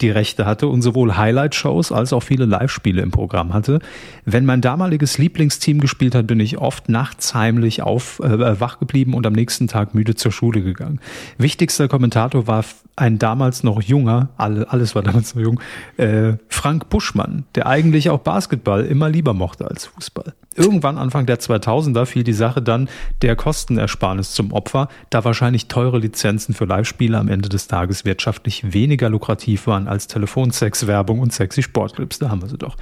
[0.00, 3.78] die Rechte hatte und sowohl Highlight-Shows als auch viele Live-Spiele im Programm hatte.
[4.24, 9.14] Wenn mein damaliges Lieblingsteam gespielt hat, bin ich oft nachts heimlich auf, äh, wach geblieben
[9.14, 11.00] und am nächsten Tag müde zur Schule gegangen.
[11.38, 12.64] Wichtigster Kommentator war
[12.96, 15.60] ein damals noch junger, alle, alles war damals noch jung,
[15.96, 20.34] äh, Frank Buschmann, der eigentlich auch Basketball immer lieber mochte als Fußball.
[20.56, 22.88] Irgendwann Anfang der 2000er fiel die Sache dann
[23.22, 28.72] der Kostenersparnis zum Opfer, da wahrscheinlich teure Lizenzen für Live-Spiele am Ende des Tages wirtschaftlich
[28.72, 32.18] weniger lukrativ waren als Telefonsex-Werbung und sexy Sportclips.
[32.18, 32.76] Da haben wir sie doch.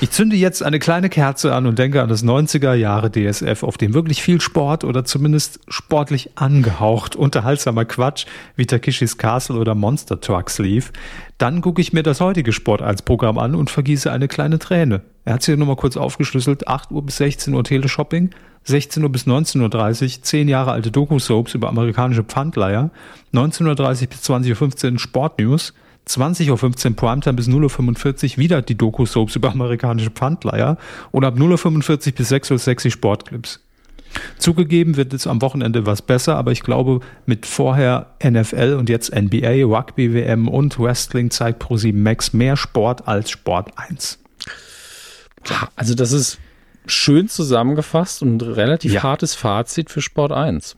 [0.00, 3.78] Ich zünde jetzt eine kleine Kerze an und denke an das 90er Jahre DSF, auf
[3.78, 10.20] dem wirklich viel Sport oder zumindest sportlich angehaucht unterhaltsamer Quatsch wie Takeshis Castle oder Monster
[10.20, 10.92] Trucks lief.
[11.40, 15.00] Dann gucke ich mir das heutige Sport als Programm an und vergieße eine kleine Träne.
[15.24, 16.68] Er hat es hier nochmal kurz aufgeschlüsselt.
[16.68, 18.28] 8 Uhr bis 16 Uhr Teleshopping,
[18.64, 22.90] 16 Uhr bis 19.30 Uhr 10 Jahre alte Doku-Soaps über amerikanische Pfandleier,
[23.32, 25.72] 19.30 bis 20.15 Uhr Sportnews,
[26.06, 30.76] 20.15 Uhr Primetime bis 0.45 Uhr wieder die Doku-Soaps über amerikanische Pfandleier
[31.10, 33.60] und ab 0.45 Uhr bis 6 Uhr Sportclips.
[34.38, 39.14] Zugegeben wird es am Wochenende was besser, aber ich glaube, mit vorher NFL und jetzt
[39.14, 44.18] NBA, Rugby WM und Wrestling zeigt Pro7 Max mehr Sport als Sport 1.
[45.76, 46.38] also das ist
[46.86, 49.02] schön zusammengefasst und relativ Ja.
[49.04, 50.76] hartes Fazit für Sport 1.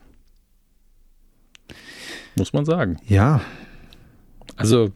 [2.37, 2.99] Muss man sagen.
[3.07, 3.41] Ja,
[4.57, 4.93] Also,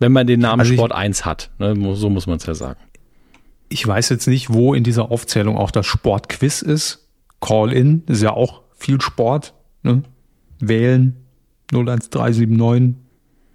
[0.00, 2.54] wenn man den Namen Also ich- Sport 1 hat, ne, so muss man es ja
[2.54, 2.80] sagen.
[3.68, 7.03] ich weiß jetzt nicht, wo in dieser Aufzählung auch das Sportquiz ist.
[7.44, 9.54] Call-in ist ja auch viel Sport.
[9.82, 10.02] Ne?
[10.60, 11.16] Wählen
[11.72, 12.94] 01379,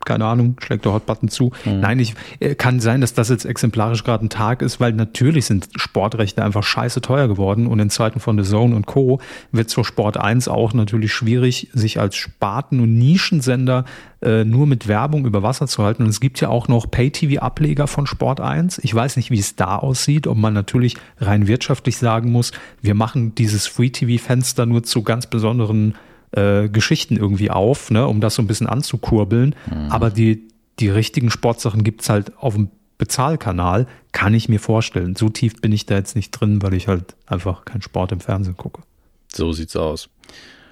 [0.06, 1.52] keine Ahnung, schlägt der Hotbutton zu.
[1.66, 5.46] Nein, ich äh, kann sein, dass das jetzt exemplarisch gerade ein Tag ist, weil natürlich
[5.46, 9.20] sind Sportrechte einfach scheiße teuer geworden und in Zeiten von The Zone und Co.
[9.52, 13.86] wird zur Sport 1 auch natürlich schwierig, sich als Sparten- und Nischensender
[14.22, 16.04] äh, nur mit Werbung über Wasser zu halten.
[16.04, 18.80] Und es gibt ja auch noch Pay-TV-Ableger von Sport 1.
[18.80, 22.96] Ich weiß nicht, wie es da aussieht, ob man natürlich rein wirtschaftlich sagen muss, wir
[22.96, 25.96] machen dieses Free-TV-Fenster nur zu ganz besonderen
[26.32, 29.56] äh, Geschichten irgendwie auf, ne, um das so ein bisschen anzukurbeln.
[29.90, 30.48] Aber die,
[30.80, 32.70] die richtigen Sportsachen gibt's halt auf dem
[33.00, 35.16] Bezahlkanal, kann ich mir vorstellen.
[35.16, 38.20] So tief bin ich da jetzt nicht drin, weil ich halt einfach keinen Sport im
[38.20, 38.82] Fernsehen gucke.
[39.34, 40.10] So sieht's aus.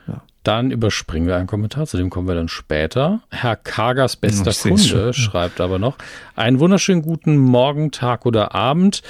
[0.07, 0.21] Ja.
[0.43, 3.21] Dann überspringen wir einen Kommentar, zu dem kommen wir dann später.
[3.29, 5.97] Herr Kagers bester Ich Kunde schreibt aber noch,
[6.35, 9.03] einen wunderschönen guten Morgen, Tag oder Abend.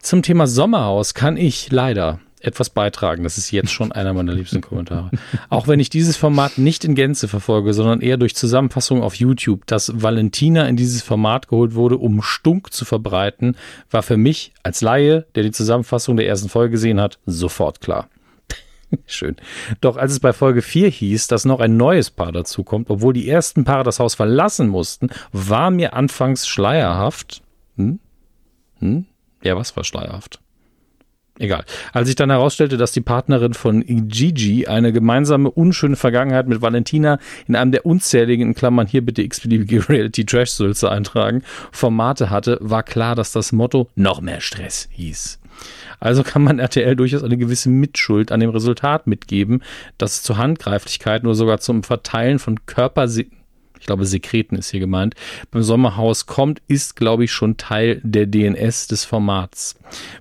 [0.00, 3.24] Zum Thema Sommerhaus kann ich leider etwas beitragen.
[3.24, 5.10] Das ist jetzt schon einer meiner liebsten Kommentare.
[5.48, 9.66] Auch wenn ich dieses Format nicht in Gänze verfolge, sondern eher durch Zusammenfassungen auf YouTube,
[9.66, 13.56] dass Valentina in dieses Format geholt wurde, um Stunk zu verbreiten,
[13.90, 18.08] war für mich als Laie, der die Zusammenfassung der ersten Folge gesehen hat, sofort klar.
[19.06, 19.36] Schön.
[19.80, 23.28] Doch als es bei Folge 4 hieß, dass noch ein neues Paar dazukommt, obwohl die
[23.28, 27.42] ersten Paare das Haus verlassen mussten, war mir anfangs schleierhaft.
[27.76, 27.98] Hm?
[28.78, 29.06] Hm?
[29.42, 30.40] Ja, was war schleierhaft?
[31.38, 31.64] Egal.
[31.92, 37.18] Als ich dann herausstellte, dass die Partnerin von Gigi eine gemeinsame unschöne Vergangenheit mit Valentina
[37.48, 43.16] in einem der unzähligen, in Klammern hier bitte x-beliebige Reality-Trash-Sülze eintragen, Formate hatte, war klar,
[43.16, 45.40] dass das Motto noch mehr Stress hieß.
[45.98, 49.62] Also kann man RTL durchaus eine gewisse Mitschuld an dem Resultat mitgeben,
[49.98, 53.08] dass es zur Handgreiflichkeit oder sogar zum Verteilen von Körper
[53.84, 55.14] ich glaube Sekreten ist hier gemeint,
[55.50, 59.76] beim Sommerhaus kommt, ist, glaube ich, schon Teil der DNS des Formats.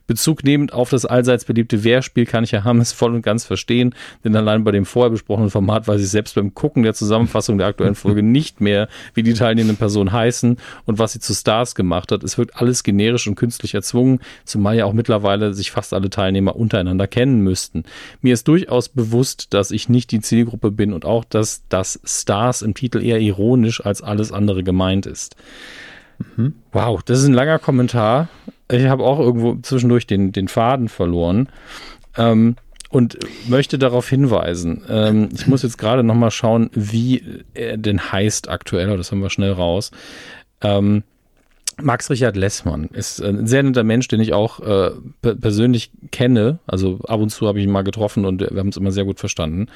[0.05, 3.95] Bezug nehmend auf das allseits beliebte Wehrspiel kann ich Herr Hammes voll und ganz verstehen,
[4.25, 7.67] denn allein bei dem vorher besprochenen Format weiß ich selbst beim Gucken der Zusammenfassung der
[7.67, 12.11] aktuellen Folge nicht mehr, wie die teilnehmenden Personen heißen und was sie zu Stars gemacht
[12.11, 12.21] hat.
[12.21, 16.57] Es wirkt alles generisch und künstlich erzwungen, zumal ja auch mittlerweile sich fast alle Teilnehmer
[16.57, 17.85] untereinander kennen müssten.
[18.21, 22.61] Mir ist durchaus bewusst, dass ich nicht die Zielgruppe bin und auch, dass das Stars
[22.61, 25.35] im Titel eher ironisch ironisch als alles andere gemeint ist.
[26.35, 26.55] Mhm.
[26.71, 28.29] Wow, das ist ein langer Kommentar.
[28.71, 31.49] Ich habe auch irgendwo zwischendurch den, den Faden verloren.
[32.17, 32.55] Ähm,
[32.89, 34.83] und möchte darauf hinweisen.
[34.87, 38.95] Ähm, ich muss jetzt gerade noch mal schauen, wie er denn heißt aktuell.
[38.95, 39.89] Das haben wir schnell raus.
[40.61, 41.01] Ähm,
[41.81, 44.91] Max Richard Lessmann ist ein sehr netter Mensch, den ich auch äh,
[45.21, 46.59] persönlich kenne.
[46.67, 49.05] Also ab und zu habe ich ihn mal getroffen und wir haben uns immer sehr
[49.05, 49.69] gut verstanden.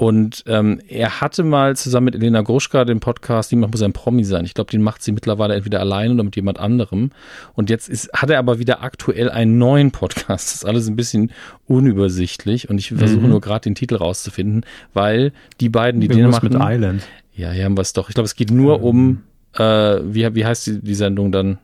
[0.00, 4.24] Und ähm, er hatte mal zusammen mit Elena Gruschka den Podcast, Niemand muss ein Promi
[4.24, 4.46] sein.
[4.46, 7.10] Ich glaube, den macht sie mittlerweile entweder alleine oder mit jemand anderem.
[7.52, 10.30] Und jetzt ist, hat er aber wieder aktuell einen neuen Podcast.
[10.48, 11.32] Das ist alles ein bisschen
[11.66, 13.28] unübersichtlich und ich versuche mhm.
[13.28, 16.48] nur gerade den Titel rauszufinden, weil die beiden, die den machen.
[16.50, 17.06] mit Island.
[17.34, 18.08] Ja, hier haben wir es doch.
[18.08, 18.82] Ich glaube, es geht nur ähm.
[18.82, 19.22] um,
[19.52, 21.58] äh, wie, wie heißt die, die Sendung dann?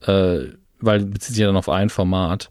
[0.00, 2.50] Äh, weil bezieht sich ja dann auf ein Format.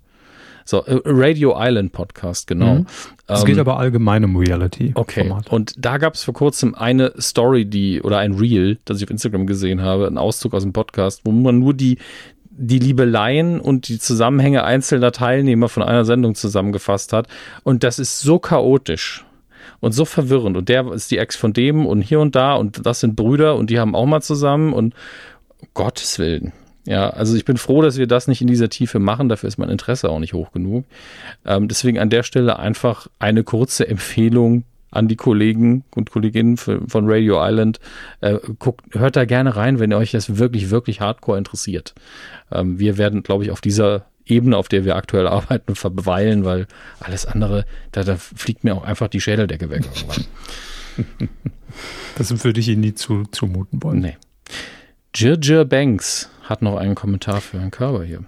[0.68, 2.76] So, äh, Radio Island Podcast, genau.
[2.76, 2.88] Mhm.
[3.26, 4.91] Es ähm, geht aber allgemein um Reality.
[4.95, 5.34] Okay.
[5.49, 9.09] Und da gab es vor kurzem eine Story, die, oder ein Reel, das ich auf
[9.09, 11.99] Instagram gesehen habe, ein Auszug aus dem Podcast, wo man nur die,
[12.49, 17.28] die Liebeleien und die Zusammenhänge einzelner Teilnehmer von einer Sendung zusammengefasst hat.
[17.63, 19.26] Und das ist so chaotisch
[19.80, 20.57] und so verwirrend.
[20.57, 23.55] Und der ist die Ex von dem und hier und da und das sind Brüder
[23.55, 24.95] und die haben auch mal zusammen und
[25.74, 26.51] Gottes Willen.
[26.88, 29.27] Ja, also ich bin froh, dass wir das nicht in dieser Tiefe machen.
[29.27, 30.85] Dafür ist mein Interesse auch nicht hoch genug.
[31.45, 36.79] Ähm, deswegen an der Stelle einfach eine kurze Empfehlung an die Kollegen und Kolleginnen von
[36.88, 37.81] Radio Island.
[38.21, 41.93] Äh, guckt, hört da gerne rein, wenn ihr euch das wirklich, wirklich hardcore interessiert.
[42.53, 46.67] Ähm, wir werden, glaube ich, auf dieser Ebene, auf der wir aktuell arbeiten, verweilen, weil
[47.01, 49.83] alles andere, da, da fliegt mir auch einfach die Schädeldecke weg.
[52.17, 53.99] das würde ich Ihnen nie zu, zumuten wollen.
[53.99, 54.15] Nee.
[55.13, 58.23] Jirjir Banks hat noch einen Kommentar für Herrn Körber hier.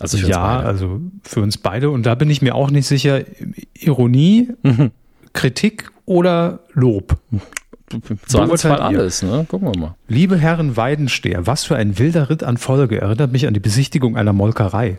[0.00, 1.90] Also ja, also für uns beide.
[1.90, 3.22] Und da bin ich mir auch nicht sicher,
[3.74, 4.90] Ironie, mhm.
[5.32, 7.18] Kritik oder Lob.
[8.26, 9.44] Zweifelsfall alles, ne?
[9.48, 9.96] Gucken wir mal.
[10.08, 14.16] Liebe Herren Weidensteher, was für ein wilder Ritt an Folge erinnert mich an die Besichtigung
[14.16, 14.96] einer Molkerei.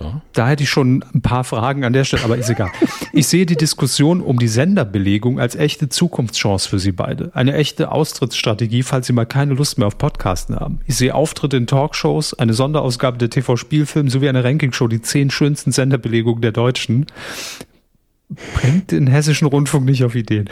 [0.00, 0.22] Ja.
[0.32, 2.70] Da hätte ich schon ein paar Fragen an der Stelle, aber ist egal.
[3.12, 7.30] Ich sehe die Diskussion um die Senderbelegung als echte Zukunftschance für Sie beide.
[7.34, 10.80] Eine echte Austrittsstrategie, falls Sie mal keine Lust mehr auf Podcasten haben.
[10.86, 15.72] Ich sehe Auftritte in Talkshows, eine Sonderausgabe der TV-Spielfilm sowie eine Rankingshow, die zehn schönsten
[15.72, 17.06] Senderbelegungen der Deutschen
[18.54, 20.50] bringt den hessischen Rundfunk nicht auf Ideen.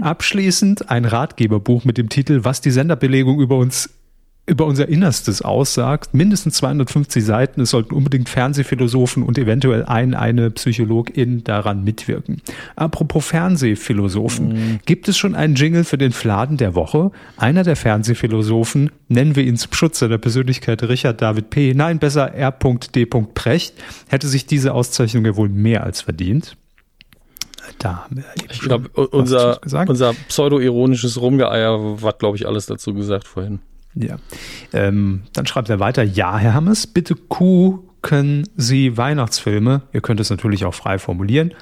[0.00, 3.90] Abschließend ein Ratgeberbuch mit dem Titel Was die Senderbelegung über uns
[4.46, 6.12] über unser Innerstes aussagt.
[6.12, 7.62] Mindestens 250 Seiten.
[7.62, 12.42] Es sollten unbedingt Fernsehphilosophen und eventuell ein, eine Psychologin daran mitwirken.
[12.76, 14.48] Apropos Fernsehphilosophen.
[14.48, 14.80] Mhm.
[14.84, 17.10] Gibt es schon einen Jingle für den Fladen der Woche?
[17.38, 22.34] Einer der Fernsehphilosophen, nennen wir ihn zum Schutz seiner Persönlichkeit Richard David P., nein, besser
[22.34, 23.06] R.D.
[23.06, 23.74] Precht,
[24.08, 26.56] hätte sich diese Auszeichnung ja wohl mehr als verdient.
[27.78, 29.58] Da haben wir ich glaube, unser,
[29.88, 33.60] unser pseudo-ironisches Rumgeeier hat, glaube ich, alles dazu gesagt vorhin.
[33.94, 34.16] Ja.
[34.72, 39.82] Ähm, dann schreibt er weiter, ja, Herr Hammes, bitte gucken Sie Weihnachtsfilme.
[39.92, 41.54] Ihr könnt es natürlich auch frei formulieren.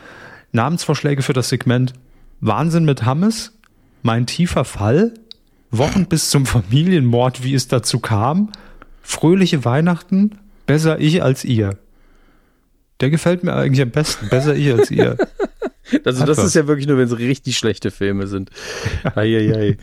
[0.52, 1.94] Namensvorschläge für das Segment
[2.40, 3.52] Wahnsinn mit Hammes,
[4.02, 5.14] mein tiefer Fall,
[5.70, 8.50] Wochen bis zum Familienmord, wie es dazu kam,
[9.00, 10.32] fröhliche Weihnachten,
[10.66, 11.78] besser ich als ihr.
[13.00, 15.16] Der gefällt mir eigentlich am besten, besser ich als ihr.
[16.04, 18.50] Also das ist ja wirklich nur, wenn es richtig schlechte Filme sind.
[19.14, 19.76] Ei, ei, ei.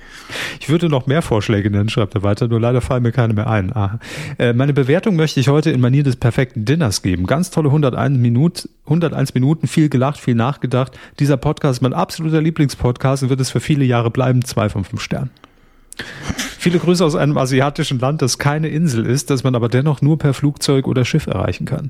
[0.60, 3.34] Ich ich würde noch mehr Vorschläge nennen, schreibt er weiter, nur leider fallen mir keine
[3.34, 3.76] mehr ein.
[3.76, 3.98] Aha.
[4.38, 7.26] Äh, meine Bewertung möchte ich heute in Manier des perfekten Dinners geben.
[7.26, 10.92] Ganz tolle 101 Minuten, 101 Minuten, viel gelacht, viel nachgedacht.
[11.18, 14.46] Dieser Podcast ist mein absoluter Lieblingspodcast und wird es für viele Jahre bleiben.
[14.46, 15.32] Zwei von fünf Sternen.
[16.60, 20.20] Viele Grüße aus einem asiatischen Land, das keine Insel ist, das man aber dennoch nur
[20.20, 21.90] per Flugzeug oder Schiff erreichen kann.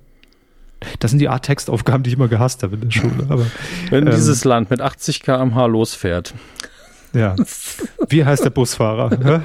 [0.99, 3.25] Das sind die Art Textaufgaben, die ich immer gehasst habe in der Schule.
[3.29, 3.45] Aber,
[3.89, 6.33] Wenn ähm, dieses Land mit 80 km/h losfährt.
[7.13, 7.35] Ja.
[8.09, 9.41] Wie heißt der Busfahrer?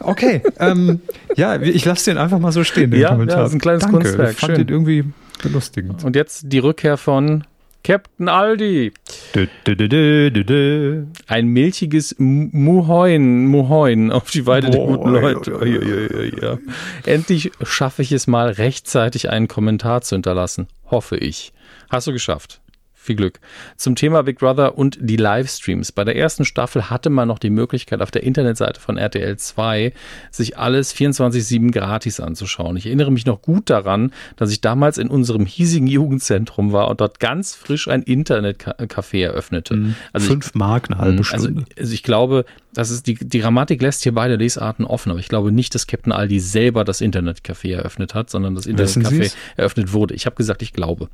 [0.00, 0.42] okay.
[0.58, 1.00] Ähm,
[1.36, 3.38] ja, ich lasse den einfach mal so stehen, den ja, Kommentar.
[3.38, 3.98] Ja, das ist ein kleines Danke.
[3.98, 4.32] Kunstwerk.
[4.32, 4.66] Ich fand Schön.
[4.66, 5.04] den irgendwie
[5.42, 6.04] belustigend.
[6.04, 7.44] Und jetzt die Rückkehr von
[7.84, 8.94] Captain Aldi.
[9.34, 16.32] Du, du, du, Ein milchiges Muhoin, Muhoin auf die Weide der guten Leute.
[16.40, 16.58] Ja.
[17.04, 20.66] Endlich schaffe ich es mal rechtzeitig einen Kommentar zu hinterlassen.
[20.90, 21.52] Hoffe ich.
[21.90, 22.62] Hast du geschafft.
[23.04, 23.38] Viel Glück.
[23.76, 25.92] Zum Thema Big Brother und die Livestreams.
[25.92, 29.92] Bei der ersten Staffel hatte man noch die Möglichkeit, auf der Internetseite von RTL 2
[30.30, 32.78] sich alles 24-7 gratis anzuschauen.
[32.78, 37.02] Ich erinnere mich noch gut daran, dass ich damals in unserem hiesigen Jugendzentrum war und
[37.02, 39.76] dort ganz frisch ein Internetcafé eröffnete.
[39.76, 39.96] Mhm.
[40.14, 41.60] Also Fünf Mark eine halbe also Stunde.
[41.60, 45.20] Also, also ich glaube, das ist die, die Grammatik lässt hier beide Lesarten offen, aber
[45.20, 49.92] ich glaube nicht, dass Captain Aldi selber das Internetcafé eröffnet hat, sondern das Internetcafé eröffnet
[49.92, 50.14] wurde.
[50.14, 51.08] Ich habe gesagt, ich glaube.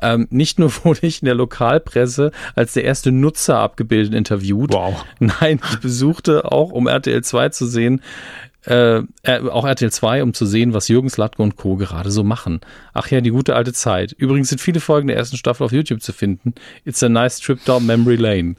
[0.00, 4.72] Ähm, nicht nur wurde ich in der Lokalpresse als der erste Nutzer abgebildet interviewt.
[4.72, 5.04] Wow.
[5.18, 8.02] Nein, ich besuchte auch, um RTL 2 zu sehen,
[8.66, 9.02] äh,
[9.50, 11.76] auch RTL 2, um zu sehen, was Jürgen Slatko und Co.
[11.76, 12.60] gerade so machen.
[12.94, 14.12] Ach ja, die gute alte Zeit.
[14.12, 16.54] Übrigens sind viele Folgen der ersten Staffel auf YouTube zu finden.
[16.84, 18.56] It's a nice trip down memory lane.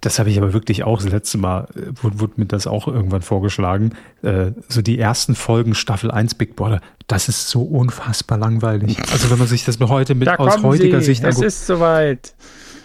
[0.00, 2.88] Das habe ich aber wirklich auch das letzte Mal, äh, wurde, wurde mir das auch
[2.88, 3.92] irgendwann vorgeschlagen.
[4.22, 8.96] Äh, so die ersten Folgen Staffel 1 Big Brother, das ist so unfassbar langweilig.
[9.12, 11.06] Also wenn man sich das heute mit da aus heutiger Sie.
[11.06, 11.46] Sicht anguckt.
[11.46, 12.34] Es ist soweit.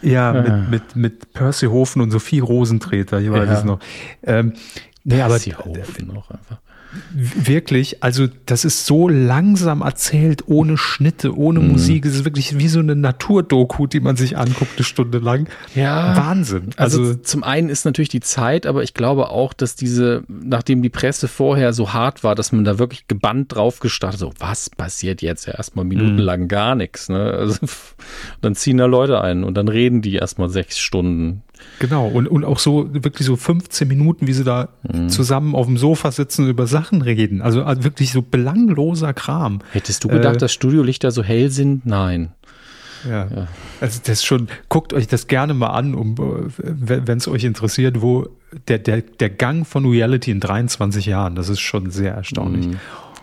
[0.01, 3.57] Ja, ja, Mit, mit, mit Percy Hofen und Sophie Rosentreter, ich weiß ja.
[3.57, 3.79] es noch.
[4.23, 4.53] Ähm,
[5.09, 6.59] Nee, aber die Haufen noch einfach.
[7.13, 11.73] Wirklich, also das ist so langsam erzählt, ohne Schnitte, ohne mhm.
[11.73, 12.05] Musik.
[12.05, 15.47] Es ist wirklich wie so eine Naturdoku, die man sich anguckt, eine Stunde lang.
[15.75, 16.17] Ja.
[16.17, 16.71] Wahnsinn.
[16.77, 20.81] Also, also zum einen ist natürlich die Zeit, aber ich glaube auch, dass diese, nachdem
[20.81, 24.71] die Presse vorher so hart war, dass man da wirklich gebannt drauf gestartet, so was
[24.71, 25.45] passiert jetzt?
[25.45, 26.47] Ja, erstmal minutenlang mhm.
[26.47, 27.09] gar nichts.
[27.09, 27.19] Ne?
[27.19, 27.59] Also,
[28.41, 31.43] dann ziehen da Leute ein und dann reden die erstmal sechs Stunden
[31.79, 35.09] Genau, und, und auch so wirklich so 15 Minuten, wie sie da mhm.
[35.09, 37.41] zusammen auf dem Sofa sitzen und über Sachen reden.
[37.41, 39.59] Also, also wirklich so belangloser Kram.
[39.71, 41.85] Hättest du gedacht, äh, dass Studiolichter so hell sind?
[41.85, 42.33] Nein.
[43.07, 43.27] Ja.
[43.33, 43.47] ja.
[43.79, 46.15] Also das schon, guckt euch das gerne mal an, um
[46.57, 48.27] wenn es euch interessiert, wo
[48.67, 52.67] der, der, der Gang von Reality in 23 Jahren, das ist schon sehr erstaunlich.
[52.67, 52.77] Mhm.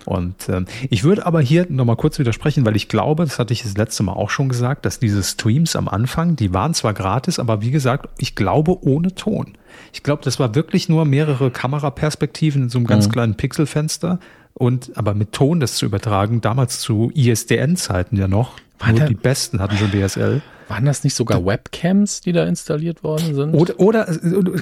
[0.07, 3.63] Und ähm, ich würde aber hier nochmal kurz widersprechen, weil ich glaube, das hatte ich
[3.63, 7.39] das letzte Mal auch schon gesagt, dass diese Streams am Anfang, die waren zwar gratis,
[7.39, 9.59] aber wie gesagt, ich glaube ohne Ton.
[9.93, 13.13] Ich glaube, das war wirklich nur mehrere Kameraperspektiven in so einem ganz mhm.
[13.13, 14.21] kleinen Pixelfenster.
[14.55, 19.15] Und aber mit Ton das zu übertragen, damals zu ISDN-Zeiten ja noch, war nur die
[19.15, 20.41] besten hatten schon DSL.
[20.69, 23.55] Waren das nicht sogar Webcams, die da installiert worden sind?
[23.55, 24.05] Oder, oder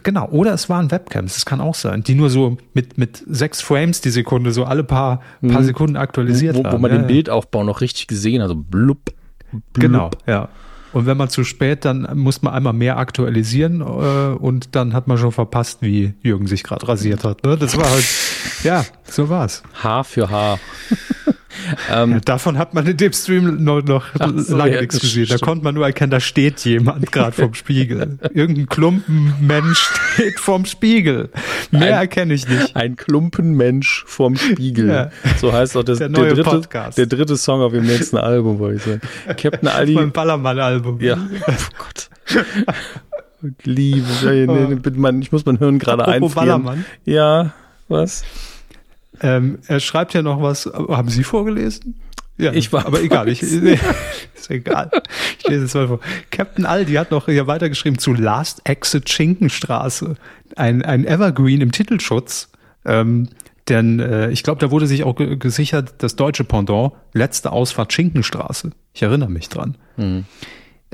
[0.03, 3.63] genau, oder es waren Webcams, das kann auch sein, die nur so mit, mit sechs
[3.63, 5.65] Frames die Sekunde, so alle paar, paar mhm.
[5.65, 9.13] Sekunden aktualisiert wo, wo, wo man ja, den Bildaufbau noch richtig gesehen hat, also blub,
[9.51, 9.63] blub.
[9.73, 10.49] Genau, ja.
[10.93, 15.09] Und wenn man zu spät, dann muss man einmal mehr aktualisieren äh, und dann hat
[15.09, 17.45] man schon verpasst, wie Jürgen sich gerade rasiert hat.
[17.45, 17.57] Ne?
[17.57, 18.05] Das war halt,
[18.63, 19.65] ja, so war's.
[19.83, 20.61] Haar für Haar.
[21.91, 24.07] Ähm, davon hat man in dem Stream noch, noch
[24.37, 25.27] so, lange ja, nichts gesehen.
[25.29, 28.19] Da konnte man nur erkennen, da steht jemand gerade vorm Spiegel.
[28.35, 29.79] Irgendein Klumpenmensch
[30.15, 31.31] steht vorm Spiegel.
[31.71, 32.77] Mehr erkenne ich nicht.
[32.77, 34.89] Ein Klumpenmensch vorm Spiegel.
[34.89, 35.11] Ja.
[35.39, 36.99] So heißt auch das, der, der, dritte, Podcast.
[36.99, 39.01] der dritte Song auf dem nächsten Album, wollte ich sagen.
[39.37, 39.95] Captain Aldi.
[39.95, 41.01] Mein Ballermann-Album.
[41.01, 41.17] Ja.
[41.47, 42.11] Oh Gott.
[43.65, 44.07] Liebe,
[45.21, 46.35] ich muss mein Hirn gerade einfrieren.
[46.35, 46.85] Ballermann.
[47.05, 47.53] Ja,
[47.89, 48.25] was?
[49.21, 50.67] Ähm, er schreibt ja noch was.
[50.67, 52.01] Haben Sie vorgelesen?
[52.37, 52.87] Ja, ich war.
[52.87, 53.43] Aber egal, ich,
[54.35, 54.91] ist egal.
[55.39, 56.01] Ich lese es mal vor.
[56.31, 60.17] Captain Aldi hat noch hier weitergeschrieben zu Last Exit Schinkenstraße.
[60.57, 62.51] Ein, ein Evergreen im Titelschutz.
[62.85, 63.29] Ähm,
[63.69, 68.73] denn äh, ich glaube, da wurde sich auch gesichert, das deutsche Pendant, letzte Ausfahrt Schinkenstraße.
[68.93, 69.77] Ich erinnere mich dran.
[69.97, 70.25] Mhm.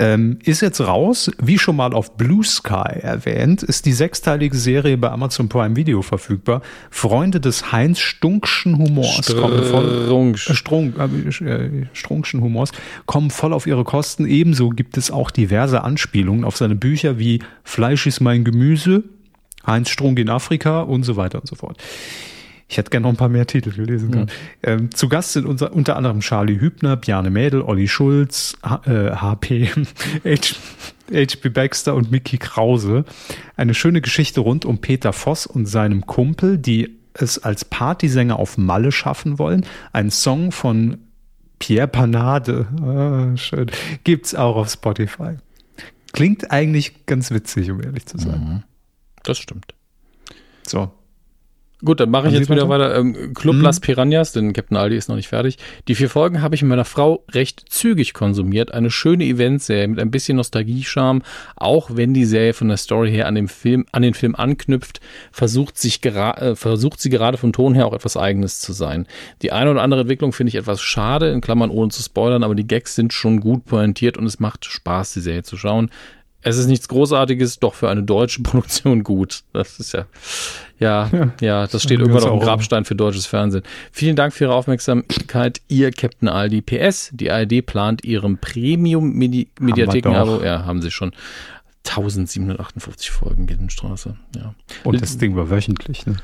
[0.01, 4.97] Ähm, ist jetzt raus, wie schon mal auf Blue Sky erwähnt, ist die sechsteilige Serie
[4.97, 6.63] bei Amazon Prime Video verfügbar.
[6.89, 10.97] Freunde des Heinz Stunkschen Humors Str kommen voll, äh, Strunk,
[11.43, 12.73] äh, Strunkschen Humors
[13.05, 14.27] kommen voll auf ihre Kosten.
[14.27, 19.05] Ebenso gibt es auch diverse Anspielungen auf seine Bücher wie Fleisch ist mein Gemüse,
[19.67, 21.77] Heinz Strunk in Afrika und so weiter und so fort.
[22.71, 24.27] Ich hätte gerne noch ein paar mehr Titel gelesen können.
[24.27, 24.29] Mhm.
[24.63, 29.11] Ähm, zu Gast sind unser, unter anderem Charlie Hübner, Bjarne Mädel, Olli Schulz, H, äh,
[29.17, 30.55] HP, H,
[31.13, 31.49] H.B.
[31.51, 33.05] Baxter und Mickey Krause.
[33.57, 38.57] Eine schöne Geschichte rund um Peter Voss und seinem Kumpel, die es als Partysänger auf
[38.57, 39.67] Malle schaffen wollen.
[39.93, 40.99] Ein Song von
[41.59, 43.69] Pierre Panade, ah, schön,
[44.05, 45.39] gibt's auch auf Spotify.
[46.13, 48.41] Klingt eigentlich ganz witzig, um ehrlich zu sein.
[48.41, 48.63] Mhm.
[49.25, 49.75] Das stimmt.
[50.65, 50.93] So,
[51.83, 52.97] Gut, dann mache ich jetzt wieder weiter.
[52.97, 53.63] Ähm, Club mhm.
[53.63, 55.57] Las Piranhas, denn Captain Aldi ist noch nicht fertig.
[55.89, 58.73] Die vier Folgen habe ich mit meiner Frau recht zügig konsumiert.
[58.73, 61.23] Eine schöne Eventserie mit ein bisschen Nostalgie-Charme.
[61.57, 65.01] Auch wenn die Serie von der Story her an, dem Film, an den Film anknüpft,
[65.33, 69.07] versucht, sich äh, versucht sie gerade vom Ton her auch etwas Eigenes zu sein.
[69.41, 72.55] Die eine oder andere Entwicklung finde ich etwas schade, in Klammern ohne zu spoilern, aber
[72.55, 75.91] die Gags sind schon gut pointiert und es macht Spaß, die Serie zu schauen.
[76.43, 79.43] Es ist nichts Großartiges, doch für eine deutsche Produktion gut.
[79.53, 80.07] Das ist ja,
[80.79, 83.63] ja, ja, ja das steht irgendwann auf dem Grabstein für deutsches Fernsehen.
[83.93, 86.63] Vielen Dank für Ihre Aufmerksamkeit, Ihr Captain Aldi.
[86.63, 90.43] PS, die ARD plant Ihrem Premium-Mediatheken-Abo.
[90.43, 91.13] Ja, haben Sie schon.
[91.87, 94.55] 1758 Folgen Gildenstraße, ja.
[94.85, 96.17] Und das Ding war wöchentlich, ne?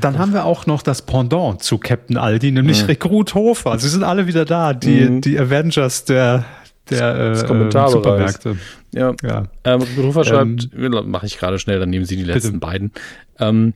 [0.00, 2.86] Dann haben wir auch noch das Pendant zu Captain Aldi, nämlich ja.
[2.86, 3.78] Rekrut Hofer.
[3.78, 5.20] Sie sind alle wieder da, die, mhm.
[5.20, 6.44] die Avengers der,
[6.90, 8.56] der äh, Supermärkte.
[8.92, 9.14] Ja.
[9.22, 9.44] ja.
[9.64, 12.66] Ähm, Rufer schreibt, ähm, mache ich gerade schnell, dann nehmen Sie die letzten bitte.
[12.66, 12.92] beiden.
[13.38, 13.74] Ähm,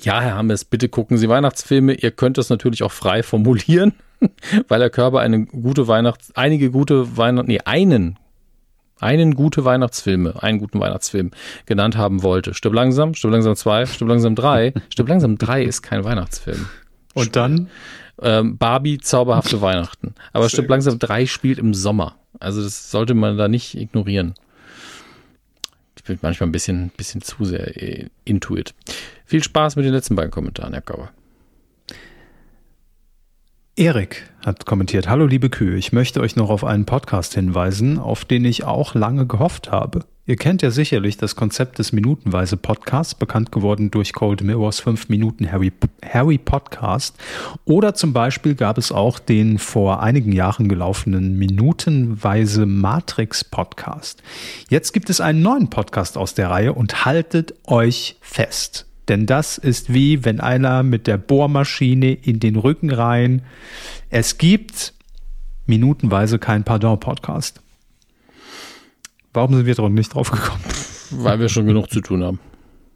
[0.00, 1.94] ja, Herr Hammes, bitte gucken Sie Weihnachtsfilme.
[1.94, 3.92] Ihr könnt das natürlich auch frei formulieren,
[4.68, 8.18] weil der Körper eine gute Weihnachts-, einige gute Weihnachts-, nee, einen,
[8.98, 11.32] einen gute Weihnachtsfilme, einen guten Weihnachtsfilm
[11.66, 12.54] genannt haben wollte.
[12.54, 14.72] Stirb langsam, Stirb langsam zwei, Stirb langsam drei.
[14.88, 16.66] Stirb langsam drei ist kein Weihnachtsfilm.
[17.14, 17.68] Und dann?
[18.20, 20.14] Ähm, Barbie, zauberhafte Weihnachten.
[20.32, 22.16] Aber Stirb langsam drei spielt im Sommer.
[22.40, 24.34] Also das sollte man da nicht ignorieren.
[25.96, 28.74] Ich bin manchmal ein bisschen, bisschen zu sehr äh, intuit.
[29.24, 31.10] Viel Spaß mit den letzten beiden Kommentaren, Herr Kauer.
[33.74, 38.26] Erik hat kommentiert, hallo liebe Kühe, ich möchte euch noch auf einen Podcast hinweisen, auf
[38.26, 40.04] den ich auch lange gehofft habe.
[40.26, 45.08] Ihr kennt ja sicherlich das Konzept des minutenweise Podcasts, bekannt geworden durch Cold Mirrors 5
[45.08, 45.72] Minuten Harry,
[46.04, 47.16] Harry Podcast.
[47.64, 54.22] Oder zum Beispiel gab es auch den vor einigen Jahren gelaufenen minutenweise Matrix Podcast.
[54.68, 58.86] Jetzt gibt es einen neuen Podcast aus der Reihe und haltet euch fest.
[59.08, 63.42] Denn das ist wie wenn einer mit der Bohrmaschine in den Rücken rein.
[64.10, 64.94] Es gibt
[65.66, 67.60] minutenweise kein Pardon Podcast.
[69.32, 70.62] Warum sind wir doch nicht drauf gekommen?
[71.10, 72.38] Weil wir schon genug zu tun haben.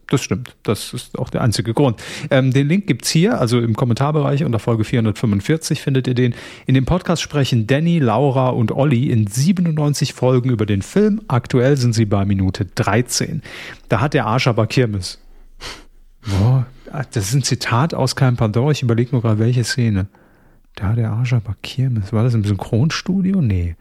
[0.09, 0.55] Das stimmt.
[0.63, 2.01] Das ist auch der einzige Grund.
[2.31, 6.33] Ähm, den Link gibt's hier, also im Kommentarbereich unter Folge 445 findet ihr den.
[6.65, 11.21] In dem Podcast sprechen Danny, Laura und Olli in 97 Folgen über den Film.
[11.27, 13.41] Aktuell sind sie bei Minute 13.
[13.89, 15.19] Da hat der Arsch aber Kirmes.
[16.27, 16.65] Boah,
[17.11, 18.71] das ist ein Zitat aus Kein Pardon.
[18.71, 20.07] Ich überlege nur gerade, welche Szene.
[20.75, 22.13] Da hat der Arsch aber Kirmes.
[22.13, 23.41] War das im Synchronstudio?
[23.41, 23.75] Nee.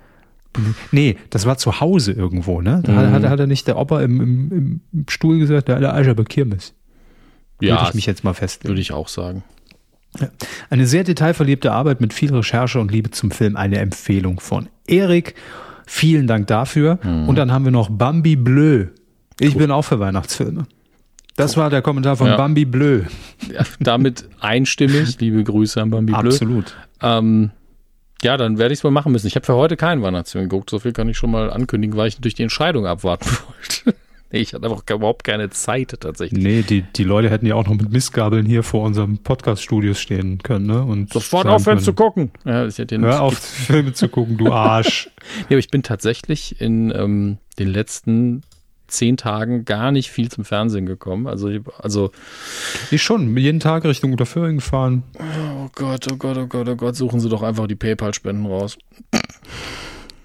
[0.90, 2.80] Nee, das war zu Hause irgendwo, ne?
[2.82, 3.12] Da mhm.
[3.12, 6.72] hat, hat, er nicht der Opa im, im, im Stuhl gesagt, der bei Kirmes.
[7.60, 8.70] Ja, würde ich mich jetzt mal festlegen.
[8.70, 9.44] Würde ich auch sagen.
[10.70, 13.56] Eine sehr detailverliebte Arbeit mit viel Recherche und Liebe zum Film.
[13.56, 15.34] Eine Empfehlung von Erik.
[15.86, 16.98] Vielen Dank dafür.
[17.02, 17.28] Mhm.
[17.28, 18.86] Und dann haben wir noch Bambi Bleu.
[19.38, 19.62] Ich cool.
[19.62, 20.66] bin auch für Weihnachtsfilme.
[21.36, 22.36] Das war der Kommentar von ja.
[22.36, 23.02] Bambi Bleu.
[23.52, 25.20] Ja, damit einstimmig.
[25.20, 26.30] Liebe Grüße an Bambi Bleu.
[26.30, 26.74] Absolut.
[27.02, 27.50] Ähm,
[28.22, 29.26] ja, dann werde ich es mal machen müssen.
[29.26, 30.70] Ich habe für heute keinen Weihnachtsfilm geguckt.
[30.70, 33.26] So viel kann ich schon mal ankündigen, weil ich natürlich die Entscheidung abwarten
[33.84, 33.98] wollte.
[34.32, 36.42] nee, ich hatte einfach überhaupt keine Zeit tatsächlich.
[36.42, 40.38] Nee, die, die Leute hätten ja auch noch mit Mistgabeln hier vor unserem Podcast-Studios stehen
[40.42, 40.66] können.
[40.66, 40.82] Ne?
[40.82, 42.30] Und Sofort aufhören zu gucken.
[42.46, 45.10] Ja, ich hätte Hör auf, Filme zu gucken, du Arsch.
[45.40, 48.42] nee, aber ich bin tatsächlich in ähm, den letzten
[48.88, 51.26] zehn Tagen gar nicht viel zum Fernsehen gekommen.
[51.26, 52.10] Also, also
[52.90, 55.02] ich schon, jeden Tag Richtung Unterföhring gefahren.
[55.18, 58.78] Oh Gott, oh Gott, oh Gott, oh Gott, suchen Sie doch einfach die PayPal-Spenden raus.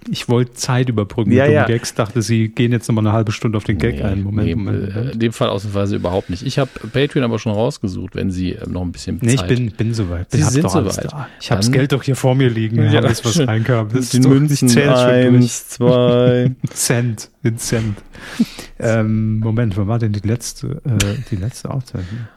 [0.10, 1.66] Ich wollte Zeit überbrücken ja, mit ja.
[1.66, 4.24] Gags, dachte, Sie gehen jetzt nochmal eine halbe Stunde auf den Gag nee, ein.
[4.24, 5.14] Moment, nee, Moment, Moment.
[5.14, 6.44] In dem Fall ausnahmsweise überhaupt nicht.
[6.44, 9.48] Ich habe Patreon aber schon rausgesucht, wenn Sie äh, noch ein bisschen nee, Zeit...
[9.50, 10.32] Nee, ich bin, bin soweit.
[10.32, 11.08] Sie sind soweit.
[11.40, 12.82] Ich habe das Geld doch hier vor mir liegen.
[12.92, 13.90] Ja, alles, was reinkam.
[13.94, 16.52] Das die ist Münzen, nicht eins, zwei...
[16.74, 17.98] Cent, in Cent.
[18.80, 22.28] ähm, Moment, wann war denn die letzte, äh, die letzte Aufzeichnung?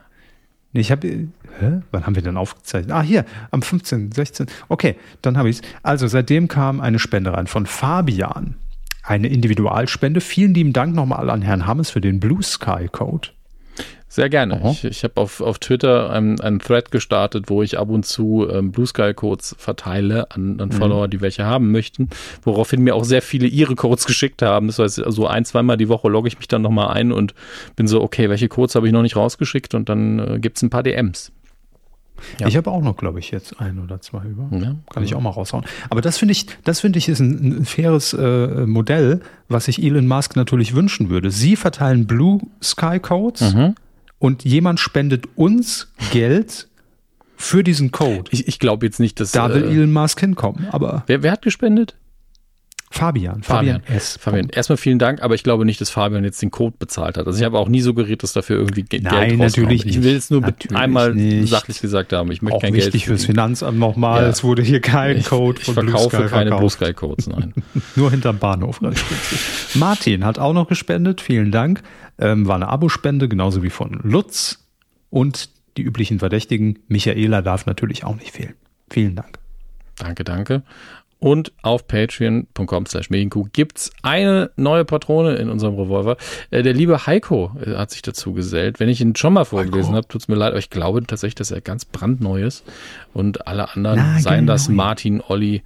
[0.75, 1.29] Nee, ich habe.
[1.59, 1.81] Hä?
[1.91, 2.93] Wann haben wir denn aufgezeichnet?
[2.93, 4.47] Ah, hier, am 15., 16.
[4.69, 5.63] Okay, dann habe ich es.
[5.83, 8.57] Also, seitdem kam eine Spende rein von Fabian.
[9.03, 10.21] Eine Individualspende.
[10.21, 13.29] Vielen lieben Dank nochmal an Herrn Hammes für den Blue Sky Code.
[14.15, 14.61] Sehr gerne.
[14.61, 14.71] Aha.
[14.71, 18.49] Ich, ich habe auf, auf Twitter einen, einen Thread gestartet, wo ich ab und zu
[18.49, 20.73] ähm, Blue Sky Codes verteile an, an mhm.
[20.73, 22.09] Follower, die welche haben möchten,
[22.43, 24.69] woraufhin mir auch sehr viele ihre Codes geschickt haben.
[24.69, 27.35] Das heißt, also ein, zweimal die Woche logge ich mich dann nochmal ein und
[27.75, 30.63] bin so, okay, welche Codes habe ich noch nicht rausgeschickt und dann äh, gibt es
[30.63, 31.33] ein paar DMs.
[32.39, 32.47] Ja.
[32.47, 34.49] Ich habe auch noch, glaube ich, jetzt ein oder zwei über.
[34.57, 35.65] Ja, Kann ich auch mal raushauen.
[35.91, 39.83] Aber das finde ich, das finde ich ist ein, ein faires äh, Modell, was sich
[39.83, 41.31] Elon Musk natürlich wünschen würde.
[41.31, 43.75] Sie verteilen Blue Sky Codes mhm.
[44.19, 46.69] und jemand spendet uns Geld
[47.37, 48.31] für diesen Code.
[48.31, 49.33] Ich, ich glaube jetzt nicht, dass.
[49.33, 51.05] Da will äh, Elon Musk hinkommen, aber.
[51.07, 51.97] Wer, wer hat gespendet?
[52.95, 54.17] Fabian, Fabian, Fabian S.
[54.21, 57.27] Fabian, erstmal vielen Dank, aber ich glaube nicht, dass Fabian jetzt den Code bezahlt hat.
[57.27, 59.97] Also ich habe auch nie suggeriert, dass dafür irgendwie Geld Nein, natürlich nicht.
[59.97, 61.49] Ich will es nur einmal nicht.
[61.49, 62.31] sachlich gesagt haben.
[62.31, 63.07] Ich möchte auch kein wichtig Geld.
[63.07, 64.23] fürs Finanzamt nochmal.
[64.23, 64.29] Ja.
[64.29, 67.27] Es wurde hier kein ich, Code ich von verkaufe Blue Sky keine Blue Sky Codes,
[67.27, 67.53] nein.
[67.97, 68.81] nur hinterm Bahnhof.
[69.75, 71.21] Martin hat auch noch gespendet.
[71.21, 71.83] Vielen Dank.
[72.19, 74.65] Ähm, war eine Abospende, genauso wie von Lutz.
[75.11, 76.79] Und die üblichen Verdächtigen.
[76.87, 78.55] Michaela darf natürlich auch nicht fehlen.
[78.89, 79.41] Vielen Dank.
[79.97, 80.63] Danke, danke.
[81.25, 86.19] Und auf patreon.com slash medienkuh gibt's eine neue Patrone in unserem Revolver.
[86.51, 88.79] Äh, der liebe Heiko äh, hat sich dazu gesellt.
[88.79, 91.51] Wenn ich ihn schon mal vorgelesen habe, tut's mir leid, aber ich glaube tatsächlich, dass
[91.51, 92.63] er ganz brandneu ist.
[93.15, 94.53] Und alle anderen, Na, seien genau.
[94.53, 95.63] das Martin, Olli,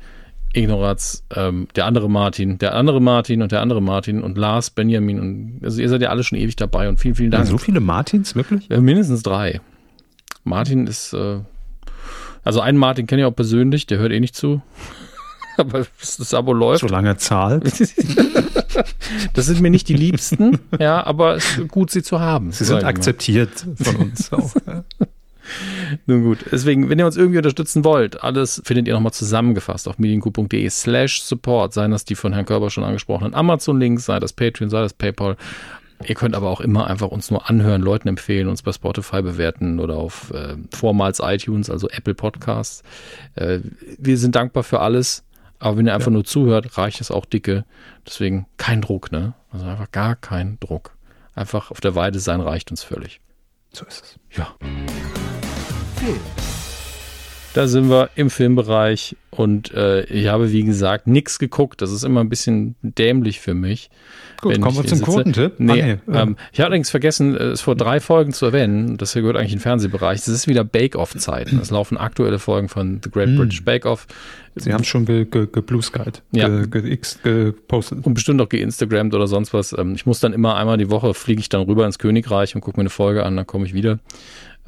[0.53, 5.19] Ignoraz, ähm, der andere Martin, der andere Martin und der andere Martin und Lars, Benjamin
[5.19, 7.47] und also ihr seid ja alle schon ewig dabei und vielen, vielen Dank.
[7.47, 8.71] Ja, so viele Martins, wirklich?
[8.71, 9.61] Äh, mindestens drei.
[10.45, 11.41] Martin ist, äh,
[12.45, 14.63] also einen Martin kenne ich auch persönlich, der hört eh nicht zu.
[15.61, 16.81] aber das Abo läuft.
[16.81, 17.65] Solange er zahlt.
[19.35, 22.53] das sind mir nicht die Liebsten, ja, aber es ist gut, sie zu haben.
[22.53, 24.53] Sie sind akzeptiert von uns auch.
[26.07, 29.99] Nun gut, deswegen, wenn ihr uns irgendwie unterstützen wollt, alles findet ihr nochmal zusammengefasst auf
[29.99, 34.69] medienku.de slash support, seien das die von Herrn Körber schon angesprochenen Amazon-Links, sei das Patreon,
[34.69, 35.37] sei das PayPal.
[36.07, 39.81] Ihr könnt aber auch immer einfach uns nur anhören, Leuten empfehlen, uns bei Spotify bewerten
[39.81, 42.83] oder auf äh, vormals iTunes, also Apple Podcasts.
[43.35, 43.61] Äh,
[43.99, 45.25] wir sind dankbar für alles.
[45.59, 46.15] Aber wenn ihr einfach ja.
[46.15, 47.65] nur zuhört, reicht es auch dicke.
[48.07, 49.35] Deswegen kein Druck, ne?
[49.51, 50.97] Also einfach gar kein Druck.
[51.35, 53.21] Einfach auf der Weide sein reicht uns völlig.
[53.73, 54.37] So ist es.
[54.37, 54.55] Ja.
[55.97, 56.21] Film.
[57.55, 61.83] Da sind wir im Filmbereich und äh, ich habe, wie gesagt, nichts geguckt.
[61.83, 63.91] Das ist immer ein bisschen dämlich für mich.
[64.41, 65.55] Gut, kommen wir zum Quotentipp.
[65.59, 66.17] Nee, ah, nee.
[66.17, 68.97] Ähm, ich habe allerdings vergessen, es vor drei Folgen zu erwähnen.
[68.97, 70.21] Das hier gehört eigentlich in den Fernsehbereich.
[70.21, 71.53] Es ist wieder Bake-Off-Zeit.
[71.53, 73.37] Es laufen aktuelle Folgen von The Great hm.
[73.37, 74.07] British Bake-Off.
[74.55, 76.97] Sie haben schon geblueskyed, ge, ge, ge, ja.
[77.23, 78.05] ge, gepostet.
[78.05, 79.73] Und bestimmt auch geinstagrammt oder sonst was.
[79.77, 82.61] Ähm, ich muss dann immer einmal die Woche, fliege ich dann rüber ins Königreich und
[82.61, 83.99] gucke mir eine Folge an, dann komme ich wieder.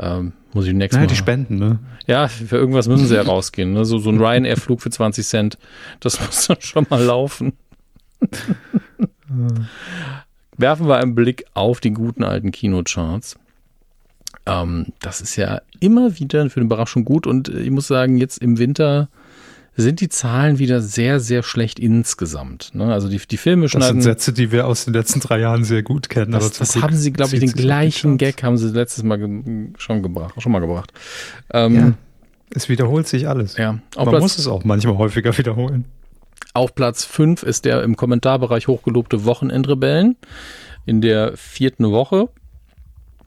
[0.01, 1.11] Ähm, muss ich nächstes naja, Mal.
[1.11, 1.79] die spenden, ne?
[2.07, 3.73] Ja, für irgendwas müssen sie ja rausgehen.
[3.73, 3.85] Ne?
[3.85, 5.59] So, so ein Ryanair-Flug für 20 Cent,
[6.01, 7.53] das muss dann schon mal laufen.
[10.57, 13.37] Werfen wir einen Blick auf die guten alten Kinocharts.
[14.47, 18.39] Ähm, das ist ja immer wieder für den Überraschung gut und ich muss sagen, jetzt
[18.39, 19.09] im Winter
[19.77, 22.75] sind die Zahlen wieder sehr, sehr schlecht insgesamt.
[22.75, 22.93] Ne?
[22.93, 23.81] Also die, die Filme schneiden.
[23.81, 26.33] Das sind Sätze, die wir aus den letzten drei Jahren sehr gut kennen.
[26.33, 29.19] Das, das haben sie, glaube ich, den gleichen Gag haben sie letztes Mal
[29.79, 30.93] schon gebracht, schon mal gebracht.
[31.53, 31.93] Ähm, ja,
[32.55, 33.57] es wiederholt sich alles.
[33.57, 35.85] Ja, Man Platz, muss es auch manchmal häufiger wiederholen.
[36.53, 40.17] Auf Platz 5 ist der im Kommentarbereich hochgelobte Wochenendrebellen
[40.87, 42.29] in der vierten Woche.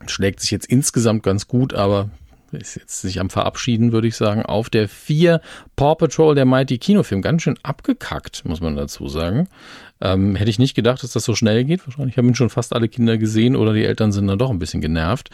[0.07, 2.09] Schlägt sich jetzt insgesamt ganz gut, aber
[2.51, 4.43] ist jetzt sich am Verabschieden, würde ich sagen.
[4.43, 5.41] Auf der 4
[5.75, 7.21] Paw Patrol, der Mighty Kinofilm.
[7.21, 9.47] Ganz schön abgekackt, muss man dazu sagen.
[10.01, 11.85] Ähm, hätte ich nicht gedacht, dass das so schnell geht.
[11.87, 14.59] Wahrscheinlich haben ihn schon fast alle Kinder gesehen oder die Eltern sind dann doch ein
[14.59, 15.29] bisschen genervt.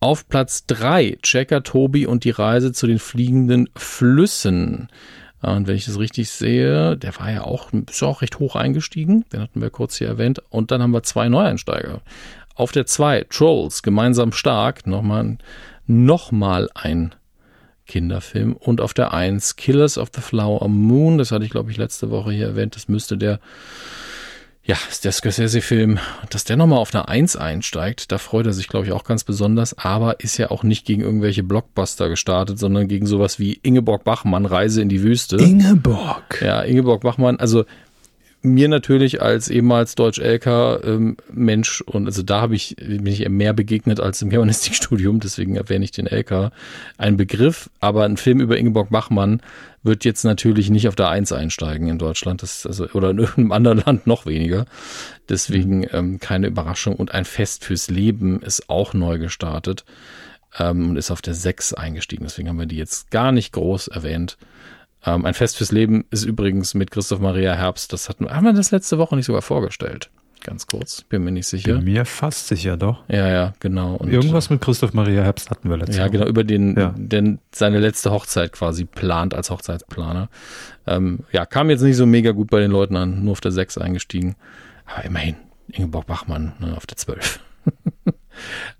[0.00, 4.88] Auf Platz 3 Checker Tobi und die Reise zu den fliegenden Flüssen.
[5.40, 9.24] Und wenn ich das richtig sehe, der war ja auch, ist auch recht hoch eingestiegen.
[9.32, 10.42] Den hatten wir kurz hier erwähnt.
[10.50, 12.00] Und dann haben wir zwei Neueinsteiger.
[12.54, 14.86] Auf der 2 Trolls, gemeinsam stark.
[14.86, 15.38] Nochmal
[15.86, 17.14] nochmal ein
[17.86, 18.54] Kinderfilm.
[18.54, 22.10] Und auf der 1 Killers of the Flower Moon, das hatte ich glaube ich letzte
[22.10, 23.40] Woche hier erwähnt, das müsste der,
[24.68, 28.68] ja, ist der Scorsese-Film, dass der nochmal auf der 1 einsteigt, da freut er sich
[28.68, 32.86] glaube ich auch ganz besonders, aber ist ja auch nicht gegen irgendwelche Blockbuster gestartet, sondern
[32.86, 35.36] gegen sowas wie Ingeborg Bachmann, Reise in die Wüste.
[35.36, 36.42] Ingeborg.
[36.42, 37.64] Ja, Ingeborg Bachmann, also
[38.42, 44.00] mir natürlich als ehemals Deutsch-LK-Mensch ähm, und also da habe ich, bin ich mehr begegnet
[44.00, 46.52] als im Germanistikstudium, deswegen erwähne ich den LK.
[46.98, 49.40] Ein Begriff, aber ein Film über Ingeborg Bachmann
[49.82, 53.52] wird jetzt natürlich nicht auf der Eins einsteigen in Deutschland, das also oder in irgendeinem
[53.52, 54.66] anderen Land noch weniger.
[55.28, 59.84] Deswegen ähm, keine Überraschung und ein Fest fürs Leben ist auch neu gestartet
[60.58, 62.24] ähm, und ist auf der Sechs eingestiegen.
[62.24, 64.36] Deswegen haben wir die jetzt gar nicht groß erwähnt.
[65.04, 67.92] Ähm, ein Fest fürs Leben ist übrigens mit Christoph Maria Herbst.
[67.92, 70.10] Das hatten, haben wir das letzte Woche nicht sogar vorgestellt.
[70.42, 71.74] Ganz kurz, bin mir nicht sicher.
[71.74, 73.02] Bin mir fast sicher, doch.
[73.08, 73.96] Ja, ja, genau.
[73.96, 76.12] Und Irgendwas mit Christoph Maria Herbst hatten wir letzte Ja, Woche.
[76.12, 76.94] genau, über den, ja.
[76.96, 80.28] den seine letzte Hochzeit quasi plant als Hochzeitsplaner.
[80.86, 83.52] Ähm, ja, kam jetzt nicht so mega gut bei den Leuten an, nur auf der
[83.52, 84.36] 6 eingestiegen.
[84.86, 85.36] Aber immerhin,
[85.68, 87.40] Ingeborg Bachmann ne, auf der 12.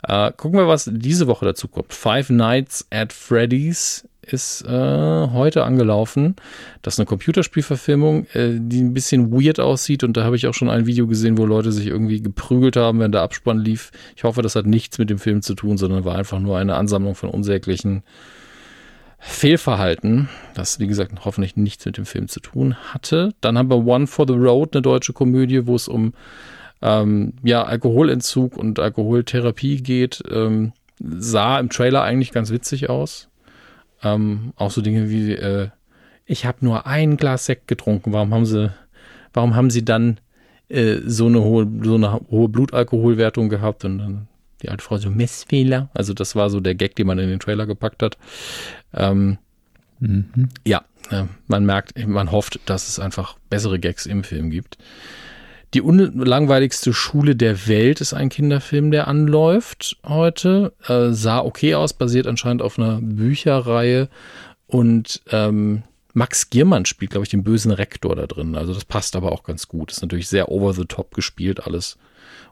[0.07, 1.93] Äh, gucken wir, was diese Woche dazu kommt.
[1.93, 6.37] Five Nights at Freddy's ist äh, heute angelaufen.
[6.83, 10.05] Das ist eine Computerspielverfilmung, äh, die ein bisschen weird aussieht.
[10.05, 13.01] Und da habe ich auch schon ein Video gesehen, wo Leute sich irgendwie geprügelt haben,
[13.01, 13.91] wenn der Abspann lief.
[14.17, 16.77] Ich hoffe, das hat nichts mit dem Film zu tun, sondern war einfach nur eine
[16.77, 18.03] Ansammlung von unsäglichen
[19.21, 23.35] Fehlverhalten, das wie gesagt hoffentlich nichts mit dem Film zu tun hatte.
[23.41, 26.13] Dann haben wir One for the Road, eine deutsche Komödie, wo es um
[26.83, 30.23] ähm, ja, Alkoholentzug und Alkoholtherapie geht.
[30.31, 33.29] Ähm, sah im Trailer eigentlich ganz witzig aus.
[34.03, 35.69] Ähm, auch so Dinge wie, äh,
[36.25, 38.73] ich habe nur ein Glas Sekt getrunken, warum haben sie,
[39.33, 40.21] warum haben sie dann
[40.69, 44.29] äh, so eine hohe, so eine hohe Blutalkoholwertung gehabt und dann
[44.63, 45.89] die alte Frau so Messfehler.
[45.95, 48.19] Also das war so der Gag, den man in den Trailer gepackt hat.
[48.93, 49.39] Ähm,
[50.01, 50.49] mhm.
[50.67, 54.79] Ja, äh, man merkt, man hofft, dass es einfach bessere Gags im Film gibt.
[55.75, 60.73] Die unlangweiligste Schule der Welt ist ein Kinderfilm, der anläuft heute.
[60.87, 64.09] Äh, sah okay aus, basiert anscheinend auf einer Bücherreihe.
[64.67, 65.83] Und ähm,
[66.15, 68.57] Max Giermann spielt, glaube ich, den bösen Rektor da drin.
[68.57, 69.93] Also das passt aber auch ganz gut.
[69.93, 71.99] Ist natürlich sehr over the top gespielt alles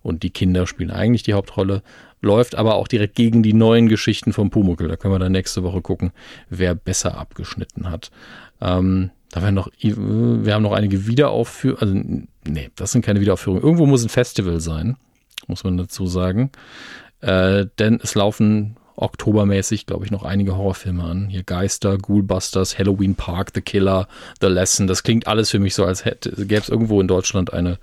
[0.02, 1.82] und die Kinder spielen eigentlich die Hauptrolle,
[2.20, 4.88] läuft aber auch direkt gegen die neuen Geschichten vom Pumuckel.
[4.88, 6.12] Da können wir dann nächste Woche gucken,
[6.48, 8.10] wer besser abgeschnitten hat.
[8.60, 13.62] Ähm, da werden noch, wir haben noch einige Wiederaufführungen, also nee, das sind keine Wiederaufführungen.
[13.62, 14.96] Irgendwo muss ein Festival sein,
[15.46, 16.50] muss man dazu sagen.
[17.20, 21.28] Äh, denn es laufen oktobermäßig, glaube ich, noch einige Horrorfilme an.
[21.28, 24.08] Hier Geister, Ghoulbusters, Halloween Park, The Killer,
[24.40, 24.86] The Lesson.
[24.86, 27.78] Das klingt alles für mich so, als hätte, gäbe es irgendwo in Deutschland eine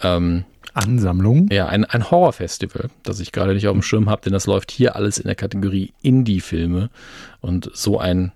[0.00, 0.44] ähm,
[0.74, 1.48] Ansammlung.
[1.50, 4.70] Ja, ein, ein Horrorfestival, das ich gerade nicht auf dem Schirm habe, denn das läuft
[4.70, 6.90] hier alles in der Kategorie Indie-Filme.
[7.40, 8.30] Und so ein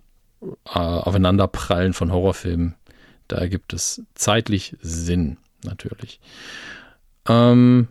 [0.66, 2.74] äh, Aufeinanderprallen von Horrorfilmen,
[3.28, 6.20] da gibt es zeitlich Sinn, natürlich.
[7.28, 7.88] Ähm,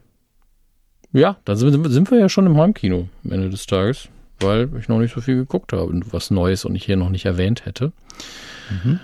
[1.11, 4.09] ja, dann sind, sind wir ja schon im Heimkino am Ende des Tages,
[4.39, 7.09] weil ich noch nicht so viel geguckt habe und was Neues und ich hier noch
[7.09, 7.91] nicht erwähnt hätte.
[8.69, 8.99] Mhm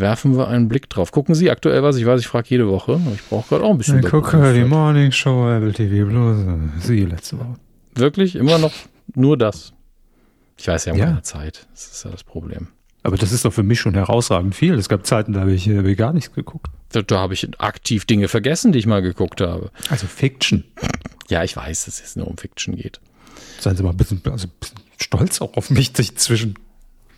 [0.00, 1.12] werfen wir einen Blick drauf.
[1.12, 1.96] Gucken Sie aktuell was?
[1.96, 3.00] Ich weiß, ich frage jede Woche.
[3.14, 4.00] Ich brauche gerade auch ein bisschen.
[4.00, 6.38] Ich gucke die Morning Show, Apple TV Plus.
[6.80, 7.56] Sie letzte Woche.
[7.94, 8.36] Wirklich?
[8.36, 8.72] Immer noch
[9.14, 9.72] nur das?
[10.58, 11.06] Ich weiß, ja, haben ja.
[11.06, 11.66] keine Zeit.
[11.72, 12.68] Das ist ja das Problem.
[13.06, 14.74] Aber das ist doch für mich schon herausragend viel.
[14.74, 16.72] Es gab Zeiten, da habe ich, hab ich gar nichts geguckt.
[16.90, 19.70] Da, da habe ich aktiv Dinge vergessen, die ich mal geguckt habe.
[19.90, 20.64] Also Fiction.
[21.28, 22.98] Ja, ich weiß, dass es nur um Fiction geht.
[23.60, 26.56] Seien Sie mal ein bisschen, also ein bisschen stolz auch auf mich, dass ich zwischen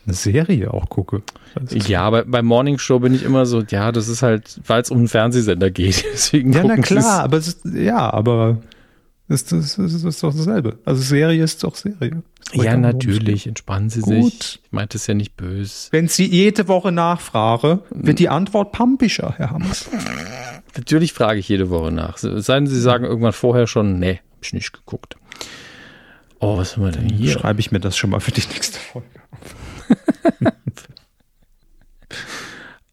[0.04, 1.22] eine Serie auch gucke.
[1.70, 4.90] Ja, aber bei Morning Show bin ich immer so, ja, das ist halt, weil es
[4.90, 6.04] um einen Fernsehsender geht.
[6.12, 8.58] Deswegen ja, na klar, aber ist, ja, aber
[9.28, 10.78] es ist, es, ist, doch dasselbe.
[10.86, 12.22] Also Serie ist doch Serie.
[12.54, 14.32] Ja, natürlich, entspannen Sie Gut.
[14.32, 14.60] sich.
[14.64, 15.88] Ich meinte es ja nicht böse.
[15.90, 19.90] Wenn Sie jede Woche nachfrage, wird die Antwort pampischer, Herr Hammers.
[20.76, 22.16] Natürlich frage ich jede Woche nach.
[22.16, 25.16] Seien Sie sagen irgendwann vorher schon, nee, hab ich nicht geguckt.
[26.40, 27.32] Oh, was haben wir denn hier?
[27.32, 29.56] Schreibe ich mir das schon mal für die nächste Folge auf.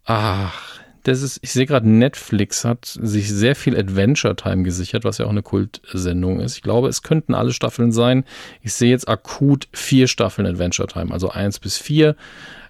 [0.05, 0.64] Ach,
[1.07, 5.25] das ist, ich sehe gerade, Netflix hat sich sehr viel Adventure Time gesichert, was ja
[5.27, 6.55] auch eine Kultsendung ist.
[6.55, 8.25] Ich glaube, es könnten alle Staffeln sein.
[8.61, 12.15] Ich sehe jetzt akut vier Staffeln Adventure Time, also eins bis vier.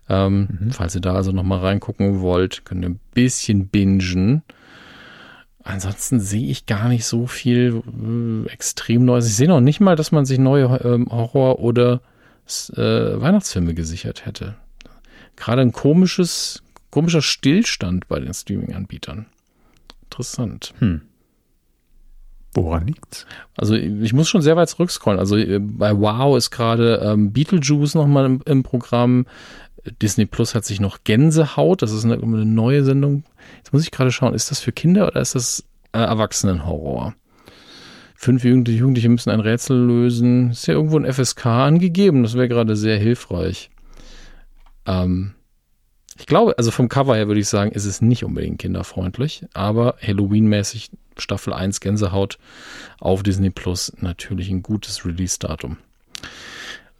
[0.09, 0.71] Ähm, mhm.
[0.71, 4.43] Falls ihr da also nochmal reingucken wollt, könnt ihr ein bisschen bingen.
[5.63, 9.27] Ansonsten sehe ich gar nicht so viel äh, extrem Neues.
[9.27, 12.01] Ich sehe noch nicht mal, dass man sich neue ähm, Horror- oder
[12.75, 14.55] äh, Weihnachtsfilme gesichert hätte.
[15.37, 16.61] Gerade ein komisches,
[16.95, 19.25] komischer Stillstand bei den Streaming-Anbietern.
[20.03, 20.73] Interessant.
[20.79, 21.01] Hm.
[22.53, 23.25] Woran liegt's?
[23.57, 25.19] Also ich muss schon sehr weit zurückscrollen.
[25.19, 29.25] Also äh, bei Wow ist gerade ähm, Beetlejuice nochmal im, im Programm.
[30.01, 31.81] Disney Plus hat sich noch Gänsehaut.
[31.81, 33.25] Das ist eine, eine neue Sendung.
[33.57, 37.13] Jetzt muss ich gerade schauen, ist das für Kinder oder ist das äh, Erwachsenenhorror?
[38.15, 40.51] Fünf Jugendliche müssen ein Rätsel lösen.
[40.51, 42.23] Ist ja irgendwo ein FSK angegeben.
[42.23, 43.69] Das wäre gerade sehr hilfreich.
[44.85, 45.34] Ähm,
[46.17, 49.95] ich glaube, also vom Cover her würde ich sagen, ist es nicht unbedingt kinderfreundlich, aber
[50.01, 52.37] Halloween-mäßig Staffel 1 Gänsehaut
[52.99, 55.77] auf Disney Plus natürlich ein gutes Release-Datum.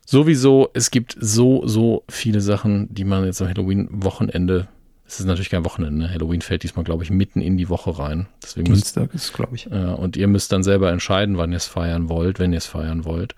[0.05, 4.67] Sowieso, es gibt so, so viele Sachen, die man jetzt am Halloween-Wochenende
[5.07, 6.05] es ist natürlich kein Wochenende.
[6.05, 6.09] Ne?
[6.09, 8.27] Halloween fällt diesmal, glaube ich, mitten in die Woche rein.
[8.41, 9.65] Deswegen Dienstag müsst, ist, glaube ich.
[9.65, 12.65] Ja, und ihr müsst dann selber entscheiden, wann ihr es feiern wollt, wenn ihr es
[12.65, 13.35] feiern wollt.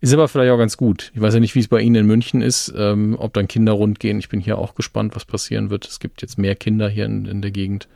[0.00, 1.10] Ist aber vielleicht auch ganz gut.
[1.14, 3.72] Ich weiß ja nicht, wie es bei Ihnen in München ist, ähm, ob dann Kinder
[3.72, 4.18] rund gehen.
[4.18, 5.86] Ich bin hier auch gespannt, was passieren wird.
[5.88, 7.88] Es gibt jetzt mehr Kinder hier in, in der Gegend.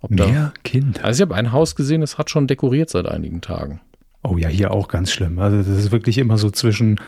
[0.00, 1.04] Ob mehr Kinder?
[1.04, 3.80] Also ich habe ein Haus gesehen, das hat schon dekoriert seit einigen Tagen.
[4.22, 5.38] Oh ja, hier auch ganz schlimm.
[5.38, 7.00] Also das ist wirklich immer so zwischen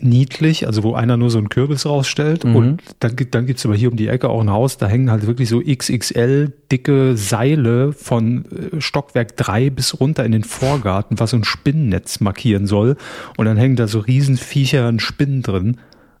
[0.00, 2.44] niedlich, also wo einer nur so einen Kürbis rausstellt.
[2.44, 2.56] Mhm.
[2.56, 5.10] Und dann, gibt- dann gibt's aber hier um die Ecke auch ein Haus, da hängen
[5.10, 11.18] halt wirklich so XXL dicke Seile von äh, Stockwerk 3 bis runter in den Vorgarten,
[11.18, 12.96] was so ein Spinnennetz markieren soll.
[13.36, 15.78] Und dann hängen da so Riesenviecher und Spinnen drin.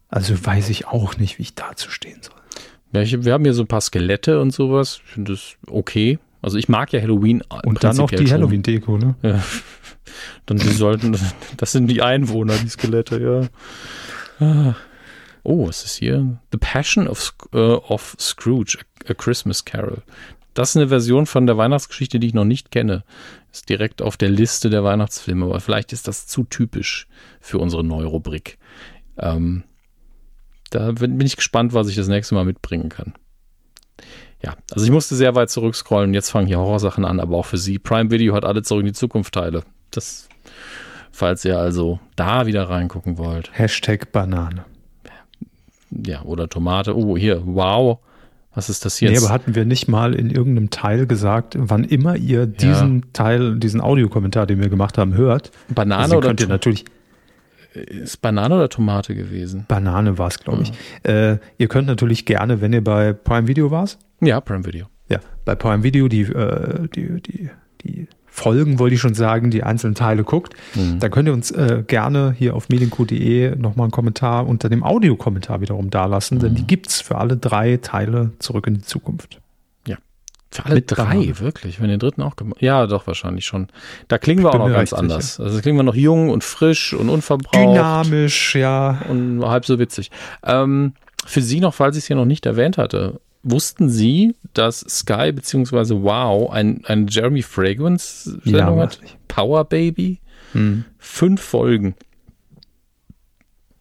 [0.08, 2.34] Also weiß ich auch nicht, wie ich dazu stehen soll.
[2.92, 5.00] Ja, ich, wir haben hier so ein paar Skelette und sowas.
[5.04, 6.18] Ich finde das okay.
[6.46, 7.42] Also ich mag ja Halloween.
[7.64, 8.30] Und dann noch die.
[8.30, 9.16] Halloween-Deko, ne?
[9.20, 9.42] Ja.
[10.46, 11.18] Dann die sollten,
[11.56, 13.50] das sind die Einwohner, die Skelette,
[14.40, 14.46] ja.
[14.46, 14.76] Ah.
[15.42, 16.38] Oh, was ist hier?
[16.52, 18.78] The Passion of, äh, of Scrooge,
[19.08, 20.02] a, Christmas Carol.
[20.54, 23.02] Das ist eine Version von der Weihnachtsgeschichte, die ich noch nicht kenne.
[23.50, 27.08] Ist direkt auf der Liste der Weihnachtsfilme, aber vielleicht ist das zu typisch
[27.40, 28.58] für unsere neue Rubrik.
[29.18, 29.64] Ähm,
[30.70, 33.14] da bin ich gespannt, was ich das nächste Mal mitbringen kann.
[34.42, 36.14] Ja, also ich musste sehr weit zurückscrollen.
[36.14, 37.78] Jetzt fangen hier Horrorsachen an, aber auch für Sie.
[37.78, 39.62] Prime Video hat alle zurück in die Zukunft Teile.
[39.90, 40.28] Das,
[41.10, 43.50] falls ihr also da wieder reingucken wollt.
[43.52, 44.64] Hashtag Banane.
[45.90, 46.96] Ja, oder Tomate.
[46.96, 47.98] Oh, hier, wow.
[48.54, 49.22] Was ist das Nee, jetzt?
[49.24, 53.82] aber hatten wir nicht mal in irgendeinem Teil gesagt, wann immer ihr diesen Teil, diesen
[53.82, 56.86] Audiokommentar, den wir gemacht haben, hört, Banane also oder könnt ihr natürlich,
[57.74, 59.66] ist Banane oder Tomate gewesen?
[59.68, 60.72] Banane war es, glaube ich.
[61.04, 61.10] Ah.
[61.10, 64.86] Äh, ihr könnt natürlich gerne, wenn ihr bei Prime Video warst, Ja, Prime Video.
[65.08, 67.50] ja, bei Prime Video die, äh, die, die,
[67.82, 70.98] die Folgen, wollte ich schon sagen, die einzelnen Teile guckt, Mhm.
[71.00, 75.60] dann könnt ihr uns äh, gerne hier auf medienq.de nochmal einen Kommentar unter dem Audiokommentar
[75.62, 76.56] wiederum dalassen, denn Mhm.
[76.56, 79.40] die gibt's für alle drei Teile zurück in die Zukunft.
[80.48, 81.40] Für alle Mit drei, Banane.
[81.40, 81.80] wirklich.
[81.82, 83.66] Wenn den dritten auch gemacht Ja, doch, wahrscheinlich schon.
[84.08, 85.38] Da klingen wir auch noch ganz anders.
[85.40, 87.54] Also klingen wir noch jung und frisch und unverbraucht.
[87.56, 89.02] Dynamisch, ja.
[89.10, 90.10] und halb so witzig.
[90.44, 90.94] Ähm,
[91.26, 93.20] für Sie noch, falls ich es hier noch nicht erwähnt hatte,
[93.50, 96.02] wussten Sie, dass Sky bzw.
[96.02, 98.98] Wow ein, eine Jeremy Fragrance-Sendung Ja, hat?
[99.28, 100.20] Power Baby?
[100.52, 100.84] Hm.
[100.98, 101.94] Fünf Folgen.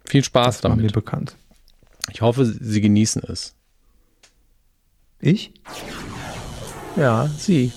[0.08, 0.94] Viel Spaß Das war mir damit.
[0.94, 1.36] bekannt.
[2.12, 3.56] Ich hoffe, Sie genießen es.
[5.20, 5.52] Ich?
[6.96, 7.72] Ja, Sie.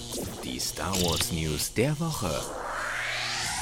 [0.44, 2.30] Die Star Wars News der Woche.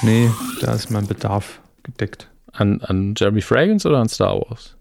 [0.01, 0.29] Nee,
[0.61, 2.29] da ist mein Bedarf gedeckt.
[2.51, 4.75] An, an Jeremy Fragrance oder an Star Wars?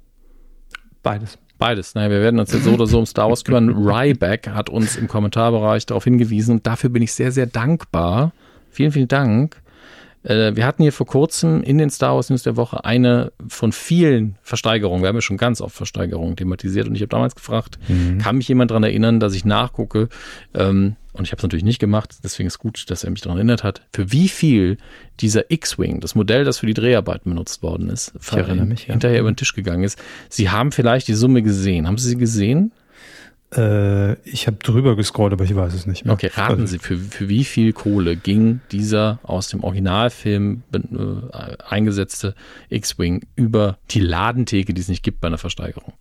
[1.03, 1.39] Beides.
[1.59, 1.95] Beides.
[1.95, 3.71] Naja, wir werden uns jetzt so oder so um Star Wars kümmern.
[3.71, 8.33] Ryback hat uns im Kommentarbereich darauf hingewiesen und dafür bin ich sehr, sehr dankbar.
[8.71, 9.63] Vielen, vielen Dank.
[10.27, 13.73] Äh, Wir hatten hier vor kurzem in den Star Wars News der Woche eine von
[13.73, 15.03] vielen Versteigerungen.
[15.03, 17.79] Wir haben ja schon ganz oft Versteigerungen thematisiert und ich habe damals gefragt,
[18.23, 20.09] kann mich jemand daran erinnern, dass ich nachgucke?
[20.55, 23.39] Ähm, Und ich habe es natürlich nicht gemacht, deswegen ist gut, dass er mich daran
[23.39, 24.77] erinnert hat, für wie viel
[25.21, 28.93] dieser X-Wing, das Modell, das für die Dreharbeiten benutzt worden ist, erinnere mich, ja.
[28.93, 29.99] hinterher über den Tisch gegangen ist.
[30.29, 31.87] Sie haben vielleicht die Summe gesehen.
[31.87, 32.73] Haben Sie sie gesehen?
[33.55, 36.15] Äh, ich habe drüber gescrollt, aber ich weiß es nicht mehr.
[36.15, 40.79] Okay, raten Also, Sie, für, für wie viel Kohle ging dieser aus dem Originalfilm äh,
[41.69, 42.35] eingesetzte
[42.71, 45.93] X-Wing über die Ladentheke, die es nicht gibt bei einer Versteigerung?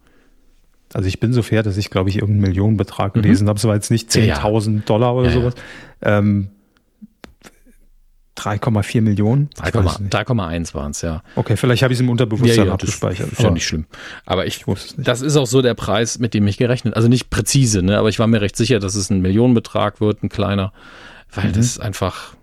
[0.93, 3.57] Also ich bin so fair, dass ich, glaube ich, irgendeinen Millionenbetrag gelesen habe.
[3.57, 4.21] Es war jetzt nicht Mhm.
[4.21, 4.43] Ja, ja.
[4.43, 5.33] 10.000 Dollar oder ja.
[5.33, 5.55] sowas.
[6.01, 6.47] Ähm,
[8.37, 9.49] 3,4 Millionen?
[9.55, 10.13] Ich weiß es nicht.
[10.13, 11.23] 3,1 waren es, ja.
[11.35, 13.31] Okay, vielleicht habe ich es im Unterbewusstsein abgespeichert.
[13.31, 13.85] Das ist ja nicht schlimm.
[14.25, 15.07] Aber ich, ich wusste es nicht.
[15.07, 17.97] das ist auch so der Preis, mit dem ich gerechnet Also nicht präzise, ne?
[17.97, 20.73] aber ich war mir recht sicher, dass es ein Millionenbetrag wird, ein kleiner.
[21.33, 21.53] Weil Mhm.
[21.53, 22.35] das ist einfach.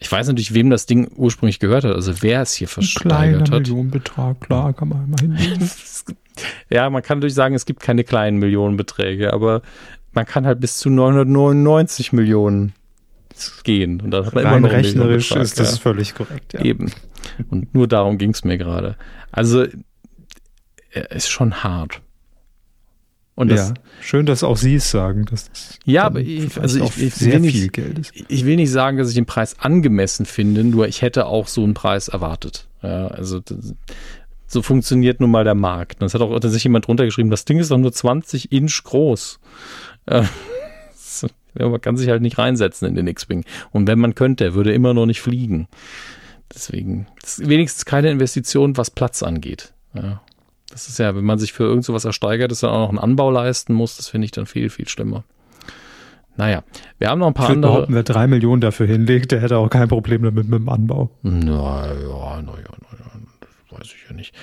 [0.00, 2.88] Ich weiß natürlich, wem das Ding ursprünglich gehört hat, also wer es hier Ein kleiner
[2.88, 3.60] versteigert hat.
[3.60, 5.70] Millionenbetrag, klar, kann man immer hinlegen.
[6.70, 9.60] Ja, man kann natürlich sagen, es gibt keine kleinen Millionenbeträge, aber
[10.12, 12.72] man kann halt bis zu 999 Millionen
[13.64, 14.00] gehen.
[14.00, 15.78] Und dann hat man immer noch rechnerisch Millionenbetrag, ist das ja.
[15.78, 16.52] völlig korrekt.
[16.54, 16.60] Ja.
[16.62, 16.90] Eben.
[17.50, 18.96] Und nur darum ging es mir gerade.
[19.30, 19.66] Also,
[20.90, 22.00] er ist schon hart.
[23.34, 25.24] Und das, ja, schön, dass auch Sie es sagen.
[25.24, 28.12] Dass das Ja, aber ich- also ich- ich sehr will nicht- viel Geld ist.
[28.28, 31.64] ich will nicht sagen, dass ich den Preis angemessen finde, nur ich hätte auch so
[31.64, 32.68] einen Preis erwartet.
[32.82, 33.74] Ja, also das,
[34.46, 36.02] so funktioniert nun mal der Markt.
[36.02, 38.82] Und es hat auch tatsächlich jemand drunter geschrieben, das Ding ist doch nur 20 Inch
[38.84, 39.40] groß.
[41.58, 43.44] Ja, man kann sich halt nicht reinsetzen in den X-Wing.
[43.70, 45.68] Und wenn man könnte, er würde immer noch nicht fliegen.
[46.54, 49.72] Deswegen ist wenigstens keine Investition, was Platz angeht.
[49.94, 50.20] Ja.
[50.70, 52.98] Das ist ja, wenn man sich für irgend sowas ersteigert, das dann auch noch einen
[52.98, 55.24] Anbau leisten muss, das finde ich dann viel, viel schlimmer.
[56.36, 56.62] Naja,
[56.98, 57.72] wir haben noch ein Ich paar würde andere.
[57.72, 61.10] behaupten, wer drei Millionen dafür hinlegt, der hätte auch kein Problem damit mit dem Anbau.
[61.22, 63.10] Naja, naja, naja,
[63.40, 64.34] das weiß ich ja nicht.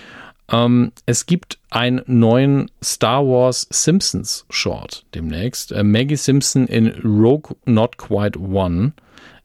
[0.51, 5.71] Ähm, es gibt einen neuen Star Wars Simpsons Short demnächst.
[5.71, 8.93] Äh, Maggie Simpson in Rogue Not Quite One.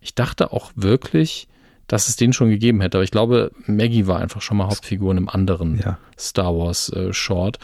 [0.01, 1.49] Ich dachte auch wirklich,
[1.87, 5.11] dass es den schon gegeben hätte, aber ich glaube, Maggie war einfach schon mal Hauptfigur
[5.13, 5.99] in einem anderen Ja.
[6.19, 7.59] Star Wars äh, Short.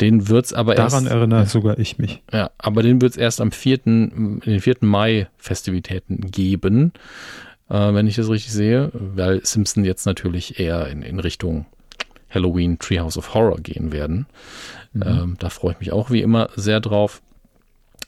[0.00, 1.14] Den wird's aber Daran erst.
[1.14, 2.22] erinnere sogar ich mich.
[2.32, 4.76] Ja, aber den wird es erst am 4., in den 4.
[4.80, 6.92] Mai-Festivitäten geben,
[7.68, 11.66] äh, wenn ich das richtig sehe, weil Simpson jetzt natürlich eher in, in Richtung
[12.30, 14.26] Halloween Treehouse of Horror gehen werden.
[14.92, 15.02] Mhm.
[15.02, 17.22] Ähm, da freue ich mich auch wie immer sehr drauf.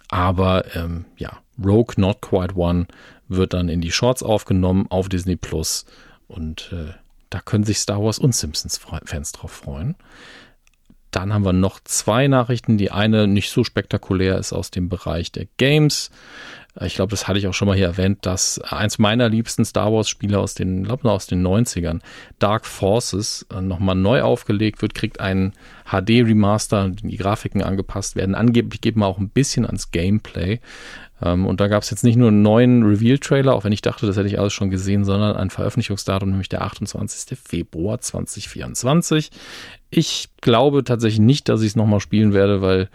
[0.08, 2.86] Aber ähm, ja, Rogue Not Quite One
[3.28, 5.86] wird dann in die Shorts aufgenommen auf Disney Plus
[6.28, 6.92] und äh,
[7.30, 9.96] da können sich Star Wars und Simpsons-Fans drauf freuen.
[11.10, 12.78] Dann haben wir noch zwei Nachrichten.
[12.78, 16.10] Die eine nicht so spektakulär ist aus dem Bereich der Games.
[16.78, 19.64] Äh, ich glaube, das hatte ich auch schon mal hier erwähnt, dass eins meiner liebsten
[19.64, 22.00] Star Wars Spiele aus den, glaube aus den 90ern,
[22.38, 25.52] Dark Forces, äh, nochmal neu aufgelegt wird, kriegt einen
[25.84, 28.34] HD Remaster, die Grafiken angepasst werden.
[28.34, 30.60] Angeblich geht man auch ein bisschen ans Gameplay.
[31.22, 34.06] Ähm, und da gab es jetzt nicht nur einen neuen Reveal-Trailer, auch wenn ich dachte,
[34.06, 37.38] das hätte ich alles schon gesehen, sondern ein Veröffentlichungsdatum, nämlich der 28.
[37.38, 39.30] Februar 2024.
[39.90, 42.88] Ich glaube tatsächlich nicht, dass ich es nochmal spielen werde, weil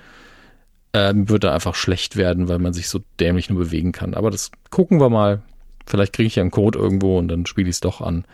[0.93, 4.13] ähm, würde einfach schlecht werden, weil man sich so dämlich nur bewegen kann.
[4.13, 5.41] Aber das gucken wir mal.
[5.85, 8.25] Vielleicht kriege ich ja einen Code irgendwo und dann spiele ich es doch an.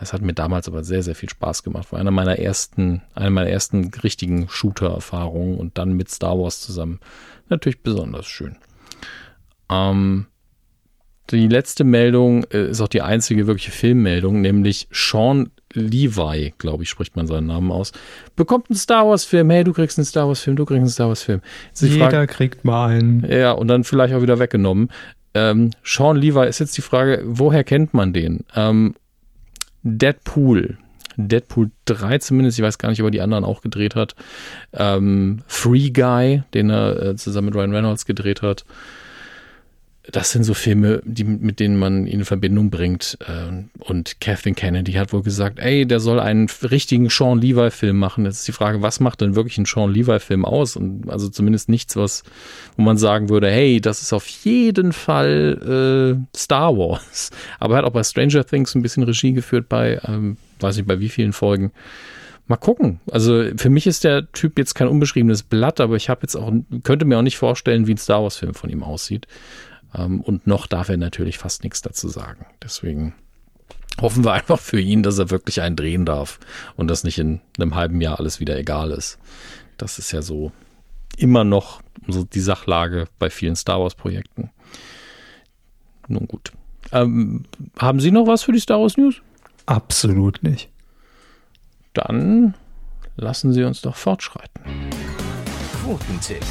[0.00, 1.92] Es hat mir damals aber sehr, sehr viel Spaß gemacht.
[1.92, 7.00] War einer meiner ersten, eine meiner ersten richtigen Shooter-Erfahrungen und dann mit Star Wars zusammen.
[7.48, 8.56] Natürlich besonders schön.
[9.70, 10.26] Ähm,
[11.30, 16.90] die letzte Meldung äh, ist auch die einzige wirkliche Filmmeldung, nämlich Sean Levi, glaube ich,
[16.90, 17.92] spricht man seinen Namen aus,
[18.34, 19.50] bekommt einen Star Wars-Film.
[19.50, 21.40] Hey, du kriegst einen Star Wars-Film, du kriegst einen Star Wars-Film.
[21.78, 23.26] Jeder Frage, kriegt mal einen.
[23.28, 24.90] Ja, und dann vielleicht auch wieder weggenommen.
[25.34, 28.44] Ähm, Sean Levi ist jetzt die Frage, woher kennt man den?
[28.54, 28.94] Ähm,
[29.82, 30.78] Deadpool.
[31.18, 34.14] Deadpool 3 zumindest, ich weiß gar nicht, ob er die anderen auch gedreht hat.
[34.72, 38.64] Ähm, Free Guy, den er äh, zusammen mit Ryan Reynolds gedreht hat
[40.12, 43.18] das sind so Filme, die, mit denen man ihn in Verbindung bringt.
[43.26, 48.24] Äh, und Kathleen Kennedy hat wohl gesagt, ey, der soll einen richtigen Sean Levi-Film machen.
[48.24, 50.76] Jetzt ist die Frage, was macht denn wirklich ein Sean Levi-Film aus?
[50.76, 52.22] Und also zumindest nichts, was,
[52.76, 57.30] wo man sagen würde, hey, das ist auf jeden Fall äh, Star Wars.
[57.58, 60.86] Aber er hat auch bei Stranger Things ein bisschen Regie geführt bei, ähm, weiß nicht
[60.86, 61.72] bei wie vielen Folgen.
[62.48, 63.00] Mal gucken.
[63.10, 66.52] Also für mich ist der Typ jetzt kein unbeschriebenes Blatt, aber ich habe jetzt auch,
[66.84, 69.26] könnte mir auch nicht vorstellen, wie ein Star Wars-Film von ihm aussieht.
[69.96, 72.46] Ähm, und noch darf er natürlich fast nichts dazu sagen.
[72.62, 73.14] Deswegen
[74.00, 76.38] hoffen wir einfach für ihn, dass er wirklich einen drehen darf
[76.76, 79.18] und dass nicht in einem halben Jahr alles wieder egal ist.
[79.78, 80.52] Das ist ja so
[81.16, 84.50] immer noch so die Sachlage bei vielen Star Wars Projekten.
[86.08, 86.52] Nun gut.
[86.92, 87.44] Ähm,
[87.78, 89.22] haben Sie noch was für die Star Wars News?
[89.64, 90.68] Absolut nicht.
[91.94, 92.54] Dann
[93.16, 94.62] lassen Sie uns doch fortschreiten.
[95.82, 96.44] Quotentipp.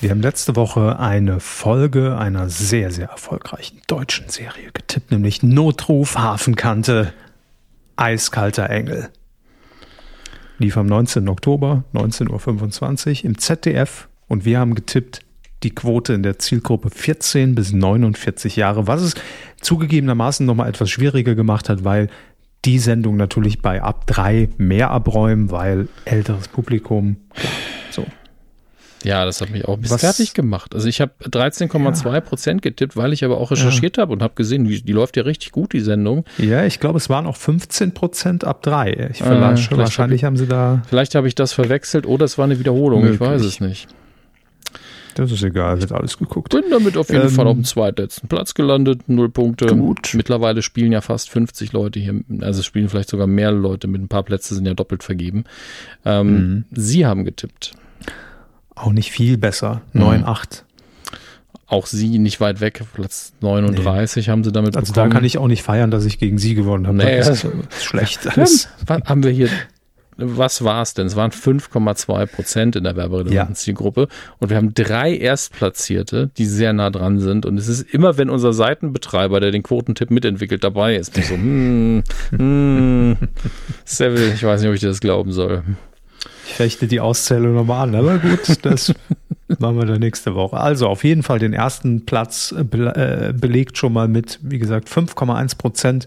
[0.00, 6.16] Wir haben letzte Woche eine Folge einer sehr, sehr erfolgreichen deutschen Serie getippt, nämlich Notruf
[6.16, 7.12] Hafenkante,
[7.96, 9.10] Eiskalter Engel.
[10.56, 11.28] Lief am 19.
[11.28, 15.20] Oktober, 19.25 Uhr im ZDF und wir haben getippt,
[15.64, 19.14] die Quote in der Zielgruppe 14 bis 49 Jahre, was es
[19.60, 22.08] zugegebenermaßen nochmal etwas schwieriger gemacht hat, weil
[22.64, 27.16] die Sendung natürlich bei ab drei mehr abräumen, weil älteres Publikum,
[27.90, 28.06] so.
[29.02, 30.00] Ja, das hat mich auch ein bisschen Was?
[30.02, 30.74] fertig gemacht.
[30.74, 32.20] Also ich habe 13,2 ja.
[32.20, 34.02] Prozent getippt, weil ich aber auch recherchiert ja.
[34.02, 36.24] habe und habe gesehen, die, die, läuft ja richtig gut, die Sendung.
[36.38, 39.08] Ja, ich glaube, es waren auch 15 Prozent ab drei.
[39.10, 40.82] Ich äh, wahrscheinlich hab haben sie da.
[40.88, 43.00] Vielleicht habe ich das verwechselt oder es war eine Wiederholung.
[43.00, 43.20] Möglich.
[43.20, 43.88] Ich weiß es nicht.
[45.14, 46.52] Das ist egal, wird alles geguckt.
[46.52, 49.66] Bin damit auf jeden ähm, Fall auf dem zweitletzten Platz gelandet, null Punkte.
[49.66, 50.12] Gut.
[50.14, 54.08] Mittlerweile spielen ja fast 50 Leute hier, also spielen vielleicht sogar mehr Leute mit ein
[54.08, 55.44] paar Plätze sind ja doppelt vergeben.
[56.04, 56.64] Ähm, mhm.
[56.70, 57.72] Sie haben getippt.
[58.80, 59.82] Auch nicht viel besser.
[59.94, 60.62] 9,8.
[61.66, 64.32] Auch sie nicht weit weg, Platz 39 nee.
[64.32, 65.10] haben sie damit Also bekommen.
[65.10, 66.96] da kann ich auch nicht feiern, dass ich gegen sie gewonnen habe.
[66.96, 68.26] Nee, das ist schlecht.
[68.26, 68.68] Alles.
[68.88, 69.48] haben wir hier
[70.20, 71.06] was war es denn?
[71.06, 73.72] Es waren 5,2 Prozent in der werberelevanten ja.
[73.72, 74.08] Gruppe
[74.38, 77.46] und wir haben drei Erstplatzierte, die sehr nah dran sind.
[77.46, 82.02] Und es ist immer, wenn unser Seitenbetreiber, der den Quotentipp mitentwickelt, dabei ist, so, hm,
[82.30, 83.16] hm,
[83.84, 85.62] Seville, ich weiß nicht, ob ich dir das glauben soll.
[86.50, 88.92] Ich rechne die Auszählung nochmal an, aber gut, das
[89.58, 90.56] machen wir dann nächste Woche.
[90.56, 94.58] Also auf jeden Fall den ersten Platz äh, be äh, belegt schon mal mit, wie
[94.58, 96.06] gesagt, 5,1 Prozent.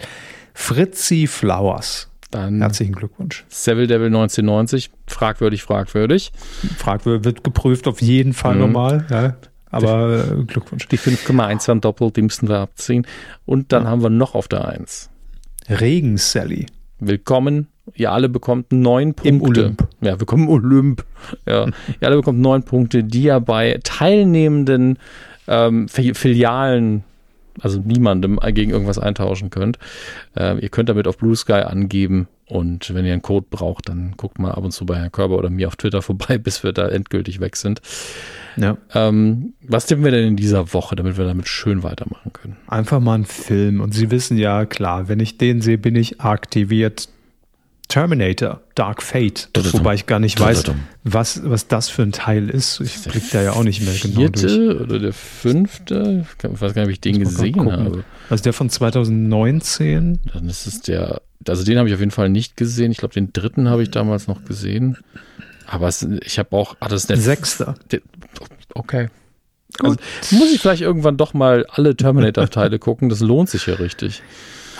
[0.54, 2.10] Fritzi Flowers.
[2.30, 3.46] Dann Herzlichen Glückwunsch.
[3.48, 6.32] Seville Devil 1990, fragwürdig, fragwürdig.
[6.78, 8.62] Fragwürdig wird geprüft, auf jeden Fall mhm.
[8.62, 9.06] nochmal.
[9.10, 9.36] Ja.
[9.70, 10.88] Aber die, Glückwunsch.
[10.88, 13.08] Die 5,1 waren doppelt, die müssten wir abziehen.
[13.46, 13.90] Und dann ja.
[13.90, 15.10] haben wir noch auf der 1.
[15.70, 16.66] Regen Sally.
[17.00, 19.30] Willkommen Ihr alle bekommt neun Punkte.
[19.30, 19.88] Im Olymp.
[20.02, 21.04] Ja, wir kommen Olymp.
[21.46, 24.98] Ja, ihr alle bekommt neun Punkte, die ihr bei teilnehmenden
[25.48, 27.04] ähm, Filialen,
[27.62, 29.78] also niemandem gegen irgendwas eintauschen könnt.
[30.36, 34.14] Äh, ihr könnt damit auf Blue Sky angeben und wenn ihr einen Code braucht, dann
[34.18, 36.74] guckt mal ab und zu bei Herrn Körber oder mir auf Twitter vorbei, bis wir
[36.74, 37.82] da endgültig weg sind.
[38.58, 38.78] Ja.
[38.94, 42.58] Ähm, was tippen wir denn in dieser Woche, damit wir damit schön weitermachen können?
[42.68, 43.82] Einfach mal einen Film.
[43.82, 47.10] Und Sie wissen ja, klar, wenn ich den sehe, bin ich aktiviert
[47.94, 49.50] Terminator, Dark Fate.
[49.56, 50.64] Wobei ich gar nicht weiß,
[51.04, 52.80] was, was das für ein Teil ist.
[52.80, 54.40] Ich blick da ja auch nicht mehr genau durch.
[54.40, 56.26] Vierte oder der fünfte?
[56.40, 58.04] Ich weiß gar nicht, ob ich den gesehen habe.
[58.32, 60.18] Also der von 2019?
[60.34, 62.92] Dann ist es der, also den habe ich auf jeden Fall nicht gesehen.
[62.92, 64.98] Ich glaube, den dritten habe ich damals noch gesehen.
[65.68, 67.76] Aber es, ich habe auch, ah, das ist der Sechster.
[67.92, 68.02] Der,
[68.74, 69.10] okay.
[69.84, 69.98] Also,
[70.32, 73.10] muss ich vielleicht irgendwann doch mal alle Terminator-Teile gucken.
[73.10, 74.24] Das lohnt sich ja richtig.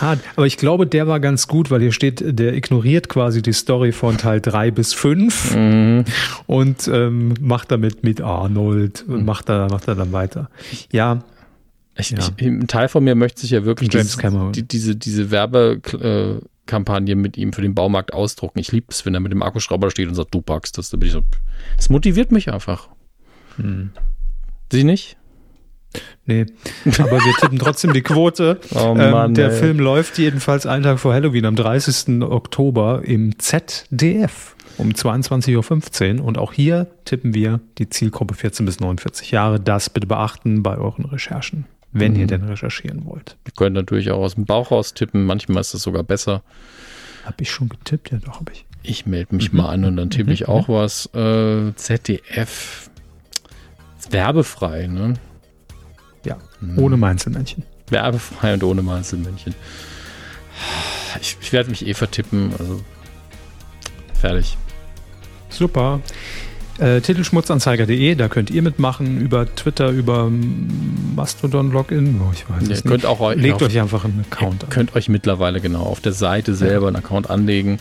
[0.00, 3.52] Ah, aber ich glaube, der war ganz gut, weil hier steht, der ignoriert quasi die
[3.52, 6.04] Story von Teil 3 bis 5 mhm.
[6.46, 9.24] und ähm, macht damit mit Arnold und mhm.
[9.24, 10.50] macht, da, macht da dann weiter.
[10.90, 11.22] Ja.
[11.96, 12.18] Ich, ja.
[12.18, 14.18] Ich, ein Teil von mir möchte sich ja wirklich dieses,
[14.52, 18.58] die, diese, diese Werbekampagne mit ihm für den Baumarkt ausdrucken.
[18.58, 20.90] Ich liebe es, wenn er mit dem Akkuschrauber steht und sagt, du packst das.
[20.90, 21.22] Da bin ich so,
[21.76, 22.88] das motiviert mich einfach.
[23.58, 23.90] Hm.
[24.72, 25.16] Sie nicht?
[26.26, 26.46] Nee,
[26.98, 28.60] aber wir tippen trotzdem die Quote.
[28.74, 29.58] Oh Mann, ähm, der ey.
[29.58, 32.22] Film läuft jedenfalls einen Tag vor Halloween am 30.
[32.22, 36.24] Oktober im ZDF um 22.15 Uhr.
[36.24, 39.60] Und auch hier tippen wir die Zielgruppe 14 bis 49 Jahre.
[39.60, 42.20] Das bitte beachten bei euren Recherchen, wenn mhm.
[42.20, 43.36] ihr denn recherchieren wollt.
[43.46, 45.24] Ihr könnt natürlich auch aus dem Bauch raus tippen.
[45.24, 46.42] Manchmal ist das sogar besser.
[47.24, 48.10] Habe ich schon getippt?
[48.10, 48.66] Ja, doch, habe ich.
[48.82, 49.58] Ich melde mich mhm.
[49.58, 50.48] mal an und dann tippe ich mhm.
[50.48, 51.06] auch was.
[51.14, 52.90] Äh, ZDF.
[54.10, 55.14] Werbefrei, ne?
[56.24, 56.78] Ja, mhm.
[56.78, 57.64] ohne Mainzelmännchen.
[57.88, 59.54] Werbefrei und ohne Mainzelmännchen.
[61.20, 62.80] Ich, ich werde mich eh vertippen, also
[64.14, 64.56] fertig.
[65.48, 66.00] Super.
[66.78, 70.28] Äh, Titelschmutzanzeiger.de, da könnt ihr mitmachen, über Twitter, über
[71.14, 72.20] Mastodon-Login.
[72.20, 73.06] Oh, ich weiß ja, es nicht.
[73.06, 74.70] Auch, Legt euch einfach einen Account an.
[74.70, 77.78] könnt euch mittlerweile genau auf der Seite selber einen Account anlegen.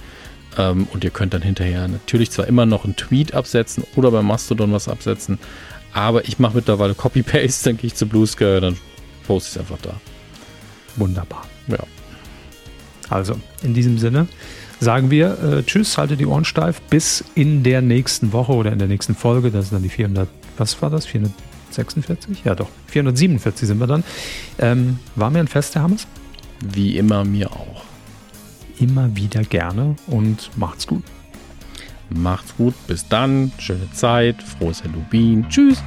[0.57, 4.21] Ähm, und ihr könnt dann hinterher natürlich zwar immer noch einen Tweet absetzen oder bei
[4.21, 5.39] Mastodon was absetzen,
[5.93, 8.77] aber ich mache mittlerweile Copy-Paste, dann gehe ich zu Blue Sky, dann
[9.27, 9.93] poste ich es einfach da.
[10.95, 11.45] Wunderbar.
[11.67, 11.79] Ja.
[13.09, 14.27] Also, in diesem Sinne
[14.79, 18.79] sagen wir äh, Tschüss, haltet die Ohren steif, bis in der nächsten Woche oder in
[18.79, 19.51] der nächsten Folge.
[19.51, 21.05] Das ist dann die 400, was war das?
[21.05, 22.43] 446?
[22.43, 22.69] Ja, doch.
[22.87, 24.03] 447 sind wir dann.
[24.59, 26.07] Ähm, war mir ein Fest, Herr Hammes?
[26.59, 27.83] Wie immer, mir auch.
[28.79, 31.03] Immer wieder gerne und macht's gut.
[32.13, 35.81] Macht's gut, bis dann, schöne Zeit, frohes Halloween, tschüss.